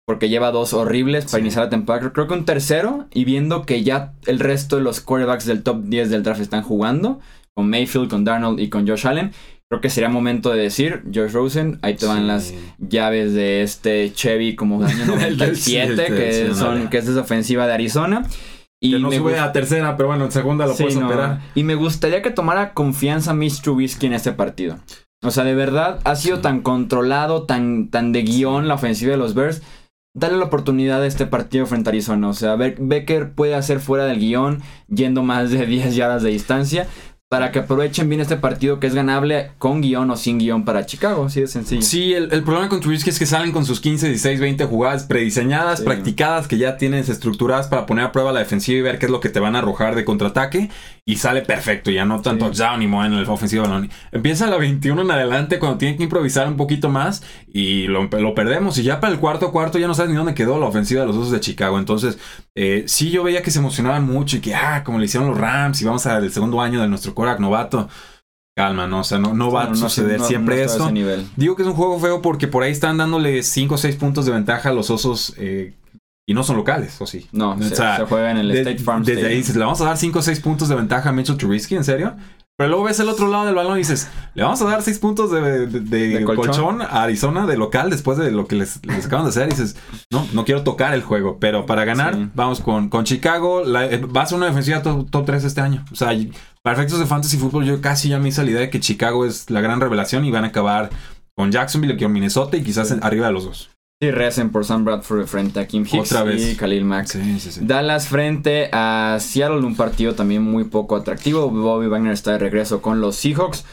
porque 0.05 0.29
lleva 0.29 0.51
dos 0.51 0.73
horribles 0.73 1.25
para 1.25 1.37
Sí. 1.37 1.41
iniciar 1.41 1.65
la 1.65 1.69
temporada. 1.69 2.11
Creo 2.13 2.27
que 2.27 2.33
un 2.33 2.45
tercero, 2.45 3.07
y 3.11 3.25
viendo 3.25 3.63
que 3.65 3.83
ya 3.83 4.13
el 4.25 4.39
resto 4.39 4.77
de 4.77 4.81
los 4.83 5.01
quarterbacks 5.01 5.45
del 5.45 5.63
top 5.63 5.83
10 5.83 6.09
del 6.09 6.23
draft 6.23 6.39
están 6.41 6.61
jugando, 6.63 7.19
con 7.57 7.69
Mayfield, 7.71 8.07
con 8.07 8.23
Darnold 8.23 8.59
y 8.59 8.69
con 8.69 8.87
Josh 8.87 9.07
Allen, 9.07 9.31
creo 9.67 9.81
que 9.81 9.89
sería 9.89 10.09
momento 10.09 10.51
de 10.51 10.61
decir, 10.61 11.01
Josh 11.13 11.31
Rosen, 11.31 11.79
ahí 11.81 11.95
te 11.95 12.05
van 12.05 12.19
Sí. 12.21 12.25
las 12.27 12.53
llaves 12.77 13.33
de 13.33 13.63
este 13.63 14.13
Chevy 14.13 14.55
como 14.55 14.79
del 14.83 14.91
año 14.91 15.13
El 15.15 15.19
del 15.19 15.37
97, 15.39 15.57
siete, 15.95 16.05
que, 16.15 16.53
son, 16.53 16.87
que 16.89 16.99
es 16.99 17.07
esa 17.07 17.21
ofensiva 17.21 17.65
de 17.65 17.73
Arizona. 17.73 18.23
Y 18.79 18.91
que 18.91 18.99
no 18.99 19.09
me 19.09 19.17
sube 19.17 19.39
a 19.39 19.51
tercera, 19.51 19.97
pero 19.97 20.09
bueno, 20.09 20.25
en 20.25 20.31
segunda 20.31 20.67
lo 20.67 20.75
Sí, 20.75 20.83
puedes 20.83 20.99
no. 20.99 21.07
operar. 21.07 21.41
Y 21.55 21.63
me 21.63 21.73
gustaría 21.73 22.21
que 22.21 22.29
tomara 22.29 22.75
confianza 22.75 23.33
Mitch 23.33 23.61
Trubisky 23.61 24.05
en 24.05 24.13
este 24.13 24.33
partido. 24.33 24.77
O 25.23 25.31
sea, 25.31 25.43
de 25.43 25.55
verdad, 25.55 25.99
ha 26.03 26.15
sido 26.15 26.35
Sí. 26.37 26.41
tan 26.43 26.61
controlado, 26.61 27.43
tan, 27.47 27.89
tan 27.89 28.11
de 28.13 28.21
guion 28.21 28.67
la 28.67 28.75
ofensiva 28.75 29.11
de 29.13 29.17
los 29.17 29.33
Bears. 29.33 29.63
Dale 30.15 30.37
la 30.37 30.45
oportunidad 30.45 31.01
a 31.01 31.07
este 31.07 31.25
partido 31.25 31.65
frente 31.65 31.89
a 31.89 31.91
Arizona. 31.91 32.29
O 32.29 32.33
sea, 32.33 32.55
Be- 32.55 32.75
Becker 32.79 33.33
puede 33.33 33.55
hacer 33.55 33.79
fuera 33.79 34.05
del 34.05 34.19
guion, 34.19 34.61
yendo 34.87 35.23
más 35.23 35.49
de 35.49 35.65
10 35.65 35.95
yardas 35.95 36.21
de 36.21 36.29
distancia, 36.29 36.85
para 37.29 37.51
que 37.51 37.59
aprovechen 37.59 38.07
bien 38.07 38.21
este 38.21 38.37
partido 38.37 38.79
que 38.79 38.87
es 38.87 38.95
ganable 38.95 39.51
con 39.57 39.81
guion 39.81 40.09
o 40.11 40.15
sin 40.15 40.37
guion 40.37 40.63
para 40.63 40.85
Chicago. 40.85 41.25
Así 41.25 41.41
de 41.41 41.47
sencillo. 41.47 41.81
Sí, 41.81 42.13
el, 42.13 42.31
el 42.31 42.43
problema 42.43 42.69
con 42.69 42.79
Trubisky 42.79 43.09
es 43.09 43.19
que 43.19 43.25
salen 43.25 43.51
con 43.51 43.65
sus 43.65 43.81
15, 43.81 44.07
16, 44.07 44.39
20 44.39 44.65
jugadas 44.65 45.03
prediseñadas, 45.03 45.79
Sí. 45.79 45.85
practicadas, 45.85 46.47
que 46.47 46.57
ya 46.57 46.77
tienes 46.77 47.09
estructuradas 47.09 47.67
para 47.67 47.85
poner 47.85 48.05
a 48.05 48.11
prueba 48.13 48.31
la 48.31 48.39
defensiva 48.39 48.79
y 48.79 48.81
ver 48.81 48.97
qué 48.97 49.07
es 49.07 49.11
lo 49.11 49.19
que 49.19 49.29
te 49.29 49.41
van 49.41 49.55
a 49.55 49.59
arrojar 49.59 49.95
de 49.95 50.05
contraataque. 50.05 50.69
Y 51.09 51.15
sale 51.15 51.41
perfecto, 51.41 51.89
ya 51.89 52.03
no 52.03 52.21
tanto 52.21 52.47
Sí. 52.47 52.51
touchdown 52.51 52.79
ni 52.81 52.87
mueven 52.87 53.13
el 53.13 53.23
ofensivo 53.29 53.63
balón. 53.63 53.89
Empieza 54.11 54.45
a 54.45 54.49
la 54.49 54.57
21 54.57 55.01
en 55.03 55.09
adelante 55.09 55.57
cuando 55.57 55.77
tienen 55.77 55.95
que 55.97 56.03
improvisar 56.03 56.49
un 56.49 56.57
poquito 56.57 56.89
más 56.89 57.23
y 57.47 57.87
lo, 57.87 58.03
lo 58.09 58.35
perdemos. 58.35 58.77
Y 58.77 58.83
ya 58.83 58.99
para 58.99 59.13
el 59.13 59.19
cuarto 59.21 59.53
cuarto 59.53 59.79
ya 59.79 59.87
no 59.87 59.93
sabes 59.93 60.11
ni 60.11 60.17
dónde 60.17 60.33
quedó 60.33 60.59
la 60.59 60.65
ofensiva 60.65 60.99
de 61.01 61.07
los 61.07 61.15
Osos 61.15 61.31
de 61.31 61.39
Chicago. 61.39 61.79
Entonces, 61.79 62.19
eh, 62.55 62.83
sí, 62.87 63.09
yo 63.09 63.23
veía 63.23 63.41
que 63.41 63.51
se 63.51 63.59
emocionaban 63.59 64.05
mucho 64.05 64.35
y 64.35 64.41
que, 64.41 64.53
ah, 64.53 64.83
como 64.83 64.99
le 64.99 65.05
hicieron 65.05 65.29
los 65.29 65.37
Rams 65.39 65.81
y 65.81 65.85
vamos 65.85 66.05
al 66.07 66.29
segundo 66.29 66.59
año 66.59 66.81
de 66.81 66.89
nuestro 66.89 67.15
coreback 67.15 67.39
novato. 67.39 67.87
Calma, 68.53 68.85
no, 68.87 68.99
o 68.99 69.03
sea, 69.05 69.17
no, 69.19 69.33
no 69.33 69.49
va 69.51 69.63
a 69.63 69.75
suceder 69.75 70.19
no- 70.19 70.25
siempre 70.25 70.57
no 70.57 70.61
esto. 70.63 70.91
Digo 71.37 71.55
que 71.55 71.61
es 71.61 71.67
un 71.69 71.75
juego 71.75 71.99
feo 71.99 72.21
porque 72.21 72.47
por 72.47 72.63
ahí 72.63 72.71
están 72.71 72.97
dándole 72.97 73.43
5 73.43 73.75
o 73.75 73.77
6 73.77 73.95
puntos 73.95 74.25
de 74.25 74.33
ventaja 74.33 74.69
a 74.69 74.73
los 74.73 74.89
osos 74.89 75.35
eh, 75.37 75.73
y 76.29 76.33
no 76.33 76.43
son 76.43 76.57
locales, 76.57 76.99
¿o 77.01 77.07
sí? 77.07 77.27
No, 77.31 77.51
O 77.53 77.57
se, 77.63 77.75
sea, 77.75 77.97
se 77.97 78.03
juega 78.05 78.29
en 78.31 78.37
el 78.37 78.49
De- 78.49 78.59
State 78.59 78.79
Farm 78.79 79.01
desde 79.03 79.13
ahí 79.13 79.19
Stadium. 79.21 79.39
dices, 79.41 79.55
le 79.55 79.63
vamos 79.63 79.81
a 79.81 79.85
dar 79.85 79.97
5 79.97 80.19
o 80.19 80.21
6 80.21 80.39
puntos 80.41 80.67
de 80.69 80.75
ventaja 80.75 81.09
a 81.09 81.11
Mitchell 81.13 81.37
Trubisky, 81.37 81.75
¿en 81.75 81.83
serio? 81.85 82.15
Pero 82.57 82.69
luego 82.69 82.85
ves 82.85 82.99
el 82.99 83.07
otro 83.07 83.27
lado 83.27 83.45
del 83.45 83.53
balón 83.53 83.75
y 83.75 83.81
dices, 83.81 84.09
le 84.33 84.41
vamos 84.43 84.59
a 84.61 84.65
dar 84.65 84.81
6 84.81 84.97
puntos 84.99 85.29
de, 85.31 85.67
de- 85.67 85.79
de 85.79 86.07
De 86.19 86.25
colchón. 86.25 86.45
colchón. 86.47 86.81
a 86.81 87.03
Arizona 87.03 87.45
de 87.45 87.55
local 87.55 87.89
después 87.91 88.17
de 88.17 88.31
lo 88.31 88.47
que 88.47 88.55
les, 88.55 88.83
les 88.85 89.05
acaban 89.05 89.25
de 89.25 89.29
hacer. 89.29 89.47
Y 89.47 89.51
dices, 89.51 89.77
no, 90.11 90.27
no 90.33 90.43
quiero 90.43 90.63
tocar 90.63 90.93
el 90.95 91.03
juego, 91.03 91.37
pero 91.39 91.65
para 91.67 91.85
ganar, 91.85 92.15
Sí. 92.15 92.29
vamos 92.33 92.59
con, 92.59 92.89
con 92.89 93.05
Chicago. 93.05 93.63
La- 93.63 93.85
eh, 93.85 93.99
va 93.99 94.23
a 94.23 94.25
ser 94.25 94.37
una 94.39 94.47
defensiva 94.47 94.81
top, 94.81 95.09
top 95.11 95.25
3 95.27 95.43
este 95.43 95.61
año. 95.61 95.85
O 95.91 95.95
sea, 95.95 96.09
para 96.63 96.75
efectos 96.75 96.99
de 96.99 97.05
fantasy 97.05 97.37
fútbol, 97.37 97.63
yo 97.63 97.79
casi 97.79 98.09
ya 98.09 98.17
me 98.19 98.29
hice 98.29 98.43
la 98.43 98.49
idea 98.49 98.61
de 98.61 98.69
que 98.71 98.79
Chicago 98.79 99.25
es 99.25 99.49
la 99.51 99.61
gran 99.61 99.79
revelación 99.79 100.25
y 100.25 100.31
van 100.31 100.43
a 100.43 100.47
acabar 100.47 100.89
con 101.35 101.51
Jacksonville 101.51 101.93
y 101.93 101.97
con 102.03 102.11
Minnesota 102.11 102.57
y 102.57 102.63
quizás 102.63 102.87
Sí. 102.87 102.95
en- 102.95 103.03
arriba 103.03 103.27
de 103.27 103.33
los 103.33 103.45
dos. 103.45 103.69
Sí, 103.99 104.11
recen 104.11 104.51
por 104.51 104.63
Sam 104.63 104.85
Bradford 104.85 105.25
frente 105.25 105.59
a 105.59 105.67
Kim 105.67 105.81
Hicks 105.83 106.11
Otra 106.11 106.23
vez. 106.23 106.51
y 106.51 106.55
Khalil 106.55 106.85
Mack. 106.85 107.07
Sí, 107.07 107.39
sí, 107.39 107.51
sí. 107.51 107.61
Dallas 107.63 108.07
frente 108.07 108.69
a 108.71 109.17
Seattle, 109.19 109.65
un 109.65 109.75
partido 109.75 110.13
también 110.13 110.43
muy 110.43 110.65
poco 110.65 110.95
atractivo. 110.95 111.49
Bobby 111.49 111.87
Wagner 111.87 112.13
está 112.13 112.33
de 112.33 112.37
regreso 112.37 112.81
con 112.81 113.01
los 113.01 113.15
Seahawks. 113.15 113.65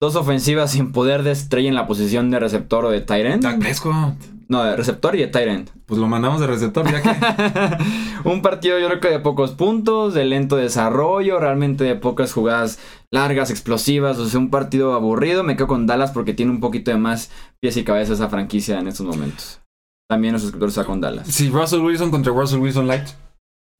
Dos 0.00 0.16
ofensivas 0.16 0.72
sin 0.72 0.90
poder 0.90 1.22
de 1.22 1.30
estrella 1.30 1.68
en 1.68 1.76
la 1.76 1.86
posición 1.86 2.28
de 2.32 2.40
receptor 2.40 2.84
o 2.84 2.90
de 2.90 3.02
tight 3.02 3.24
end. 3.24 3.42
Dak 3.44 3.60
Prescott. 3.60 4.14
No, 4.52 4.62
de 4.62 4.76
receptor 4.76 5.16
y 5.16 5.20
de 5.20 5.28
tight 5.28 5.48
end. 5.48 5.70
Pues 5.86 5.98
lo 5.98 6.06
mandamos 6.08 6.38
de 6.38 6.46
receptor, 6.46 6.84
ya 6.84 7.00
que. 7.00 7.08
un 8.28 8.42
partido 8.42 8.78
yo 8.78 8.86
creo 8.88 9.00
que 9.00 9.08
de 9.08 9.18
pocos 9.18 9.52
puntos, 9.52 10.12
de 10.12 10.26
lento 10.26 10.56
desarrollo, 10.56 11.40
realmente 11.40 11.84
de 11.84 11.94
pocas 11.94 12.34
jugadas 12.34 12.78
largas, 13.10 13.48
explosivas, 13.48 14.18
o 14.18 14.28
sea, 14.28 14.38
un 14.38 14.50
partido 14.50 14.92
aburrido. 14.92 15.42
Me 15.42 15.56
quedo 15.56 15.68
con 15.68 15.86
Dallas 15.86 16.10
porque 16.10 16.34
tiene 16.34 16.52
un 16.52 16.60
poquito 16.60 16.90
de 16.90 16.98
más 16.98 17.30
pies 17.60 17.78
y 17.78 17.82
cabeza 17.82 18.12
esa 18.12 18.28
franquicia 18.28 18.78
en 18.78 18.88
estos 18.88 19.06
momentos. 19.06 19.62
También 20.06 20.34
los 20.34 20.42
suscriptores 20.42 20.76
está 20.76 20.86
con 20.86 21.00
Dallas. 21.00 21.28
Sí, 21.28 21.48
Russell 21.48 21.80
Wilson 21.80 22.10
contra 22.10 22.30
Russell 22.34 22.60
Wilson 22.60 22.86
Light. 22.88 23.08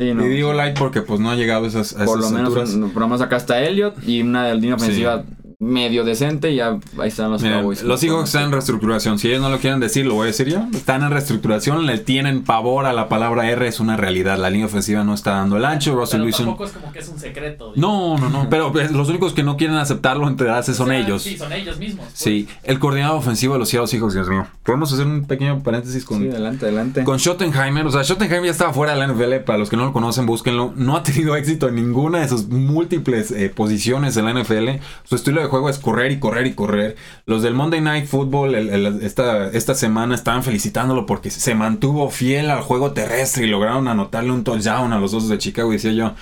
Sí, 0.01 0.15
no. 0.15 0.25
Y 0.25 0.31
digo 0.31 0.55
light 0.55 0.79
porque 0.79 1.03
pues 1.03 1.21
no 1.21 1.31
ha 1.31 1.37
llegado 1.37 1.67
a 1.67 1.69
esas, 1.69 1.95
a 2.01 2.07
por 2.07 2.19
lo 2.19 2.31
menos, 2.31 2.55
por 2.55 3.03
lo 3.03 3.09
menos 3.09 3.21
acá 3.21 3.37
está 3.37 3.63
Elliot 3.63 4.09
y 4.09 4.23
una 4.23 4.55
línea 4.55 4.77
ofensiva 4.77 5.23
medio 5.63 6.03
decente 6.05 6.51
y 6.51 6.57
ya 6.57 6.79
ahí 6.99 7.09
están 7.09 7.31
los 7.31 7.41
Miren, 7.41 7.61
Cowboys. 7.61 7.83
los 7.85 8.01
Seahawks 8.01 8.25
están 8.31 8.45
en 8.45 8.53
reestructuración. 8.53 9.19
Si 9.19 9.29
ellos 9.29 9.41
no 9.41 9.49
lo 9.49 9.59
quieren 9.59 9.79
decir, 9.79 10.05
lo 10.05 10.15
voy 10.15 10.25
a 10.25 10.27
decir 10.27 10.49
yo. 10.49 10.65
Están 10.75 11.03
en 11.05 11.11
reestructuración, 11.11 11.87
le 11.87 11.99
tienen 11.99 12.43
pavor 12.43 12.85
a 12.87 12.93
la 12.93 13.09
palabra 13.09 13.49
R, 13.49 13.69
es 13.69 13.79
una 13.79 13.97
realidad. 13.97 14.39
La 14.39 14.51
línea 14.51 14.67
ofensiva 14.67 15.05
no 15.05 15.15
está 15.15 15.33
dando 15.33 15.57
el 15.57 15.65
ancho. 15.65 15.95
Russell 15.95 16.17
Pero 16.19 16.25
Wilson. 16.25 16.47
tampoco 16.47 16.65
es 16.65 16.73
como 16.73 16.93
que 16.93 16.99
es 16.99 17.09
un 17.09 17.19
secreto. 17.19 17.73
No, 17.77 18.19
no, 18.19 18.29
no. 18.29 18.49
Pero 18.51 18.73
pues, 18.73 18.91
los 18.91 19.09
únicos 19.09 19.33
que 19.35 19.45
no 19.45 19.57
quieren 19.57 19.77
aceptarlo, 19.77 20.27
enterarse, 20.27 20.75
son 20.75 20.89
O 20.89 20.91
sea, 20.91 20.99
ellos. 21.01 21.23
Sí, 21.23 21.37
son 21.39 21.53
ellos 21.53 21.79
mismos. 21.79 22.07
pues. 22.07 22.19
Sí, 22.19 22.49
el 22.65 22.79
coordinador 22.81 23.19
ofensivo 23.19 23.53
de 23.55 23.61
los 23.61 23.69
Seattle 23.69 23.87
Seahawks, 23.87 24.15
Dios 24.15 24.29
mío. 24.29 24.47
Podemos 24.65 24.93
hacer 24.93 25.07
un 25.07 25.25
pequeño 25.27 25.63
paréntesis 25.63 26.05
con, 26.05 26.21
Sí, 26.23 26.29
adelante, 26.29 26.67
adelante. 26.67 27.05
con 27.05 27.19
Schottenheimer. 27.19 27.87
O 27.87 27.91
sea, 27.93 28.03
Schottenheimer 28.03 28.47
ya 28.47 28.51
estaba 28.53 28.73
fuera 28.73 28.95
de 28.95 28.99
la 28.99 29.07
NFL. 29.07 29.45
Para 29.45 29.59
los 29.59 29.71
que 29.71 29.77
no 29.77 29.85
lo 29.85 29.93
conocen, 29.93 30.27
búsquenlo. 30.27 30.73
No 30.77 30.97
ha 30.97 31.03
tenido 31.05 31.37
éxito 31.37 31.69
en 31.69 31.77
ninguna 31.77 32.19
de 32.21 32.29
sus 32.29 32.49
múltiples 32.49 33.31
eh, 33.31 33.49
posiciones 33.49 34.17
en 34.17 34.25
la 34.25 34.33
NFL. 34.35 34.81
Su 35.05 35.15
estilo 35.15 35.41
de 35.41 35.49
juego 35.53 35.69
es 35.69 35.79
correr 35.79 36.11
y 36.13 36.19
correr 36.19 36.47
y 36.47 36.55
correr. 36.55 36.97
Los 37.27 37.43
del 37.43 37.53
Monday 37.53 37.83
Night 37.83 38.07
Football 38.07 38.55
esta, 39.03 39.49
esta 39.49 39.75
semana 39.75 40.15
estaban 40.15 40.43
felicitándolo 40.43 41.05
porque 41.05 41.31
se 41.31 41.55
mantuvo 41.55 42.11
fiel 42.11 42.51
al 42.51 42.63
juego 42.63 42.93
terrestre 42.93 43.45
y 43.45 43.49
lograron 43.49 43.87
anotarle 43.87 44.33
un 44.33 44.45
touchdown 44.45 44.95
a 44.95 44.99
los 44.99 45.13
Osos 45.13 45.29
de 45.29 45.37
Chicago. 45.37 45.71
Y 45.71 45.77
decía 45.77 45.93
yo, 45.93 46.15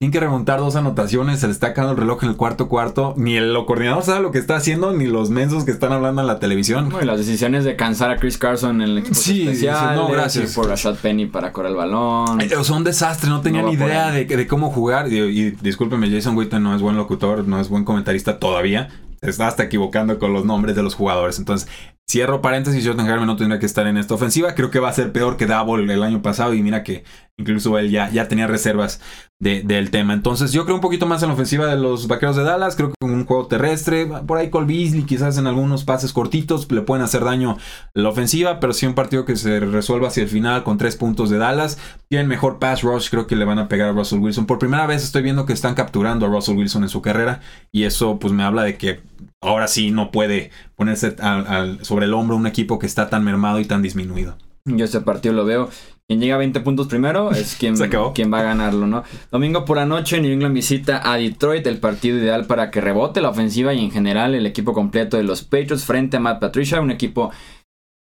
tienen 0.00 0.12
que 0.12 0.20
remontar 0.20 0.60
dos 0.60 0.76
anotaciones, 0.76 1.40
se 1.40 1.46
le 1.46 1.52
está 1.52 1.66
acabando 1.68 1.92
el 1.92 1.98
reloj 1.98 2.22
en 2.24 2.30
el 2.30 2.36
cuarto 2.36 2.68
cuarto. 2.68 3.12
Ni 3.18 3.36
el 3.36 3.54
coordinador 3.66 4.02
sabe 4.02 4.22
lo 4.22 4.30
que 4.32 4.38
está 4.38 4.56
haciendo, 4.56 4.92
ni 4.94 5.04
los 5.06 5.28
mensos 5.28 5.64
que 5.66 5.72
están 5.72 5.92
hablando 5.92 6.22
en 6.22 6.26
la 6.26 6.38
televisión. 6.38 6.86
Bueno, 6.88 7.02
y 7.02 7.06
las 7.06 7.18
decisiones 7.18 7.64
de 7.64 7.76
cansar 7.76 8.10
a 8.10 8.16
Chris 8.16 8.38
Carson 8.38 8.76
en 8.80 8.88
el 8.88 8.98
equipo 8.98 9.14
Sí, 9.14 9.42
especial. 9.42 9.76
sí, 9.90 9.94
no, 9.96 10.08
gracias. 10.08 10.54
por 10.54 10.68
Rashad 10.68 10.94
Penny 10.94 11.26
para 11.26 11.52
correr 11.52 11.72
el 11.72 11.76
balón. 11.76 12.40
Eh, 12.40 12.48
Son 12.62 12.78
un 12.78 12.84
desastre, 12.84 13.28
no 13.28 13.42
tenía 13.42 13.60
No 13.60 13.70
idea 13.74 14.10
de, 14.10 14.24
de 14.24 14.46
cómo 14.46 14.70
jugar. 14.70 15.12
Y, 15.12 15.18
y 15.18 15.50
discúlpeme, 15.50 16.10
Jason 16.10 16.34
Witten 16.34 16.62
no 16.62 16.74
es 16.74 16.80
buen 16.80 16.96
locutor, 16.96 17.46
no 17.46 17.60
es 17.60 17.68
buen 17.68 17.84
comentarista 17.84 18.38
todavía. 18.38 18.88
Está 19.20 19.48
hasta 19.48 19.64
equivocando 19.64 20.18
con 20.18 20.32
los 20.32 20.46
nombres 20.46 20.74
de 20.76 20.82
los 20.82 20.94
jugadores. 20.94 21.38
Entonces, 21.38 21.68
cierro 22.10 22.42
paréntesis, 22.42 22.82
Schottenheimer 22.84 23.26
no 23.26 23.36
tendría 23.36 23.60
que 23.60 23.66
estar 23.66 23.86
en 23.86 23.96
esta 23.96 24.14
ofensiva. 24.14 24.54
Creo 24.54 24.70
que 24.70 24.80
va 24.80 24.88
a 24.88 24.92
ser 24.92 25.12
peor 25.12 25.36
que 25.36 25.46
Double 25.46 25.92
el 25.92 26.02
año 26.02 26.22
pasado. 26.22 26.54
Y 26.54 26.62
mira 26.62 26.82
que 26.82 27.04
incluso 27.38 27.78
él 27.78 27.90
ya, 27.90 28.10
ya 28.10 28.28
tenía 28.28 28.46
reservas 28.46 29.00
de- 29.38 29.62
del 29.62 29.90
tema. 29.90 30.12
Entonces, 30.12 30.52
yo 30.52 30.64
creo 30.64 30.74
un 30.74 30.82
poquito 30.82 31.06
más 31.06 31.22
en 31.22 31.28
la 31.28 31.34
ofensiva 31.34 31.66
de 31.66 31.76
los 31.80 32.06
vaqueros 32.08 32.36
de 32.36 32.42
Dallas. 32.42 32.76
Creo 32.76 32.88
que 32.88 32.94
con 33.00 33.12
un 33.12 33.24
juego 33.24 33.46
terrestre, 33.46 34.06
por 34.26 34.36
ahí 34.36 34.50
Cole 34.50 34.66
Beasley, 34.66 35.04
quizás 35.04 35.38
en 35.38 35.46
algunos 35.46 35.84
pases 35.84 36.12
cortitos, 36.12 36.70
le 36.70 36.82
pueden 36.82 37.02
hacer 37.04 37.24
daño 37.24 37.56
la 37.94 38.08
ofensiva. 38.10 38.60
Pero 38.60 38.72
sí 38.72 38.86
un 38.86 38.94
partido 38.94 39.24
que 39.24 39.36
se 39.36 39.60
resuelva 39.60 40.08
hacia 40.08 40.24
el 40.24 40.28
final 40.28 40.64
con 40.64 40.76
tres 40.76 40.96
puntos 40.96 41.30
de 41.30 41.38
Dallas. 41.38 41.78
Tienen 42.08 42.26
mejor 42.28 42.58
pass 42.58 42.82
rush, 42.82 43.08
creo 43.08 43.26
que 43.26 43.36
le 43.36 43.44
van 43.44 43.58
a 43.58 43.68
pegar 43.68 43.88
a 43.90 43.92
Russell 43.92 44.18
Wilson. 44.18 44.46
Por 44.46 44.58
primera 44.58 44.86
vez 44.86 45.02
estoy 45.04 45.22
viendo 45.22 45.46
que 45.46 45.52
están 45.52 45.74
capturando 45.74 46.26
a 46.26 46.28
Russell 46.28 46.56
Wilson 46.56 46.82
en 46.82 46.88
su 46.88 47.00
carrera. 47.00 47.40
Y 47.72 47.84
eso 47.84 48.18
pues 48.18 48.32
me 48.34 48.42
habla 48.42 48.64
de 48.64 48.76
que 48.76 49.00
ahora 49.42 49.68
sí 49.68 49.90
no 49.90 50.10
puede 50.10 50.50
ponerse 50.80 51.14
al- 51.20 51.46
al- 51.46 51.84
sobre 51.84 52.06
el 52.06 52.14
hombro 52.14 52.36
un 52.36 52.46
equipo 52.46 52.78
que 52.78 52.86
está 52.86 53.10
tan 53.10 53.22
mermado 53.22 53.60
y 53.60 53.66
tan 53.66 53.82
disminuido. 53.82 54.36
Yo 54.64 54.84
este 54.86 55.00
partido 55.02 55.34
lo 55.34 55.44
veo. 55.44 55.68
Quien 56.08 56.20
llega 56.20 56.36
a 56.36 56.38
20 56.38 56.60
puntos 56.60 56.86
primero 56.88 57.30
es 57.32 57.54
quien 58.14 58.32
va 58.32 58.40
a 58.40 58.42
ganarlo, 58.42 58.86
¿no? 58.86 59.04
Domingo 59.30 59.66
por 59.66 59.76
la 59.76 59.84
noche, 59.84 60.20
New 60.22 60.32
England 60.32 60.54
visita 60.54 61.02
a 61.12 61.16
Detroit, 61.18 61.66
el 61.66 61.78
partido 61.78 62.16
ideal 62.16 62.46
para 62.46 62.70
que 62.70 62.80
rebote 62.80 63.20
la 63.20 63.28
ofensiva 63.28 63.74
y 63.74 63.84
en 63.84 63.90
general 63.90 64.34
el 64.34 64.46
equipo 64.46 64.72
completo 64.72 65.18
de 65.18 65.22
los 65.22 65.42
Patriots 65.42 65.84
frente 65.84 66.16
a 66.16 66.20
Matt 66.20 66.40
Patricia, 66.40 66.80
un 66.80 66.90
equipo 66.90 67.30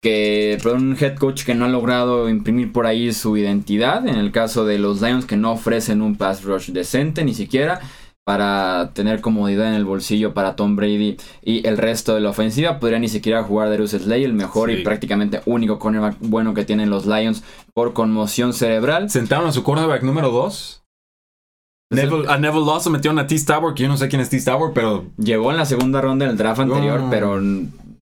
que, 0.02 0.58
perdón, 0.62 0.88
un 0.88 0.96
head 0.98 1.16
coach 1.16 1.44
que 1.44 1.54
no 1.54 1.66
ha 1.66 1.68
logrado 1.68 2.28
imprimir 2.28 2.72
por 2.72 2.86
ahí 2.86 3.12
su 3.12 3.36
identidad. 3.36 4.06
En 4.08 4.16
el 4.16 4.32
caso 4.32 4.64
de 4.64 4.78
los 4.78 5.00
Lions 5.02 5.26
que 5.26 5.36
no 5.36 5.52
ofrecen 5.52 6.00
un 6.02 6.16
pass 6.16 6.42
rush 6.42 6.70
decente 6.70 7.22
ni 7.24 7.34
siquiera 7.34 7.80
para 8.24 8.90
tener 8.94 9.20
comodidad 9.20 9.68
en 9.68 9.74
el 9.74 9.84
bolsillo 9.84 10.32
para 10.34 10.54
Tom 10.54 10.76
Brady 10.76 11.16
y 11.42 11.66
el 11.66 11.76
resto 11.76 12.14
de 12.14 12.20
la 12.20 12.30
ofensiva. 12.30 12.78
Podría 12.78 12.98
ni 12.98 13.08
siquiera 13.08 13.42
jugar 13.42 13.68
Darius 13.68 13.90
Slay, 13.90 14.22
el 14.24 14.32
mejor 14.32 14.70
Sí. 14.70 14.76
y 14.76 14.84
prácticamente 14.84 15.40
único 15.46 15.78
cornerback 15.78 16.16
bueno 16.20 16.54
que 16.54 16.64
tienen 16.64 16.88
los 16.90 17.06
Lions 17.06 17.42
por 17.74 17.92
conmoción 17.94 18.52
cerebral. 18.52 19.10
Sentaron 19.10 19.48
a 19.48 19.52
su 19.52 19.62
cornerback 19.62 20.02
número 20.02 20.30
2. 20.30 20.78
Neville, 21.90 22.26
a 22.28 22.38
Neville 22.38 22.64
Lawson 22.64 22.92
metieron 22.94 23.18
a 23.18 23.26
T. 23.26 23.36
Stabor, 23.36 23.74
que 23.74 23.82
yo 23.82 23.88
no 23.88 23.98
sé 23.98 24.08
quién 24.08 24.22
es 24.22 24.30
T. 24.30 24.40
Stabor, 24.40 24.72
pero 24.72 25.04
Llegó 25.18 25.50
en 25.50 25.58
la 25.58 25.66
segunda 25.66 26.00
ronda 26.00 26.26
del 26.26 26.38
draft 26.38 26.60
anterior, 26.60 27.00
Oh. 27.04 27.10
pero 27.10 27.38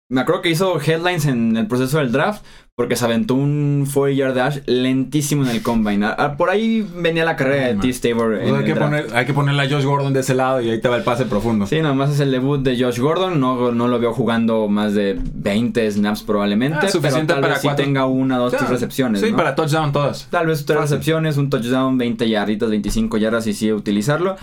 me 0.08 0.20
acuerdo 0.20 0.42
que 0.42 0.50
hizo 0.50 0.80
headlines 0.80 1.26
en 1.26 1.56
el 1.56 1.66
proceso 1.66 1.98
del 1.98 2.12
draft 2.12 2.44
porque 2.76 2.94
se 2.94 3.04
aventó 3.06 3.34
un 3.34 3.88
4 3.92 4.10
yard 4.10 4.34
dash 4.34 4.58
lentísimo 4.66 5.42
en 5.44 5.48
el 5.50 5.62
combine. 5.62 6.04
Ah, 6.06 6.14
ah, 6.18 6.36
Por 6.36 6.50
ahí 6.50 6.86
venía 6.96 7.24
la 7.24 7.34
carrera 7.34 7.68
de 7.68 7.74
T. 7.92 8.14
pues, 8.14 8.40
hay, 8.42 8.64
que 8.64 8.74
draft. 8.74 8.80
poner, 8.82 9.06
hay 9.16 9.24
que 9.26 9.32
ponerle 9.32 9.62
a 9.62 9.68
Josh 9.70 9.84
Gordon 9.84 10.12
de 10.12 10.20
ese 10.20 10.34
lado 10.34 10.60
y 10.60 10.68
ahí 10.70 10.78
te 10.80 10.88
va 10.88 10.96
el 10.96 11.02
pase 11.02 11.24
profundo. 11.24 11.66
Sí, 11.66 11.80
nomás 11.80 12.10
es 12.10 12.20
el 12.20 12.30
debut 12.30 12.60
de 12.62 12.78
Josh 12.78 13.00
Gordon. 13.00 13.40
No, 13.40 13.72
no 13.72 13.88
lo 13.88 13.98
veo 13.98 14.12
jugando 14.12 14.68
más 14.68 14.92
de 14.94 15.18
20 15.18 15.90
snaps 15.90 16.22
probablemente. 16.22 16.78
Ah, 16.82 16.88
suficiente 16.90 17.32
pero 17.32 17.36
tal 17.36 17.40
para 17.40 17.54
vez 17.54 17.62
sí 17.62 17.66
cuatro. 17.68 17.84
tenga 17.84 18.04
una, 18.06 18.36
dos, 18.36 18.50
tres 18.50 18.60
Claro. 18.60 18.74
recepciones. 18.74 19.20
Sí, 19.22 19.30
¿no? 19.30 19.36
para 19.38 19.54
touchdown 19.54 19.90
todas. 19.92 20.28
Tal 20.30 20.46
vez 20.46 20.66
tres 20.66 20.78
Fácil. 20.78 20.96
recepciones, 20.98 21.36
un 21.38 21.48
touchdown, 21.50 21.96
20 21.96 22.28
yarditas, 22.28 22.68
25 22.68 23.16
yardas 23.16 23.46
y 23.46 23.54
sí 23.54 23.72
utilizarlo. 23.72 24.36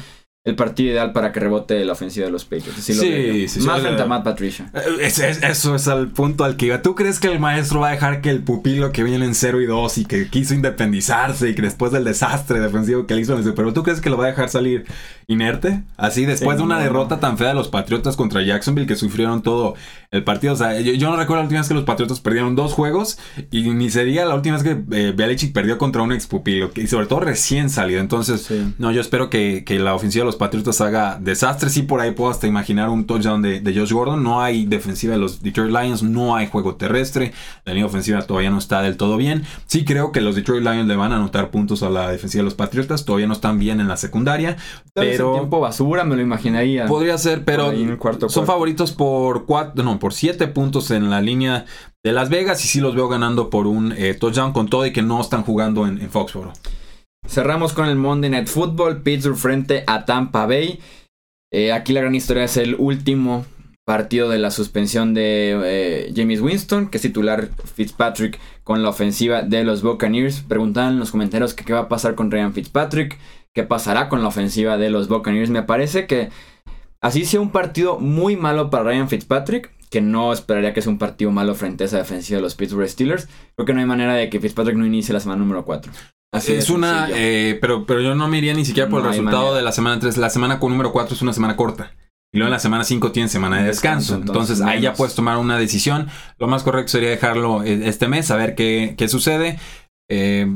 El 0.45 0.57
partido 0.57 0.91
ideal 0.91 1.13
para 1.13 1.31
que 1.31 1.39
rebote 1.39 1.85
la 1.85 1.93
ofensiva 1.93 2.25
de 2.25 2.31
los 2.33 2.43
Patriots. 2.43 2.77
Así 2.79 2.93
Sí, 2.93 3.47
sí, 3.47 3.61
sí. 3.61 3.65
Más 3.65 3.79
frente 3.81 4.01
a 4.01 4.05
Matt 4.05 4.25
Patricia. 4.25 4.69
Eh, 4.73 4.81
es- 4.99 5.17
es- 5.19 5.41
eso 5.41 5.73
es 5.73 5.87
al 5.87 6.09
punto 6.09 6.43
al 6.43 6.57
que 6.57 6.65
iba. 6.65 6.81
¿Tú 6.81 6.95
crees 6.95 7.21
que 7.21 7.29
el 7.29 7.39
maestro 7.39 7.79
va 7.79 7.87
a 7.87 7.91
dejar 7.91 8.19
que 8.19 8.29
el 8.29 8.43
pupilo 8.43 8.91
que 8.91 9.03
viene 9.05 9.23
en 9.23 9.35
0 9.35 9.61
y 9.61 9.65
2 9.67 9.97
y 9.99 10.03
que 10.03 10.27
quiso 10.27 10.53
independizarse 10.53 11.49
y 11.49 11.55
que 11.55 11.61
después 11.61 11.93
del 11.93 12.03
desastre 12.03 12.59
defensivo 12.59 13.07
que 13.07 13.15
le 13.15 13.21
hizo 13.21 13.31
en 13.31 13.37
el 13.39 13.45
Super 13.45 13.63
Bowl, 13.63 13.73
¿tú 13.73 13.83
crees 13.83 14.01
que 14.01 14.09
lo 14.09 14.17
va 14.17 14.25
a 14.25 14.27
dejar 14.27 14.49
salir 14.49 14.83
inerte? 15.27 15.83
Así, 15.95 16.25
después 16.25 16.57
Sí, 16.57 16.57
de 16.57 16.63
una 16.65 16.75
no, 16.75 16.81
derrota 16.81 17.15
no. 17.15 17.21
tan 17.21 17.37
fea 17.37 17.47
de 17.47 17.53
los 17.53 17.69
Patriotas 17.69 18.17
contra 18.17 18.41
Jacksonville 18.41 18.85
que 18.85 18.97
sufrieron 18.97 19.43
todo 19.43 19.75
el 20.11 20.25
partido. 20.25 20.51
O 20.55 20.57
sea, 20.57 20.77
yo, 20.81 20.91
yo 20.91 21.09
no 21.09 21.15
recuerdo 21.15 21.37
la 21.37 21.43
última 21.43 21.61
vez 21.61 21.69
que 21.69 21.73
los 21.73 21.85
Patriotas 21.85 22.19
perdieron 22.19 22.57
dos 22.57 22.73
juegos 22.73 23.17
y 23.49 23.69
ni 23.69 23.89
sería 23.89 24.25
la 24.25 24.35
última 24.35 24.57
vez 24.57 24.63
que 24.65 24.71
eh, 24.91 25.13
Belichick 25.15 25.53
perdió 25.53 25.77
contra 25.77 26.01
un 26.01 26.11
ex 26.11 26.27
pupilo 26.27 26.69
y 26.75 26.87
sobre 26.87 27.05
todo 27.05 27.21
recién 27.21 27.69
salido. 27.69 28.01
Entonces, 28.01 28.41
Sí. 28.41 28.73
no, 28.77 28.91
yo 28.91 28.99
espero 28.99 29.29
que, 29.29 29.63
que 29.65 29.79
la 29.79 29.95
ofensiva 29.95 30.23
de 30.23 30.25
los 30.25 30.32
Patriotas 30.35 30.81
haga 30.81 31.17
desastre. 31.19 31.69
Sí, 31.69 31.83
por 31.83 32.01
ahí 32.01 32.11
puedo 32.11 32.31
hasta 32.31 32.47
imaginar 32.47 32.89
un 32.89 33.05
touchdown 33.05 33.41
de, 33.41 33.59
de 33.59 33.75
Josh 33.75 33.91
Gordon. 33.91 34.23
No 34.23 34.41
hay 34.41 34.65
defensiva 34.65 35.13
de 35.13 35.19
los 35.19 35.41
Detroit 35.41 35.71
Lions, 35.71 36.03
no 36.03 36.35
hay 36.35 36.47
juego 36.47 36.75
terrestre. 36.75 37.33
La 37.65 37.73
línea 37.73 37.85
ofensiva 37.85 38.21
todavía 38.21 38.49
no 38.49 38.57
está 38.57 38.81
del 38.81 38.97
todo 38.97 39.17
bien. 39.17 39.43
Sí, 39.65 39.85
creo 39.85 40.11
que 40.11 40.21
los 40.21 40.35
Detroit 40.35 40.63
Lions 40.63 40.87
le 40.87 40.95
van 40.95 41.11
a 41.11 41.17
anotar 41.17 41.51
puntos 41.51 41.83
a 41.83 41.89
la 41.89 42.09
defensiva 42.09 42.41
de 42.41 42.45
los 42.45 42.55
Patriotas. 42.55 43.05
Todavía 43.05 43.27
no 43.27 43.33
están 43.33 43.59
bien 43.59 43.79
en 43.79 43.87
la 43.87 43.97
secundaria. 43.97 44.57
Pero 44.93 45.33
tiempo 45.33 45.59
basura, 45.59 46.03
me 46.03 46.15
lo 46.15 46.21
imaginaría. 46.21 46.85
podría 46.85 47.17
ser, 47.17 47.43
pero 47.45 47.71
cuarto 47.97 48.29
son 48.29 48.45
favoritos 48.45 48.91
por 48.91 49.45
cuatro, 49.45 49.83
no, 49.83 49.99
por 49.99 50.13
siete 50.13 50.47
puntos 50.47 50.91
en 50.91 51.09
la 51.09 51.21
línea 51.21 51.65
de 52.03 52.11
Las 52.11 52.29
Vegas. 52.29 52.63
Y 52.63 52.67
sí 52.67 52.79
los 52.79 52.95
veo 52.95 53.07
ganando 53.07 53.49
por 53.49 53.67
un 53.67 53.93
eh, 53.97 54.13
touchdown 54.13 54.53
con 54.53 54.67
todo 54.67 54.85
y 54.85 54.93
que 54.93 55.01
no 55.01 55.19
están 55.21 55.43
jugando 55.43 55.87
en, 55.87 56.01
en 56.01 56.09
Foxborough. 56.09 56.53
Cerramos 57.27 57.73
con 57.73 57.87
el 57.87 57.95
Monday 57.95 58.29
Night 58.29 58.47
Football, 58.47 59.01
Pittsburgh 59.01 59.37
frente 59.37 59.83
a 59.87 60.05
Tampa 60.05 60.45
Bay. 60.45 60.79
Eh, 61.51 61.71
aquí 61.71 61.93
la 61.93 62.01
gran 62.01 62.15
historia 62.15 62.43
es 62.43 62.57
el 62.57 62.75
último 62.75 63.45
partido 63.85 64.29
de 64.29 64.39
la 64.39 64.51
suspensión 64.51 65.13
de 65.13 65.59
eh, 65.63 66.13
James 66.15 66.41
Winston, 66.41 66.89
que 66.89 66.97
es 66.97 67.01
titular 67.01 67.49
Fitzpatrick 67.75 68.39
con 68.63 68.81
la 68.81 68.89
ofensiva 68.89 69.41
de 69.41 69.63
los 69.63 69.83
Buccaneers. 69.83 70.41
Preguntaban 70.41 70.93
en 70.93 70.99
los 70.99 71.11
comentarios 71.11 71.53
que 71.53 71.65
qué 71.65 71.73
va 71.73 71.81
a 71.81 71.89
pasar 71.89 72.15
con 72.15 72.31
Ryan 72.31 72.53
Fitzpatrick, 72.53 73.17
qué 73.53 73.63
pasará 73.63 74.09
con 74.09 74.21
la 74.21 74.29
ofensiva 74.29 74.77
de 74.77 74.89
los 74.89 75.07
Buccaneers. 75.07 75.49
Me 75.49 75.63
parece 75.63 76.07
que 76.07 76.29
así 77.01 77.25
sea 77.25 77.41
un 77.41 77.51
partido 77.51 77.99
muy 77.99 78.35
malo 78.35 78.69
para 78.69 78.85
Ryan 78.85 79.09
Fitzpatrick, 79.09 79.71
que 79.89 80.01
no 80.01 80.33
esperaría 80.33 80.73
que 80.73 80.81
sea 80.81 80.91
un 80.91 80.97
partido 80.97 81.31
malo 81.31 81.53
frente 81.55 81.83
a 81.83 81.87
esa 81.87 81.97
defensiva 81.97 82.37
de 82.37 82.43
los 82.43 82.55
Pittsburgh 82.55 82.89
Steelers. 82.89 83.27
Creo 83.55 83.65
que 83.65 83.73
no 83.73 83.79
hay 83.79 83.85
manera 83.85 84.13
de 84.13 84.29
que 84.29 84.39
Fitzpatrick 84.39 84.75
no 84.77 84.85
inicie 84.85 85.13
la 85.13 85.19
semana 85.19 85.39
número 85.39 85.65
4. 85.65 85.91
Así 86.33 86.53
es 86.53 86.67
de 86.67 86.73
una, 86.73 87.07
eh, 87.11 87.57
pero, 87.61 87.85
pero 87.85 88.01
yo 88.01 88.15
no 88.15 88.27
me 88.27 88.39
iría 88.39 88.53
ni 88.53 88.65
siquiera 88.65 88.89
por 88.89 89.01
No 89.01 89.05
el 89.07 89.11
resultado 89.11 89.37
manera. 89.43 89.57
de 89.57 89.63
la 89.63 89.71
semana 89.71 89.99
3. 89.99 90.17
La 90.17 90.29
semana 90.29 90.59
con 90.59 90.71
número 90.71 90.91
4 90.91 91.15
es 91.15 91.21
una 91.21 91.33
semana 91.33 91.55
corta. 91.55 91.93
Y 92.33 92.39
luego 92.39 92.47
en 92.47 92.53
la 92.53 92.59
semana 92.59 92.83
5 92.83 93.11
tiene 93.11 93.29
semana 93.29 93.57
de 93.59 93.65
descanso. 93.65 94.13
Descanso, 94.13 94.31
Entonces, 94.31 94.57
entonces, 94.59 94.75
ahí 94.75 94.81
ya 94.81 94.93
puedes 94.93 95.13
tomar 95.13 95.37
una 95.37 95.57
decisión. 95.59 96.09
Lo 96.39 96.47
más 96.47 96.63
correcto 96.63 96.91
sería 96.91 97.09
dejarlo 97.09 97.61
eh, 97.63 97.81
este 97.87 98.07
mes, 98.07 98.31
a 98.31 98.35
ver 98.35 98.55
qué, 98.55 98.95
qué 98.97 99.07
sucede. 99.07 99.59
Eh, 100.09 100.47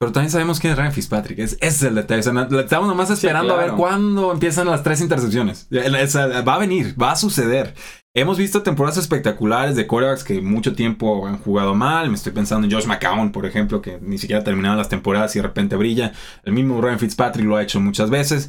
Pero 0.00 0.12
también 0.12 0.30
sabemos 0.30 0.58
quién 0.58 0.72
es 0.72 0.78
Ryan 0.78 0.92
Fitzpatrick. 0.92 1.38
Es, 1.40 1.52
ese 1.60 1.66
es 1.68 1.82
el 1.82 1.94
detalle. 1.94 2.20
O 2.20 2.22
sea, 2.22 2.32
no- 2.32 2.58
estamos 2.58 2.88
nomás 2.88 3.10
esperando 3.10 3.52
a 3.54 3.58
ver 3.58 3.72
cuándo 3.72 4.32
empiezan 4.32 4.66
las 4.66 4.82
tres 4.82 5.02
intercepciones. 5.02 5.68
Va 5.70 6.54
a 6.54 6.58
venir, 6.58 6.94
va 7.00 7.12
a 7.12 7.16
suceder. 7.16 7.74
Hemos 8.16 8.38
visto 8.38 8.62
temporadas 8.62 8.96
espectaculares 8.96 9.76
de 9.76 9.86
quarterbacks 9.86 10.24
que 10.24 10.40
mucho 10.40 10.74
tiempo 10.74 11.26
han 11.26 11.36
jugado 11.38 11.74
mal. 11.74 12.08
Me 12.08 12.14
estoy 12.14 12.32
pensando 12.32 12.66
en 12.66 12.72
Josh 12.72 12.86
McCown, 12.86 13.30
por 13.30 13.44
ejemplo, 13.44 13.82
que 13.82 13.98
ni 14.00 14.16
siquiera 14.16 14.42
terminaban 14.42 14.78
las 14.78 14.88
temporadas 14.88 15.36
y 15.36 15.38
de 15.38 15.42
repente 15.42 15.76
brilla. 15.76 16.12
El 16.44 16.54
mismo 16.54 16.80
Ryan 16.80 16.98
Fitzpatrick 16.98 17.44
lo 17.46 17.56
ha 17.56 17.62
hecho 17.62 17.78
muchas 17.78 18.08
veces. 18.08 18.48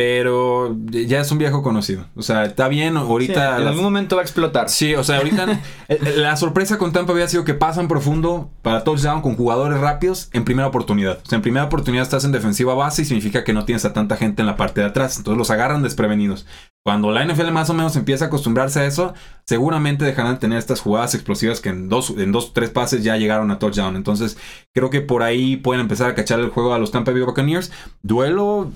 Pero 0.00 0.78
ya 0.88 1.20
es 1.20 1.30
un 1.30 1.36
viejo 1.36 1.62
conocido. 1.62 2.06
O 2.16 2.22
sea, 2.22 2.46
está 2.46 2.68
bien. 2.68 2.94
Sí, 2.94 3.00
Ahorita 3.00 3.60
en 3.60 3.66
algún 3.66 3.82
momento 3.82 4.16
va 4.16 4.22
a 4.22 4.24
explotar. 4.24 4.70
Sí, 4.70 4.94
o 4.94 5.04
sea, 5.04 5.18
ahorita 5.18 5.60
la 6.16 6.38
sorpresa 6.38 6.78
con 6.78 6.90
Tampa 6.90 7.12
había 7.12 7.28
sido 7.28 7.44
que 7.44 7.52
pasan 7.52 7.86
profundo 7.86 8.48
para 8.62 8.82
touchdown 8.82 9.20
con 9.20 9.36
jugadores 9.36 9.78
rápidos 9.78 10.30
en 10.32 10.46
primera 10.46 10.68
oportunidad. 10.68 11.18
O 11.22 11.28
sea, 11.28 11.36
en 11.36 11.42
primera 11.42 11.66
oportunidad 11.66 12.02
estás 12.02 12.24
en 12.24 12.32
defensiva 12.32 12.72
base 12.72 13.02
y 13.02 13.04
significa 13.04 13.44
que 13.44 13.52
no 13.52 13.66
tienes 13.66 13.84
a 13.84 13.92
tanta 13.92 14.16
gente 14.16 14.40
en 14.40 14.46
la 14.46 14.56
parte 14.56 14.80
de 14.80 14.86
atrás. 14.86 15.18
Entonces 15.18 15.36
los 15.36 15.50
agarran 15.50 15.82
desprevenidos. 15.82 16.46
Cuando 16.82 17.10
la 17.10 17.22
NFL 17.22 17.50
más 17.50 17.68
o 17.68 17.74
menos 17.74 17.94
empieza 17.96 18.24
a 18.24 18.28
acostumbrarse 18.28 18.80
a 18.80 18.86
eso, 18.86 19.12
seguramente 19.44 20.06
dejarán 20.06 20.32
de 20.32 20.40
tener 20.40 20.56
estas 20.56 20.80
jugadas 20.80 21.14
explosivas 21.14 21.60
que 21.60 21.68
en 21.68 21.90
dos, 21.90 22.14
en 22.16 22.32
dos, 22.32 22.54
tres 22.54 22.70
pases 22.70 23.04
ya 23.04 23.18
llegaron 23.18 23.50
a 23.50 23.58
touchdown. 23.58 23.96
Entonces, 23.96 24.38
creo 24.72 24.88
que 24.88 25.02
por 25.02 25.22
ahí 25.22 25.58
pueden 25.58 25.82
empezar 25.82 26.08
a 26.08 26.14
cachar 26.14 26.40
el 26.40 26.48
juego 26.48 26.72
a 26.72 26.78
los 26.78 26.90
Tampa 26.90 27.12
Bay 27.12 27.20
Buccaneers. 27.20 27.70
Duelo 28.02 28.72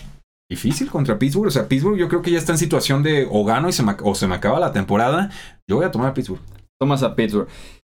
difícil 0.51 0.91
contra 0.91 1.19
Pittsburgh. 1.19 1.49
O 1.49 1.51
sea, 1.51 1.69
Pittsburgh 1.69 1.97
yo 1.97 2.09
creo 2.09 2.23
que 2.23 2.31
ya 2.31 2.39
está 2.39 2.53
en 2.53 2.59
situación 2.59 3.03
de 3.03 3.27
o 3.31 3.45
gano 3.45 3.69
y 3.69 3.73
se 3.73 3.83
me, 3.83 3.97
o 4.03 4.15
se 4.15 4.27
me 4.27 4.35
acaba 4.35 4.61
la 4.61 4.73
temporada. 4.73 5.31
Yo 5.69 5.77
voy 5.77 5.85
a 5.85 5.91
tomar 5.91 6.09
a 6.09 6.15
Pittsburgh. 6.15 6.41
Tomas 6.81 7.03
a 7.03 7.15
Pittsburgh. 7.15 7.49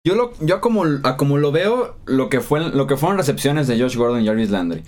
Yo, 0.06 0.14
lo, 0.14 0.32
yo 0.40 0.61
como, 0.61 0.84
a 1.04 1.16
como 1.16 1.38
lo 1.38 1.52
veo, 1.52 1.96
lo 2.06 2.28
que, 2.28 2.40
fue, 2.40 2.61
lo 2.61 2.87
que 2.87 2.96
fueron 2.96 3.18
recepciones 3.18 3.66
de 3.66 3.78
Josh 3.78 3.96
Gordon 3.96 4.22
y 4.22 4.26
Jarvis 4.26 4.50
Landry. 4.50 4.82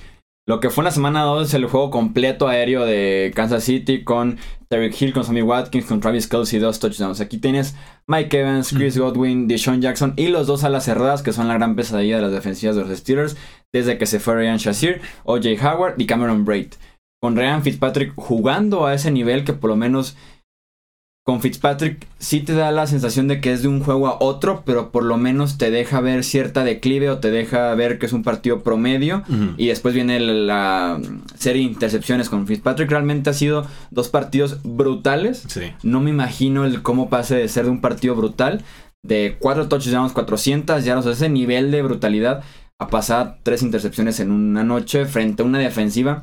Lo 0.49 0.59
que 0.59 0.71
fue 0.71 0.83
en 0.83 0.87
la 0.87 0.91
semana 0.91 1.23
2 1.23 1.53
el 1.55 1.67
juego 1.67 1.91
completo 1.91 2.49
aéreo 2.49 2.85
de 2.85 3.31
Kansas 3.37 3.63
City 3.63 4.03
con 4.03 4.39
Derek 4.69 5.01
Hill, 5.01 5.13
con 5.13 5.23
Sammy 5.23 5.43
Watkins, 5.43 5.85
con 5.85 6.01
Travis 6.01 6.27
Kelsey, 6.27 6.59
dos 6.59 6.81
touchdowns. 6.81 7.21
Aquí 7.21 7.39
tienes 7.39 7.77
Mike 8.09 8.41
Evans, 8.41 8.73
Chris 8.73 8.99
Godwin, 8.99 9.47
Deshaun 9.47 9.81
Jackson 9.81 10.15
y 10.17 10.29
los 10.29 10.47
dos 10.47 10.65
alas 10.65 10.85
cerradas 10.85 11.23
que 11.23 11.33
son 11.33 11.47
la 11.47 11.55
gran 11.55 11.77
pesadilla 11.77 12.17
de 12.17 12.23
las 12.23 12.33
defensivas 12.33 12.75
de 12.75 12.83
los 12.83 12.99
Steelers 12.99 13.37
desde 13.73 13.99
que 13.99 14.07
se 14.07 14.19
fue 14.19 14.35
Ryan 14.35 14.57
Shazier, 14.57 15.01
OJ 15.25 15.47
Howard 15.63 15.95
y 15.99 16.07
Cameron 16.07 16.45
Braid. 16.45 16.73
Con 17.21 17.37
Ryan 17.37 17.63
Fitzpatrick 17.63 18.15
jugando 18.17 18.87
a 18.87 18.95
ese 18.95 19.11
nivel 19.11 19.45
que 19.45 19.53
por 19.53 19.71
lo 19.71 19.77
menos 19.77 20.17
con 21.31 21.41
Fitzpatrick 21.41 22.09
sí 22.19 22.41
te 22.41 22.55
da 22.55 22.73
la 22.73 22.87
sensación 22.87 23.29
de 23.29 23.41
que 23.41 23.53
es 23.53 23.63
de 23.63 23.69
un 23.69 23.85
juego 23.85 24.09
a 24.09 24.17
otro, 24.21 24.63
pero 24.65 24.91
por 24.91 25.05
lo 25.05 25.17
menos 25.17 25.59
te 25.59 25.71
deja 25.71 26.01
ver 26.01 26.25
cierta 26.25 26.65
declive 26.65 27.11
o 27.11 27.19
te 27.19 27.31
deja 27.31 27.73
ver 27.75 27.99
que 27.99 28.07
es 28.07 28.13
un 28.13 28.23
partido 28.23 28.63
promedio. 28.63 29.23
Y 29.57 29.69
después 29.69 29.95
viene 29.95 30.19
la 30.19 30.99
serie 31.37 31.63
de 31.63 31.69
intercepciones 31.69 32.31
con 32.31 32.47
Fitzpatrick. 32.47 32.91
Realmente 32.91 33.31
ha 33.31 33.35
sido 33.35 33.67
dos 33.91 34.09
partidos 34.09 34.59
brutales. 34.65 35.45
Sí. 35.47 35.73
No 35.83 36.01
me 36.01 36.11
imagino 36.11 36.65
el 36.65 36.83
cómo 36.83 37.11
pase 37.11 37.37
de 37.37 37.49
ser 37.49 37.67
de 37.67 37.71
un 37.71 37.81
partido 37.81 38.17
brutal, 38.17 38.65
de 39.05 39.37
cuatro 39.39 39.69
touchdowns, 39.69 40.13
400 40.13 40.85
ya, 40.85 40.99
o 40.99 41.03
sea, 41.03 41.13
ese 41.13 41.29
nivel 41.29 41.71
de 41.71 41.83
brutalidad, 41.83 42.43
a 42.81 42.89
pasar 42.89 43.39
tres 43.43 43.63
intercepciones 43.63 44.21
en 44.21 44.33
una 44.33 44.65
noche 44.65 45.05
frente 45.05 45.43
a 45.43 45.47
una 45.47 45.59
defensiva 45.59 46.23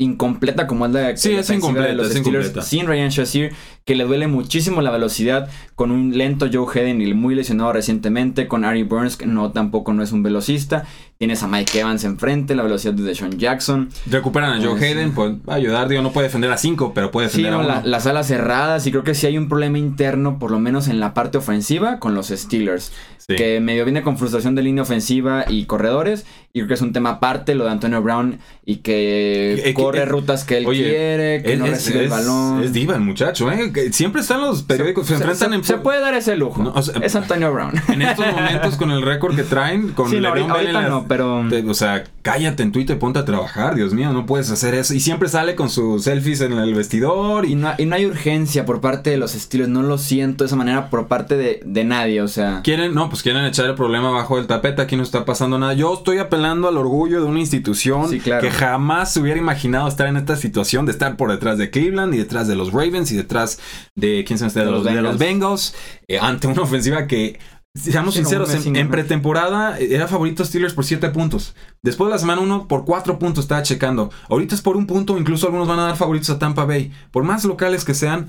incompleta 0.00 0.66
como 0.68 0.86
es 0.86 0.92
la 0.92 1.16
Sí, 1.16 1.34
es 1.34 1.50
incompleta, 1.50 1.88
de 1.88 1.94
los 1.94 2.06
es 2.06 2.12
Steelers 2.18 2.46
incompleta. 2.46 2.62
sin 2.66 2.86
Ryan 2.86 3.08
Shazier, 3.10 3.52
que 3.84 3.96
le 3.96 4.04
duele 4.04 4.28
muchísimo 4.28 4.80
la 4.80 4.90
velocidad, 4.92 5.48
con 5.74 5.90
un 5.90 6.16
lento 6.16 6.46
Joe 6.52 6.66
Hayden 6.72 7.02
y 7.02 7.12
muy 7.14 7.34
lesionado 7.34 7.72
recientemente, 7.72 8.46
con 8.46 8.64
Ari 8.64 8.84
Burns, 8.84 9.16
que 9.16 9.26
no 9.26 9.50
tampoco 9.50 9.92
no 9.92 10.02
es 10.04 10.12
un 10.12 10.22
velocista, 10.22 10.84
tienes 11.18 11.42
a 11.42 11.48
Mike 11.48 11.80
Evans 11.80 12.04
enfrente, 12.04 12.54
la 12.54 12.62
velocidad 12.62 12.94
de 12.94 13.02
Deshaun 13.02 13.38
Jackson, 13.38 13.88
Recuperan 14.08 14.52
a 14.52 14.62
Joe 14.62 14.70
Pues, 14.78 14.82
Hayden, 14.84 15.12
pues 15.14 15.32
va 15.48 15.54
a 15.54 15.56
ayudar. 15.56 15.88
Digo, 15.88 16.02
no 16.02 16.12
puede 16.12 16.28
defender 16.28 16.52
a 16.52 16.58
5, 16.58 16.92
pero 16.94 17.10
puede 17.10 17.28
Sí, 17.28 17.38
defender 17.42 17.52
no, 17.54 17.64
a 17.64 17.74
la- 17.74 17.78
uno. 17.80 17.88
las 17.88 18.06
alas 18.06 18.28
cerradas 18.28 18.86
y 18.86 18.92
creo 18.92 19.02
que 19.02 19.14
sí 19.14 19.26
hay 19.26 19.36
un 19.36 19.48
problema 19.48 19.78
interno, 19.78 20.38
por 20.38 20.52
lo 20.52 20.60
menos 20.60 20.86
en 20.86 21.00
la 21.00 21.12
parte 21.14 21.38
ofensiva, 21.38 21.98
con 21.98 22.14
los 22.14 22.28
Steelers. 22.28 22.92
Sí. 23.16 23.34
Que 23.36 23.60
medio 23.60 23.84
viene 23.84 24.02
con 24.02 24.16
frustración 24.16 24.54
de 24.54 24.62
línea 24.62 24.82
ofensiva 24.84 25.44
y 25.48 25.64
corredores. 25.66 26.24
Y 26.54 26.60
creo 26.60 26.68
que 26.68 26.74
es 26.74 26.80
un 26.82 26.92
tema 26.94 27.10
aparte 27.10 27.54
lo 27.54 27.64
de 27.64 27.70
Antonio 27.72 28.00
Brown 28.00 28.38
y 28.64 28.76
que- 28.76 29.60
corre 29.90 30.02
eh, 30.02 30.06
rutas 30.06 30.44
que 30.44 30.58
él 30.58 30.66
oye, 30.66 30.84
quiere, 30.84 31.42
que 31.42 31.52
Es, 31.54 31.58
no 31.58 31.64
es- 31.66 31.70
recibe 31.72 32.04
el 32.04 32.08
balón. 32.08 32.62
es 32.62 32.72
diva 32.72 32.94
el 32.94 33.00
muchacho, 33.00 33.50
¿eh? 33.50 33.72
Que 33.72 33.92
siempre 33.92 34.20
están 34.22 34.40
los 34.40 34.62
periódicos, 34.62 35.06
se, 35.06 35.14
enfrentan 35.14 35.50
se, 35.50 35.56
en... 35.56 35.64
se 35.64 35.78
puede 35.78 36.00
dar 36.00 36.14
ese 36.14 36.36
lujo. 36.36 36.62
No, 36.62 36.72
o 36.74 36.82
sea, 36.82 37.00
es 37.02 37.14
Antonio 37.16 37.52
Brown. 37.52 37.72
En 37.88 38.02
estos 38.02 38.26
momentos, 38.32 38.76
con 38.76 38.90
el 38.90 39.02
récord 39.02 39.34
que 39.36 39.42
traen, 39.42 39.88
con 39.90 40.10
Sí, 40.10 40.24
ahorita, 40.24 40.52
Bell 40.54 40.72
no, 40.88 41.06
pero... 41.08 41.44
O 41.68 41.74
sea, 41.74 42.04
cállate 42.22 42.62
en 42.62 42.72
Twitter, 42.72 42.98
ponte 42.98 43.18
a 43.18 43.24
trabajar, 43.24 43.74
Dios 43.74 43.92
mío, 43.94 44.12
no 44.12 44.26
puedes 44.26 44.50
hacer 44.50 44.74
eso. 44.74 44.94
Y 44.94 45.00
siempre 45.00 45.28
sale 45.28 45.54
con 45.54 45.70
sus 45.70 46.04
selfies 46.04 46.40
en 46.40 46.52
el 46.52 46.74
vestidor 46.74 47.44
Y 47.46 47.52
y... 47.52 47.54
no, 47.54 47.72
y 47.78 47.86
no 47.86 47.94
hay 47.96 48.06
urgencia 48.06 48.64
por 48.66 48.80
parte 48.80 49.10
de 49.10 49.16
los 49.16 49.32
Steelers. 49.32 49.70
No 49.70 49.82
lo 49.82 49.98
siento 49.98 50.44
de 50.44 50.46
esa 50.48 50.56
manera 50.56 50.90
por 50.90 51.06
parte 51.08 51.36
de, 51.36 51.60
de 51.64 51.84
nadie. 51.84 52.22
O 52.22 52.28
sea... 52.28 52.60
Quieren, 52.62 52.94
no, 52.94 53.08
pues 53.08 53.22
quieren 53.22 53.44
echar 53.44 53.66
el 53.66 53.74
problema 53.74 54.10
bajo 54.10 54.38
el 54.38 54.46
tapete, 54.46 54.82
aquí 54.82 54.96
no 54.96 55.02
está 55.02 55.24
pasando 55.24 55.58
nada. 55.58 55.72
Yo 55.74 55.94
estoy 55.94 56.18
apelando 56.18 56.68
al 56.68 56.76
orgullo 56.76 57.20
de 57.20 57.26
una 57.26 57.40
institución 57.40 58.08
Sí, 58.08 58.20
claro. 58.20 58.42
que 58.42 58.50
jamás 58.50 59.12
se 59.12 59.20
hubiera 59.20 59.38
imaginado 59.38 59.77
estar 59.86 60.08
en 60.08 60.16
esta 60.16 60.34
situación 60.34 60.86
de 60.86 60.92
estar 60.92 61.16
por 61.16 61.30
detrás 61.30 61.58
de 61.58 61.70
Cleveland 61.70 62.12
y 62.14 62.18
detrás 62.18 62.48
de 62.48 62.56
los 62.56 62.72
Ravens 62.72 63.12
y 63.12 63.16
detrás 63.16 63.60
de, 63.94 64.24
¿quién 64.26 64.38
se 64.38 64.44
me 64.44 64.48
está? 64.48 64.60
De, 64.60 64.66
De 64.66 64.72
los, 64.72 64.84
los 64.84 64.94
de 64.94 65.02
los 65.02 65.18
Bengals. 65.18 65.74
Eh, 66.08 66.18
ante 66.18 66.48
una 66.48 66.62
ofensiva 66.62 67.06
que, 67.06 67.38
seamos 67.74 68.14
Sí, 68.14 68.20
sinceros, 68.20 68.66
en, 68.66 68.88
pretemporada 68.88 69.78
eh, 69.78 69.94
era 69.94 70.08
favorito 70.08 70.44
Steelers 70.44 70.74
por 70.74 70.84
7 70.84 71.10
puntos. 71.10 71.54
Después 71.82 72.08
de 72.08 72.14
la 72.14 72.18
semana 72.18 72.40
1 72.40 72.68
por 72.68 72.84
4 72.84 73.18
puntos 73.18 73.44
estaba 73.44 73.62
checando. 73.62 74.10
Ahorita 74.28 74.54
es 74.54 74.62
por 74.62 74.76
un 74.76 74.86
punto, 74.86 75.18
incluso 75.18 75.46
algunos 75.46 75.68
van 75.68 75.78
a 75.78 75.84
dar 75.84 75.96
favoritos 75.96 76.30
a 76.30 76.38
Tampa 76.38 76.64
Bay. 76.64 76.92
Por 77.10 77.24
más 77.24 77.44
locales 77.44 77.84
que 77.84 77.94
sean, 77.94 78.28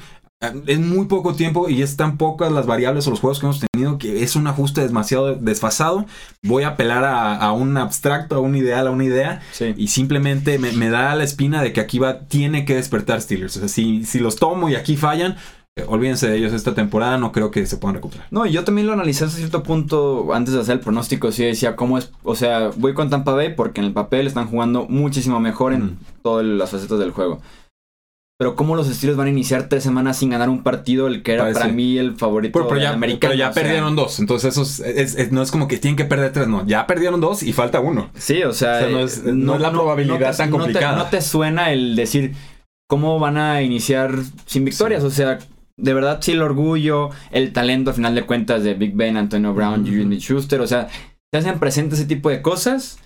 es 0.67 0.79
muy 0.79 1.07
poco 1.07 1.33
tiempo 1.33 1.67
y 1.69 1.81
es 1.81 1.97
tan 1.97 2.17
pocas 2.17 2.51
las 2.51 2.65
variables 2.65 3.05
o 3.07 3.09
los 3.09 3.19
juegos 3.19 3.39
que 3.39 3.45
hemos 3.45 3.59
tenido 3.59 3.97
que 3.97 4.23
es 4.23 4.35
un 4.37 4.47
ajuste 4.47 4.81
demasiado 4.81 5.35
desfasado. 5.35 6.05
Voy 6.43 6.63
a 6.63 6.69
apelar 6.69 7.03
a, 7.03 7.35
a 7.35 7.51
un 7.51 7.75
abstracto, 7.75 8.35
a 8.35 8.39
un 8.39 8.55
ideal, 8.55 8.87
a 8.87 8.91
una 8.91 9.03
idea. 9.03 9.41
Sí. 9.51 9.73
Y 9.75 9.89
simplemente 9.89 10.57
me, 10.57 10.71
me 10.71 10.89
da 10.89 11.13
la 11.15 11.25
espina 11.25 11.61
de 11.61 11.73
que 11.73 11.81
aquí 11.81 11.99
va, 11.99 12.21
tiene 12.21 12.63
que 12.63 12.75
despertar 12.75 13.21
Steelers. 13.21 13.57
O 13.57 13.59
sea, 13.59 13.67
si, 13.67 14.05
si 14.05 14.19
los 14.19 14.37
tomo 14.37 14.69
y 14.69 14.75
aquí 14.75 14.95
fallan, 14.95 15.35
eh, 15.75 15.83
olvídense 15.87 16.29
de 16.29 16.37
ellos 16.37 16.53
esta 16.53 16.73
temporada, 16.73 17.17
no 17.17 17.33
creo 17.33 17.51
que 17.51 17.65
se 17.65 17.75
puedan 17.75 17.95
recuperar. 17.95 18.27
No, 18.31 18.45
yo 18.45 18.63
también 18.63 18.87
lo 18.87 18.93
analicé 18.93 19.25
hasta 19.25 19.37
cierto 19.37 19.61
punto 19.63 20.33
antes 20.33 20.53
de 20.53 20.61
hacer 20.61 20.75
el 20.75 20.79
pronóstico. 20.79 21.33
Sí, 21.33 21.43
decía 21.43 21.75
cómo 21.75 21.97
es. 21.97 22.11
O 22.23 22.35
sea, 22.35 22.71
voy 22.77 22.93
con 22.93 23.09
Tampa 23.09 23.33
Bay 23.33 23.55
porque 23.55 23.81
en 23.81 23.87
el 23.87 23.93
papel 23.93 24.25
están 24.25 24.47
jugando 24.47 24.85
muchísimo 24.87 25.41
mejor 25.41 25.73
en 25.73 25.99
todas 26.23 26.45
las 26.45 26.69
facetas 26.69 26.97
del 26.99 27.11
juego. 27.11 27.41
Pero 28.39 28.55
cómo 28.55 28.77
los 28.77 28.87
Steelers 28.87 29.17
van 29.17 29.27
a 29.27 29.31
iniciar 29.31 29.67
tres 29.67 29.83
semanas 29.83 30.17
sin 30.17 30.29
ganar 30.29 30.47
un 30.47 30.63
partido, 30.63 31.07
el 31.07 31.23
que 31.23 31.33
era 31.33 31.43
Parece. 31.43 31.59
para 31.59 31.73
mí 31.73 31.97
el 31.97 32.15
favorito 32.15 32.53
Pero, 32.57 32.69
pero 32.69 32.79
ya, 32.79 32.91
americano. 32.93 33.19
pero 33.31 33.33
ya 33.33 33.51
sea, 33.51 33.61
perdieron 33.63 33.97
dos. 33.97 34.17
Entonces, 34.21 34.53
eso 34.53 34.61
es, 34.61 34.79
es- 34.79 35.15
es- 35.15 35.31
no 35.33 35.41
es 35.41 35.51
como 35.51 35.67
que 35.67 35.75
tienen 35.77 35.97
que 35.97 36.05
perder 36.05 36.31
tres, 36.31 36.47
no. 36.47 36.65
Ya 36.65 36.87
perdieron 36.87 37.19
dos 37.19 37.43
y 37.43 37.51
falta 37.51 37.81
uno. 37.81 38.09
Sí, 38.15 38.41
o 38.43 38.53
sea, 38.53 38.77
O 38.77 38.79
sea, 38.79 38.89
no 38.89 38.99
es- 39.01 39.23
no 39.25 39.55
es 39.55 39.61
la 39.61 39.71
probabilidad 39.73 40.31
te- 40.31 40.37
tan 40.37 40.47
te- 40.47 40.57
complicada. 40.57 40.95
No 40.95 41.05
te, 41.07 41.21
suena 41.21 41.73
el 41.73 41.97
decir 41.97 42.33
cómo 42.87 43.19
van 43.19 43.37
a 43.37 43.61
iniciar 43.61 44.13
sin 44.45 44.63
victorias. 44.63 45.03
O 45.03 45.09
sea, 45.11 45.39
de 45.75 45.93
verdad 45.93 46.19
sí 46.21 46.31
el 46.31 46.41
orgullo, 46.41 47.09
el 47.31 47.51
talento 47.51 47.91
a 47.91 47.93
final 47.93 48.15
de 48.15 48.21
cuentas 48.25 48.63
de 48.63 48.73
Big 48.73 48.95
Ben, 48.95 49.17
Antonio 49.17 49.53
Brown, 49.53 49.81
Ujú. 49.81 49.89
Julian 49.89 50.13
Schuster. 50.17 50.61
O 50.61 50.67
sea, 50.67 50.87
se 51.29 51.37
hacen 51.37 51.59
presentes 51.59 51.99
ese 51.99 52.07
tipo 52.07 52.29
de 52.29 52.41
cosas. 52.41 52.99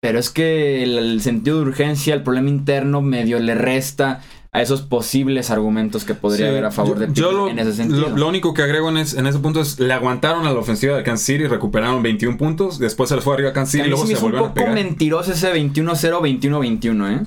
Pero 0.00 0.18
es 0.18 0.30
que 0.30 0.82
el, 0.82 0.98
el 0.98 1.20
sentido 1.22 1.56
de 1.56 1.62
urgencia, 1.62 2.14
el 2.14 2.22
problema 2.22 2.48
interno 2.50 3.00
medio 3.02 3.38
le 3.40 3.54
resta 3.54 4.20
a 4.52 4.62
esos 4.62 4.82
posibles 4.82 5.50
argumentos 5.50 6.04
que 6.04 6.14
podría 6.14 6.46
Sí, 6.46 6.50
haber 6.50 6.64
a 6.66 6.70
favor 6.70 6.98
yo- 6.98 7.06
de 7.06 7.12
yo 7.12 7.32
lo, 7.32 7.48
en 7.48 7.58
ese 7.58 7.72
sentido. 7.74 8.10
Lo, 8.10 8.16
lo 8.16 8.28
único 8.28 8.54
que 8.54 8.62
agrego 8.62 8.88
en, 8.90 8.98
es- 8.98 9.14
en 9.14 9.26
ese 9.26 9.38
punto 9.38 9.60
es 9.60 9.78
le 9.80 9.92
aguantaron 9.92 10.46
a 10.46 10.52
la 10.52 10.58
ofensiva 10.58 10.96
de 10.96 11.02
Kansas 11.02 11.26
City, 11.26 11.46
recuperaron 11.46 12.02
21 12.02 12.36
puntos, 12.38 12.78
después 12.78 13.08
se 13.08 13.16
les 13.16 13.24
fue 13.24 13.34
arriba 13.34 13.50
a 13.50 13.52
Kansas 13.52 13.72
City 13.72 13.82
a 13.82 13.86
y 13.86 13.90
luego 13.90 14.04
se 14.06 14.08
me 14.12 14.14
se 14.14 14.18
hizo 14.18 14.26
un 14.26 14.32
volvieron 14.32 14.50
a 14.50 14.54
poco 14.54 14.64
pegar. 14.72 14.74
mentiroso 14.74 15.32
ese 15.32 15.52
21-0, 15.52 16.20
21-21, 16.20 17.10
¿eh? 17.22 17.26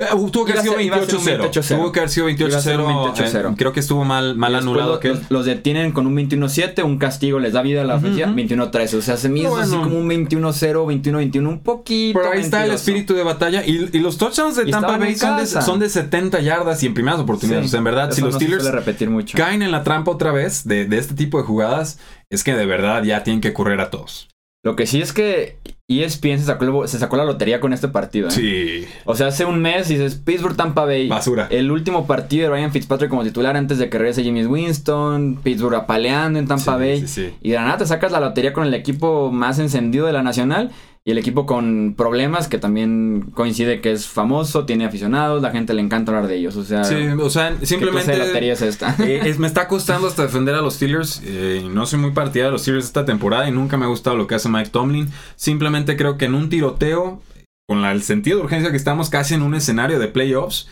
Eh, 0.00 0.06
tuvo 0.30 0.44
que 0.44 0.52
haber 0.52 0.62
sido 0.62 0.74
ser- 0.76 0.82
iba 0.86 0.96
a 0.96 1.00
ser 1.04 1.16
un 1.16 1.24
28-0. 1.24 1.42
28-0. 1.50 1.76
Tuvo 1.76 1.90
que 1.92 1.98
haber 1.98 2.10
sido 2.10 2.28
Iba 2.28 2.56
a 2.56 2.60
ser 2.60 2.78
un 2.80 2.86
28-0. 2.86 3.14
28-0. 3.16 3.50
eh, 3.50 3.54
creo 3.58 3.72
que 3.72 3.80
estuvo 3.80 4.04
mal, 4.04 4.36
mal 4.36 4.54
anulado 4.54 4.90
lo- 4.90 4.94
aquel. 4.94 5.14
los, 5.14 5.28
los 5.28 5.44
detienen 5.46 5.90
con 5.90 6.06
un 6.06 6.14
21-7, 6.14 6.84
un 6.84 6.98
castigo 6.98 7.40
les 7.40 7.52
da 7.52 7.62
vida 7.62 7.80
a 7.80 7.84
la 7.84 7.96
ofensiva, 7.96 8.28
ujú. 8.28 8.36
21-13. 8.36 8.96
O 8.96 9.02
sea, 9.02 9.16
se 9.16 9.28
me 9.28 9.40
hizo 9.40 9.50
Bueno. 9.50 9.64
así 9.64 9.74
como 9.76 9.98
un 9.98 10.06
21-0, 10.08 10.86
21-21, 10.86 11.48
un 11.48 11.62
poquito. 11.64 12.20
Pero 12.20 12.32
ahí 12.32 12.40
está 12.42 12.58
el 12.58 12.68
mentiroso. 12.70 12.74
espíritu 12.90 13.14
de 13.14 13.24
batalla. 13.24 13.66
Y, 13.66 13.90
y 13.92 13.98
los 13.98 14.18
touchdowns 14.18 14.54
de 14.54 14.68
Y 14.68 14.70
Tampa 14.70 14.98
Bay 14.98 15.16
son 15.16 15.36
de, 15.36 15.46
son 15.46 15.80
de 15.80 15.88
70 15.88 16.38
yardas 16.42 16.80
y 16.84 16.86
en 16.86 16.94
primeras 16.94 17.18
oportunidades. 17.18 17.64
Sí, 17.64 17.68
O 17.68 17.70
sea, 17.72 17.78
en 17.78 17.84
verdad, 17.84 18.12
si 18.12 18.20
los 18.20 18.34
no 18.34 18.38
Steelers 18.38 18.70
repetir 18.70 19.10
mucho. 19.10 19.36
caen 19.36 19.62
en 19.62 19.72
la 19.72 19.82
trampa 19.82 20.12
otra 20.12 20.30
vez 20.30 20.62
de, 20.64 20.84
de 20.84 20.96
este 20.98 21.14
tipo 21.14 21.38
de 21.38 21.44
jugadas, 21.44 21.98
es 22.30 22.44
que 22.44 22.54
de 22.54 22.66
verdad 22.66 23.02
ya 23.02 23.24
tienen 23.24 23.40
que 23.40 23.52
correr 23.52 23.80
a 23.80 23.90
todos. 23.90 24.28
Lo 24.64 24.76
que 24.76 24.86
sí 24.86 25.02
es 25.02 25.12
que 25.12 25.56
ESPN 25.90 26.38
se 26.38 26.44
sacó, 26.44 26.86
se 26.86 26.98
sacó 26.98 27.16
la 27.16 27.24
lotería 27.24 27.60
con 27.60 27.72
este 27.72 27.88
partido. 27.88 28.28
¿eh? 28.28 28.30
Sí. 28.30 28.84
O 29.06 29.14
sea, 29.14 29.28
hace 29.28 29.46
un 29.46 29.58
mes 29.62 29.88
dices 29.88 30.16
Pittsburgh 30.16 30.54
Tampa 30.54 30.84
Bay. 30.84 31.08
Basura. 31.08 31.46
El 31.50 31.70
último 31.70 32.06
partido 32.06 32.44
de 32.44 32.50
Ryan 32.56 32.70
Fitzpatrick 32.72 33.08
como 33.08 33.24
titular 33.24 33.56
antes 33.56 33.78
de 33.78 33.88
que 33.88 33.96
regrese 33.96 34.22
James 34.22 34.46
Winston. 34.46 35.40
Pittsburgh 35.42 35.74
apaleando 35.76 36.38
en 36.38 36.46
Tampa 36.46 36.74
Sí, 36.74 36.78
Bay. 36.78 37.00
sí, 37.00 37.08
sí. 37.08 37.34
Y 37.40 37.50
de 37.50 37.54
la 37.56 37.64
nada 37.64 37.78
te 37.78 37.86
sacas 37.86 38.12
la 38.12 38.20
lotería 38.20 38.52
con 38.52 38.66
el 38.66 38.74
equipo 38.74 39.32
más 39.32 39.58
encendido 39.58 40.04
de 40.06 40.12
la 40.12 40.22
nacional. 40.22 40.72
Y 41.08 41.10
el 41.12 41.16
equipo 41.16 41.46
con 41.46 41.94
problemas, 41.96 42.48
que 42.48 42.58
también 42.58 43.30
coincide 43.32 43.80
que 43.80 43.92
es 43.92 44.06
famoso, 44.06 44.66
tiene 44.66 44.84
aficionados, 44.84 45.40
la 45.40 45.50
gente 45.50 45.72
le 45.72 45.80
encanta 45.80 46.12
hablar 46.12 46.28
de 46.28 46.36
ellos. 46.36 46.54
O 46.56 46.64
sea, 46.64 46.84
Sí, 46.84 46.96
o 47.18 47.30
sea, 47.30 47.56
¿qué 47.58 47.64
simplemente. 47.64 48.12
de 48.12 48.18
lotería 48.18 48.52
es 48.52 48.60
esta? 48.60 48.94
Eh, 48.98 49.22
es- 49.24 49.38
me 49.38 49.46
está 49.46 49.68
costando 49.68 50.06
hasta 50.06 50.24
defender 50.24 50.54
a 50.54 50.60
los 50.60 50.74
Steelers. 50.74 51.22
eh, 51.24 51.66
no 51.72 51.86
soy 51.86 51.98
muy 51.98 52.10
partidario 52.10 52.48
de 52.48 52.52
los 52.52 52.60
Steelers 52.60 52.84
esta 52.84 53.06
temporada 53.06 53.48
y 53.48 53.52
nunca 53.52 53.78
me 53.78 53.86
ha 53.86 53.88
gustado 53.88 54.16
lo 54.18 54.26
que 54.26 54.34
hace 54.34 54.50
Mike 54.50 54.68
Tomlin. 54.68 55.08
Simplemente 55.36 55.96
creo 55.96 56.18
que 56.18 56.26
en 56.26 56.34
un 56.34 56.50
tiroteo, 56.50 57.22
con 57.66 57.80
la- 57.80 57.92
el 57.92 58.02
sentido 58.02 58.36
de 58.36 58.44
urgencia 58.44 58.70
que 58.70 58.76
estamos 58.76 59.08
casi 59.08 59.32
en 59.32 59.40
un 59.40 59.54
escenario 59.54 59.98
de 59.98 60.08
playoffs, 60.08 60.68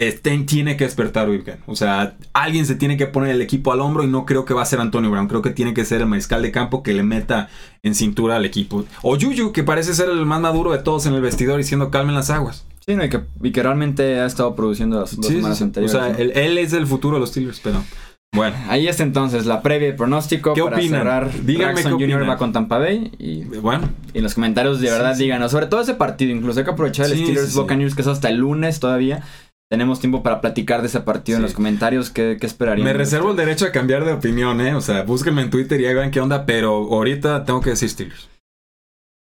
este, 0.00 0.36
tiene 0.38 0.76
que 0.76 0.84
despertar 0.84 1.28
Weekend. 1.30 1.58
O 1.66 1.76
sea, 1.76 2.16
alguien 2.32 2.66
se 2.66 2.74
tiene 2.74 2.96
que 2.96 3.06
poner 3.06 3.30
el 3.30 3.42
equipo 3.42 3.70
al 3.72 3.80
hombro 3.80 4.02
y 4.02 4.08
no 4.08 4.26
creo 4.26 4.44
que 4.44 4.54
va 4.54 4.62
a 4.62 4.64
ser 4.66 4.80
Antonio 4.80 5.10
Brown. 5.10 5.28
Creo 5.28 5.42
que 5.42 5.50
tiene 5.50 5.74
que 5.74 5.84
ser 5.84 6.00
el 6.00 6.06
mariscal 6.08 6.42
de 6.42 6.50
campo 6.50 6.82
que 6.82 6.92
le 6.94 7.02
meta 7.04 7.48
en 7.82 7.94
cintura 7.94 8.36
al 8.36 8.44
equipo. 8.44 8.84
O 9.02 9.16
Yuyu, 9.16 9.52
que 9.52 9.62
parece 9.62 9.94
ser 9.94 10.08
el 10.08 10.26
más 10.26 10.40
maduro 10.40 10.72
de 10.72 10.78
todos 10.78 11.06
en 11.06 11.14
el 11.14 11.20
vestidor 11.20 11.58
diciendo 11.58 11.90
calmen 11.90 12.14
las 12.16 12.30
aguas. 12.30 12.66
Sí, 12.86 12.96
no, 12.96 13.04
y, 13.04 13.10
que, 13.10 13.20
y 13.42 13.52
que 13.52 13.62
realmente 13.62 14.18
ha 14.20 14.26
estado 14.26 14.56
produciendo 14.56 14.98
las 15.00 15.14
dos 15.14 15.26
Sí, 15.26 15.34
semanas 15.36 15.58
sí. 15.58 15.64
O 15.64 15.66
anteriores. 15.66 15.92
sea, 15.92 16.08
¿no? 16.08 16.18
él, 16.18 16.32
él 16.34 16.58
es 16.58 16.72
el 16.72 16.86
futuro 16.86 17.16
de 17.16 17.20
los 17.20 17.28
Steelers, 17.30 17.60
pero 17.62 17.84
bueno. 18.32 18.56
Ahí 18.68 18.86
está 18.88 19.02
entonces 19.02 19.44
la 19.44 19.60
previa 19.60 19.88
y 19.88 19.92
pronóstico 19.92 20.54
¿Qué 20.54 20.62
para 20.62 20.76
opinan? 20.76 21.00
cerrar. 21.00 21.30
Díganme 21.44 21.72
Braxton 21.74 21.98
qué 21.98 22.04
Jr. 22.12 22.28
va 22.28 22.36
con 22.38 22.52
Tampa 22.52 22.78
Bay 22.78 23.10
y, 23.18 23.42
Bueno, 23.42 23.90
y 24.14 24.18
en 24.18 24.24
los 24.24 24.34
comentarios 24.34 24.80
de 24.80 24.88
verdad 24.90 25.14
sí. 25.16 25.24
díganos, 25.24 25.50
sobre 25.50 25.66
todo 25.66 25.80
ese 25.80 25.94
partido, 25.94 26.30
incluso 26.34 26.60
hay 26.60 26.64
que 26.64 26.70
aprovechar 26.70 27.06
el 27.06 27.12
Sí, 27.12 27.22
Steelers 27.24 27.46
sí, 27.48 27.52
sí. 27.52 27.58
Buccaneers 27.58 27.94
que 27.94 28.02
es 28.02 28.08
hasta 28.08 28.28
el 28.30 28.36
lunes 28.36 28.78
todavía. 28.80 29.24
Tenemos 29.70 30.00
tiempo 30.00 30.24
para 30.24 30.40
platicar 30.40 30.80
de 30.80 30.88
ese 30.88 31.00
partido 31.00 31.36
en 31.36 31.42
los 31.42 31.54
comentarios. 31.54 32.10
¿Qué, 32.10 32.38
qué 32.40 32.46
esperarían? 32.46 32.84
me 32.84 32.92
reservo 32.92 33.30
el 33.30 33.36
derecho 33.36 33.66
a 33.66 33.70
cambiar 33.70 34.04
de 34.04 34.12
opinión, 34.12 34.60
¿eh? 34.60 34.74
O 34.74 34.80
sea, 34.80 35.02
búsquenme 35.04 35.42
en 35.42 35.50
Twitter 35.50 35.80
y 35.80 35.86
ahí 35.86 35.94
vean 35.94 36.10
qué 36.10 36.20
onda, 36.20 36.44
pero 36.44 36.72
ahorita 36.92 37.44
tengo 37.44 37.60
que 37.60 37.70
decir 37.70 37.88
Steelers. 37.88 38.28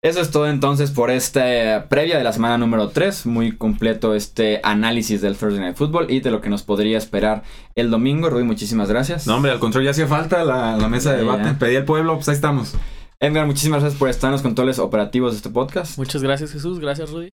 Eso 0.04 0.20
es 0.20 0.30
todo 0.30 0.48
entonces 0.48 0.92
por 0.92 1.10
esta 1.10 1.88
previa 1.88 2.16
de 2.16 2.22
la 2.22 2.32
semana 2.32 2.58
número 2.58 2.90
3. 2.90 3.26
Muy 3.26 3.56
completo 3.56 4.14
este 4.14 4.60
análisis 4.62 5.20
del 5.20 5.36
Thursday 5.36 5.58
Night 5.58 5.76
Football 5.76 6.12
y 6.12 6.20
de 6.20 6.30
lo 6.30 6.40
que 6.40 6.48
nos 6.48 6.62
podría 6.62 6.96
esperar 6.96 7.42
el 7.74 7.90
domingo. 7.90 8.30
Rui, 8.30 8.44
muchísimas 8.44 8.88
gracias. 8.88 9.26
No, 9.26 9.34
hombre, 9.34 9.50
al 9.50 9.58
contrario, 9.58 9.86
ya 9.86 9.90
hacía 9.90 10.06
falta 10.06 10.44
la, 10.44 10.76
la 10.76 10.88
mesa 10.88 11.10
de 11.10 11.18
debate. 11.18 11.54
Pedí 11.58 11.74
al 11.74 11.84
pueblo, 11.84 12.14
pues 12.14 12.28
ahí 12.28 12.36
estamos. 12.36 12.74
Edgar, 13.18 13.46
muchísimas 13.46 13.80
gracias 13.80 13.98
por 13.98 14.10
estar 14.10 14.28
en 14.28 14.32
los 14.32 14.42
controles 14.42 14.78
operativos 14.78 15.32
de 15.32 15.38
este 15.38 15.50
podcast. 15.50 15.98
Muchas 15.98 16.22
gracias, 16.22 16.52
Jesús. 16.52 16.78
Gracias, 16.78 17.10
Rudy. 17.10 17.30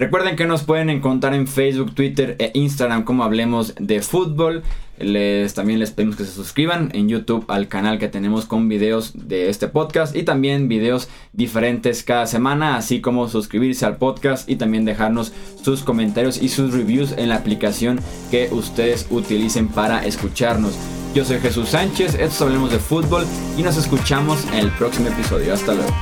Recuerden 0.00 0.36
que 0.36 0.46
nos 0.46 0.62
pueden 0.62 0.90
encontrar 0.90 1.34
en 1.34 1.48
Facebook, 1.48 1.92
Twitter 1.92 2.36
e 2.38 2.52
Instagram 2.54 3.02
como 3.02 3.24
Hablemos 3.24 3.74
de 3.80 4.00
Fútbol. 4.00 4.62
Les, 4.96 5.54
también 5.54 5.80
les 5.80 5.90
pedimos 5.90 6.14
que 6.14 6.24
se 6.24 6.30
suscriban 6.30 6.90
en 6.94 7.08
YouTube 7.08 7.44
al 7.48 7.66
canal 7.66 7.98
que 7.98 8.06
tenemos 8.06 8.46
con 8.46 8.68
videos 8.68 9.10
de 9.14 9.48
este 9.48 9.66
podcast 9.66 10.14
y 10.14 10.22
también 10.22 10.68
videos 10.68 11.08
diferentes 11.32 12.04
cada 12.04 12.28
semana, 12.28 12.76
así 12.76 13.00
como 13.00 13.26
suscribirse 13.26 13.86
al 13.86 13.96
podcast 13.96 14.48
y 14.48 14.54
también 14.54 14.84
dejarnos 14.84 15.32
sus 15.64 15.82
comentarios 15.82 16.40
y 16.40 16.48
sus 16.48 16.72
reviews 16.72 17.10
en 17.18 17.30
la 17.30 17.34
aplicación 17.34 17.98
que 18.30 18.50
ustedes 18.52 19.08
utilicen 19.10 19.66
para 19.66 20.06
escucharnos. 20.06 20.78
Yo 21.12 21.24
soy 21.24 21.40
Jesús 21.40 21.70
Sánchez, 21.70 22.14
esto 22.14 22.24
es 22.24 22.42
Hablemos 22.42 22.70
de 22.70 22.78
Fútbol 22.78 23.26
y 23.56 23.62
nos 23.62 23.76
escuchamos 23.76 24.44
en 24.52 24.60
el 24.60 24.70
próximo 24.70 25.08
episodio. 25.08 25.52
Hasta 25.52 25.74
luego. 25.74 25.92